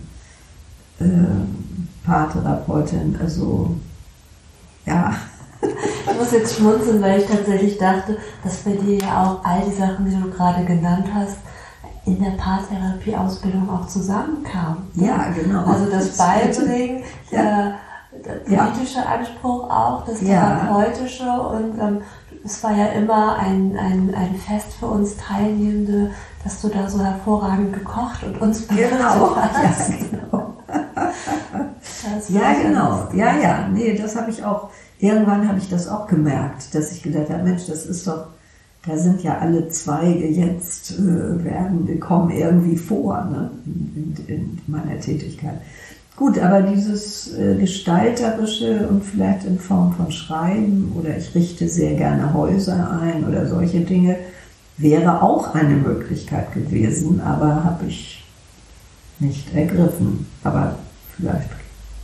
äh, 0.99 2.05
Paartherapeutin, 2.05 3.17
also 3.21 3.75
ja. 4.85 5.13
Ich 5.61 6.17
muss 6.17 6.31
jetzt 6.33 6.57
schmunzeln, 6.57 7.01
weil 7.01 7.21
ich 7.21 7.27
tatsächlich 7.27 7.77
dachte, 7.77 8.17
dass 8.43 8.57
bei 8.57 8.71
dir 8.71 8.97
ja 8.97 9.23
auch 9.23 9.45
all 9.45 9.61
die 9.61 9.75
Sachen, 9.75 10.05
die 10.05 10.15
du 10.15 10.29
gerade 10.29 10.65
genannt 10.65 11.07
hast, 11.13 11.37
in 12.05 12.21
der 12.21 12.31
Paartherapie-Ausbildung 12.31 13.69
auch 13.69 13.87
zusammenkam. 13.87 14.89
Ja, 14.95 15.29
genau. 15.29 15.63
Also 15.63 15.85
das 15.89 16.17
Beibringen, 16.17 17.03
ja. 17.29 17.41
der, 17.41 17.75
der 18.49 18.57
politische 18.57 18.99
ja. 18.99 19.05
Anspruch 19.05 19.69
auch, 19.69 20.03
das 20.05 20.19
therapeutische 20.19 21.23
ja. 21.23 21.37
und 21.37 21.79
ähm, 21.79 22.01
es 22.43 22.63
war 22.63 22.75
ja 22.75 22.87
immer 22.87 23.37
ein, 23.37 23.77
ein, 23.77 24.13
ein 24.15 24.35
Fest 24.35 24.73
für 24.79 24.87
uns 24.87 25.15
Teilnehmende, 25.17 26.11
dass 26.43 26.61
du 26.61 26.69
da 26.69 26.89
so 26.89 27.03
hervorragend 27.03 27.73
gekocht 27.73 28.23
und 28.23 28.41
uns 28.41 28.61
begleitet 28.67 28.97
genau. 28.97 29.35
hast. 29.35 29.89
Ja, 29.89 30.07
genau. 30.11 30.53
ja, 32.29 32.53
genau. 32.61 33.07
Ja, 33.13 33.37
ja. 33.37 33.67
Nee, 33.67 33.95
das 33.95 34.15
habe 34.15 34.31
ich 34.31 34.43
auch, 34.43 34.69
irgendwann 34.99 35.47
habe 35.47 35.59
ich 35.59 35.69
das 35.69 35.87
auch 35.87 36.07
gemerkt, 36.07 36.73
dass 36.73 36.91
ich 36.91 37.03
gedacht 37.03 37.29
habe, 37.29 37.43
Mensch, 37.43 37.67
das 37.67 37.85
ist 37.85 38.07
doch 38.07 38.27
da 38.87 38.97
sind 38.97 39.21
ja 39.21 39.37
alle 39.37 39.69
Zweige 39.69 40.27
jetzt, 40.27 40.97
äh, 40.97 41.43
werden, 41.43 41.99
kommen 41.99 42.31
irgendwie 42.31 42.77
vor 42.77 43.23
ne? 43.25 43.51
in, 43.65 44.25
in, 44.27 44.35
in 44.35 44.61
meiner 44.67 44.99
Tätigkeit. 44.99 45.61
Gut, 46.21 46.37
aber 46.37 46.61
dieses 46.61 47.33
äh, 47.33 47.55
Gestalterische 47.55 48.87
und 48.87 49.03
vielleicht 49.03 49.43
in 49.43 49.57
Form 49.57 49.91
von 49.93 50.11
Schreiben 50.11 50.93
oder 50.95 51.17
ich 51.17 51.33
richte 51.33 51.67
sehr 51.67 51.95
gerne 51.95 52.31
Häuser 52.31 52.99
ein 53.01 53.27
oder 53.27 53.47
solche 53.47 53.79
Dinge, 53.79 54.17
wäre 54.77 55.23
auch 55.23 55.55
eine 55.55 55.73
Möglichkeit 55.73 56.53
gewesen, 56.53 57.21
aber 57.21 57.63
habe 57.63 57.87
ich 57.87 58.23
nicht 59.17 59.51
ergriffen. 59.55 60.27
Aber 60.43 60.75
vielleicht 61.17 61.49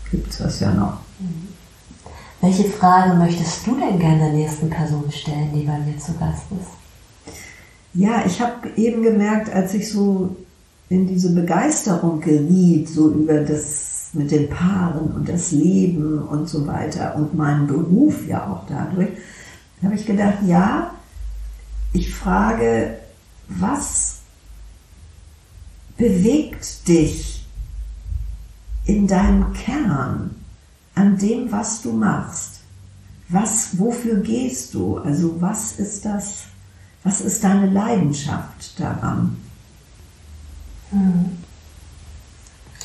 gibt 0.10 0.32
es 0.32 0.40
das 0.40 0.62
ja 0.62 0.74
noch. 0.74 0.98
Mhm. 1.20 1.50
Welche 2.42 2.64
Frage 2.64 3.14
möchtest 3.14 3.68
du 3.68 3.78
denn 3.80 4.00
gerne 4.00 4.18
der 4.18 4.34
nächsten 4.34 4.72
Person 4.72 5.12
stellen, 5.12 5.52
die 5.54 5.62
bei 5.62 5.78
mir 5.78 6.00
zu 6.00 6.14
Gast 6.14 6.46
ist? 6.60 7.36
Ja, 7.94 8.24
ich 8.26 8.42
habe 8.42 8.68
eben 8.78 9.04
gemerkt, 9.04 9.54
als 9.54 9.76
ich 9.76 9.92
so 9.92 10.36
in 10.90 11.06
diese 11.06 11.36
Begeisterung 11.36 12.20
geriet, 12.20 12.90
so 12.90 13.12
über 13.12 13.42
das 13.42 13.87
mit 14.14 14.32
den 14.32 14.50
Paaren 14.50 15.12
und 15.12 15.28
das 15.28 15.52
Leben 15.52 16.20
und 16.20 16.48
so 16.48 16.66
weiter 16.68 17.16
und 17.16 17.36
meinen 17.36 17.68
Beruf 17.68 18.28
ja 18.28 18.48
auch 18.48 18.66
dadurch, 18.68 19.10
habe 19.84 19.96
ich 19.96 20.06
gedacht, 20.06 20.40
ja, 20.46 20.92
ich 21.94 22.14
frage, 22.14 22.98
was 23.48 24.20
bewegt 25.98 26.88
dich 26.88 27.46
in 28.86 29.08
deinem 29.08 29.54
Kern? 29.54 30.32
an 30.98 31.18
dem, 31.18 31.52
was 31.52 31.82
du 31.82 31.94
machst. 31.94 32.62
Was, 33.30 33.78
wofür 33.78 34.16
gehst 34.16 34.74
du? 34.74 34.98
Also 34.98 35.40
was 35.40 35.74
ist 35.74 36.04
das, 36.06 36.46
was 37.04 37.22
ist 37.22 37.44
deine 37.44 37.70
Leidenschaft 37.70 38.80
daran? 38.80 39.38
Hm. 40.90 41.38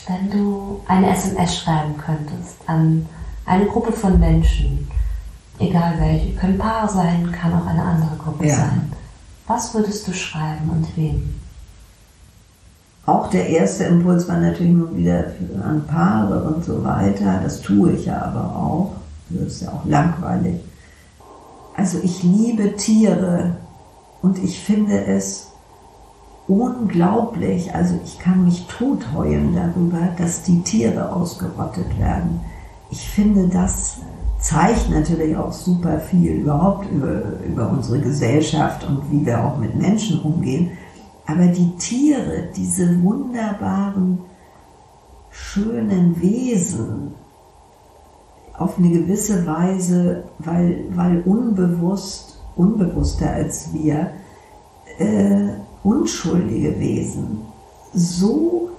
Wenn 0.06 0.30
du 0.30 0.80
eine 0.88 1.10
SMS 1.10 1.56
schreiben 1.56 1.96
könntest 1.96 2.56
an 2.66 3.06
eine 3.46 3.66
Gruppe 3.66 3.92
von 3.92 4.18
Menschen, 4.18 4.88
egal 5.58 5.94
welche, 5.98 6.34
können 6.34 6.58
Paar 6.58 6.88
sein, 6.88 7.30
kann 7.32 7.54
auch 7.54 7.66
eine 7.66 7.82
andere 7.82 8.16
Gruppe 8.16 8.46
ja. 8.46 8.56
sein. 8.56 8.92
Was 9.46 9.74
würdest 9.74 10.06
du 10.08 10.12
schreiben 10.12 10.70
und 10.70 10.96
wem? 10.96 11.34
Auch 13.06 13.30
der 13.30 13.48
erste 13.48 13.84
Impuls 13.84 14.28
war 14.28 14.38
natürlich 14.38 14.72
nun 14.72 14.96
wieder 14.96 15.32
an 15.64 15.84
Paare 15.86 16.44
und 16.44 16.64
so 16.64 16.84
weiter. 16.84 17.40
Das 17.42 17.60
tue 17.60 17.92
ich 17.92 18.06
ja 18.06 18.22
aber 18.22 18.56
auch. 18.56 18.92
Das 19.28 19.54
ist 19.54 19.62
ja 19.62 19.68
auch 19.70 19.84
langweilig. 19.84 20.60
Also 21.76 21.98
ich 22.02 22.22
liebe 22.22 22.76
Tiere 22.76 23.56
und 24.20 24.38
ich 24.38 24.60
finde 24.60 25.04
es 25.04 25.51
unglaublich. 26.48 27.74
Also 27.74 27.98
ich 28.04 28.18
kann 28.18 28.44
mich 28.44 28.66
totheulen 28.66 29.54
darüber, 29.54 30.08
dass 30.18 30.42
die 30.42 30.62
Tiere 30.62 31.12
ausgerottet 31.12 31.98
werden. 31.98 32.40
Ich 32.90 33.08
finde, 33.08 33.48
das 33.48 33.98
zeigt 34.38 34.90
natürlich 34.90 35.36
auch 35.36 35.52
super 35.52 36.00
viel 36.00 36.32
überhaupt 36.32 36.90
über, 36.90 37.22
über 37.46 37.70
unsere 37.70 38.00
Gesellschaft 38.00 38.84
und 38.86 39.10
wie 39.10 39.24
wir 39.24 39.42
auch 39.42 39.56
mit 39.56 39.74
Menschen 39.76 40.20
umgehen. 40.20 40.72
Aber 41.26 41.46
die 41.46 41.70
Tiere, 41.76 42.48
diese 42.54 43.02
wunderbaren, 43.02 44.18
schönen 45.30 46.20
Wesen, 46.20 47.14
auf 48.58 48.78
eine 48.78 48.90
gewisse 48.90 49.46
Weise, 49.46 50.24
weil, 50.38 50.84
weil 50.90 51.22
unbewusst, 51.22 52.40
unbewusster 52.56 53.30
als 53.30 53.72
wir, 53.72 54.10
äh, 54.98 55.48
unschuldige 55.82 56.78
Wesen 56.78 57.38
so 57.94 58.70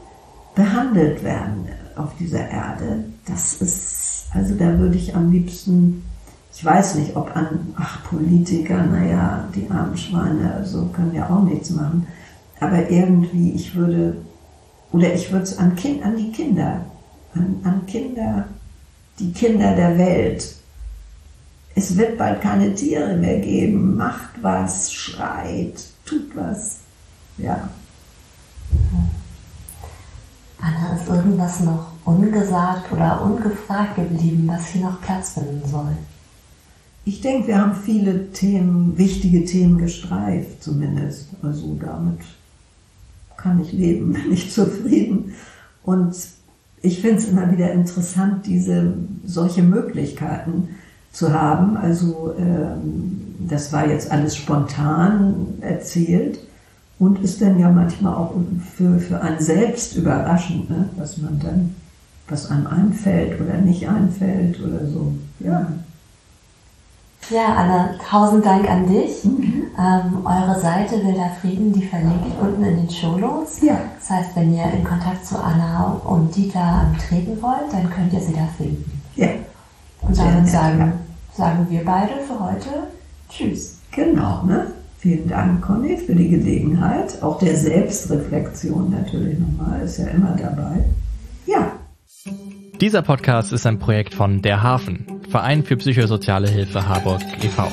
behandelt 0.55 1.23
werden 1.23 1.67
auf 1.95 2.15
dieser 2.19 2.47
Erde, 2.49 3.05
das 3.25 3.61
ist, 3.61 4.25
also 4.34 4.55
da 4.55 4.77
würde 4.80 4.97
ich 4.97 5.15
am 5.15 5.31
liebsten, 5.31 6.03
ich 6.55 6.63
weiß 6.63 6.95
nicht, 6.95 7.15
ob 7.15 7.35
an, 7.35 7.73
ach, 7.77 8.03
Politiker, 8.03 8.84
naja, 8.84 9.47
die 9.55 9.69
armen 9.69 9.97
Schweine, 9.97 10.63
so 10.65 10.85
können 10.88 11.13
ja 11.13 11.30
auch 11.30 11.43
nichts 11.43 11.69
machen, 11.69 12.07
aber 12.59 12.89
irgendwie, 12.89 13.51
ich 13.51 13.75
würde, 13.75 14.17
oder 14.91 15.13
ich 15.13 15.31
würde 15.31 15.43
es 15.43 15.57
an, 15.57 15.75
kind, 15.75 16.03
an 16.03 16.15
die 16.15 16.31
Kinder, 16.31 16.85
an, 17.35 17.57
an 17.63 17.85
Kinder, 17.85 18.45
die 19.19 19.31
Kinder 19.31 19.75
der 19.75 19.97
Welt. 19.97 20.55
Es 21.75 21.97
wird 21.97 22.17
bald 22.17 22.41
keine 22.41 22.73
Tiere 22.75 23.17
mehr 23.17 23.39
geben. 23.39 23.95
Macht 23.95 24.41
was, 24.41 24.93
schreit, 24.93 25.84
tut 26.05 26.35
was. 26.35 26.82
Ja. 27.38 27.69
Anna, 30.60 30.95
ist 30.95 31.10
irgendwas 31.10 31.60
noch 31.60 31.88
ungesagt 32.05 32.91
oder 32.91 33.22
ungefragt 33.22 33.95
geblieben, 33.95 34.43
was 34.47 34.68
hier 34.68 34.84
noch 34.84 35.01
Platz 35.01 35.34
finden 35.34 35.61
soll? 35.69 35.97
Ich 37.05 37.19
denke, 37.19 37.47
wir 37.47 37.60
haben 37.60 37.76
viele 37.76 38.31
Themen, 38.31 38.97
wichtige 38.97 39.43
Themen 39.43 39.77
gestreift, 39.77 40.64
zumindest. 40.64 41.30
Also 41.41 41.77
damit 41.80 42.19
kann 43.35 43.61
ich 43.61 43.73
leben, 43.73 44.14
bin 44.14 44.31
ich 44.31 44.53
zufrieden. 44.53 45.34
Und 45.84 46.15
ich 46.81 47.01
finde 47.01 47.18
es 47.18 47.27
immer 47.27 47.51
wieder 47.51 47.72
interessant, 47.72 48.45
diese 48.45 48.93
solche 49.26 49.64
Möglichkeiten 49.64 50.69
zu 51.11 51.34
haben. 51.34 51.76
Also 51.76 52.35
ähm, 52.38 53.35
das 53.49 53.73
war 53.73 53.88
jetzt 53.88 54.11
alles 54.11 54.38
spontan 54.38 55.57
erzählt 55.61 56.39
und 57.03 57.19
ist 57.19 57.41
dann 57.41 57.59
ja 57.59 57.69
manchmal 57.69 58.15
auch 58.15 58.31
für, 58.77 58.97
für 58.97 59.19
einen 59.19 59.39
selbst 59.39 59.97
überraschend, 59.97 60.69
ne? 60.69 60.88
was 60.95 61.17
man 61.17 61.38
dann, 61.39 61.75
was 62.30 62.49
einem 62.49 62.65
einfällt 62.67 63.41
oder 63.41 63.57
nicht 63.57 63.88
einfällt 63.89 64.59
oder 64.61 64.85
so. 64.88 65.13
Ja. 65.39 65.67
Ja, 67.30 67.55
Anna, 67.55 67.89
tausend 68.09 68.45
Dank 68.45 68.69
an 68.69 68.88
dich. 68.88 69.23
Mhm. 69.23 69.63
Ähm, 69.77 70.25
eure 70.25 70.59
Seite 70.59 70.95
Wilder 71.05 71.31
Frieden, 71.41 71.73
die 71.73 71.85
verlinke 71.85 72.27
ich 72.27 72.41
unten 72.41 72.63
in 72.63 72.77
den 72.77 72.89
Show 72.89 73.17
Notes. 73.17 73.61
Ja. 73.61 73.77
Das 73.99 74.09
heißt, 74.09 74.35
wenn 74.35 74.53
ihr 74.53 74.65
in 74.71 74.84
Kontakt 74.84 75.25
zu 75.25 75.38
Anna 75.38 76.01
und 76.05 76.34
Dieter 76.35 76.88
treten 77.07 77.41
wollt, 77.41 77.71
dann 77.71 77.89
könnt 77.89 78.13
ihr 78.13 78.19
sie 78.21 78.34
da 78.34 78.47
finden. 78.57 79.01
Ja. 79.15 79.27
Und 80.01 80.17
damit 80.17 80.49
sagen, 80.49 80.93
sagen 81.35 81.67
wir 81.69 81.84
beide 81.84 82.13
für 82.27 82.39
heute 82.39 82.88
Tschüss. 83.30 83.80
Genau, 83.91 84.43
ne? 84.43 84.67
Vielen 85.03 85.27
Dank, 85.27 85.61
Conny, 85.61 85.97
für 85.97 86.15
die 86.15 86.30
Gelegenheit. 86.30 87.21
Auch 87.21 87.38
der 87.38 87.57
Selbstreflexion 87.57 88.89
natürlich 88.89 89.38
nochmal, 89.38 89.81
ist 89.81 89.97
ja 89.97 90.07
immer 90.07 90.34
dabei. 90.38 90.85
Ja. 91.45 91.73
Dieser 92.80 93.01
Podcast 93.01 93.51
ist 93.51 93.65
ein 93.65 93.80
Projekt 93.80 94.13
von 94.13 94.41
Der 94.41 94.63
Hafen, 94.63 95.19
Verein 95.30 95.65
für 95.65 95.75
psychosoziale 95.75 96.47
Hilfe 96.47 96.88
Harburg 96.88 97.19
e.V. 97.41 97.67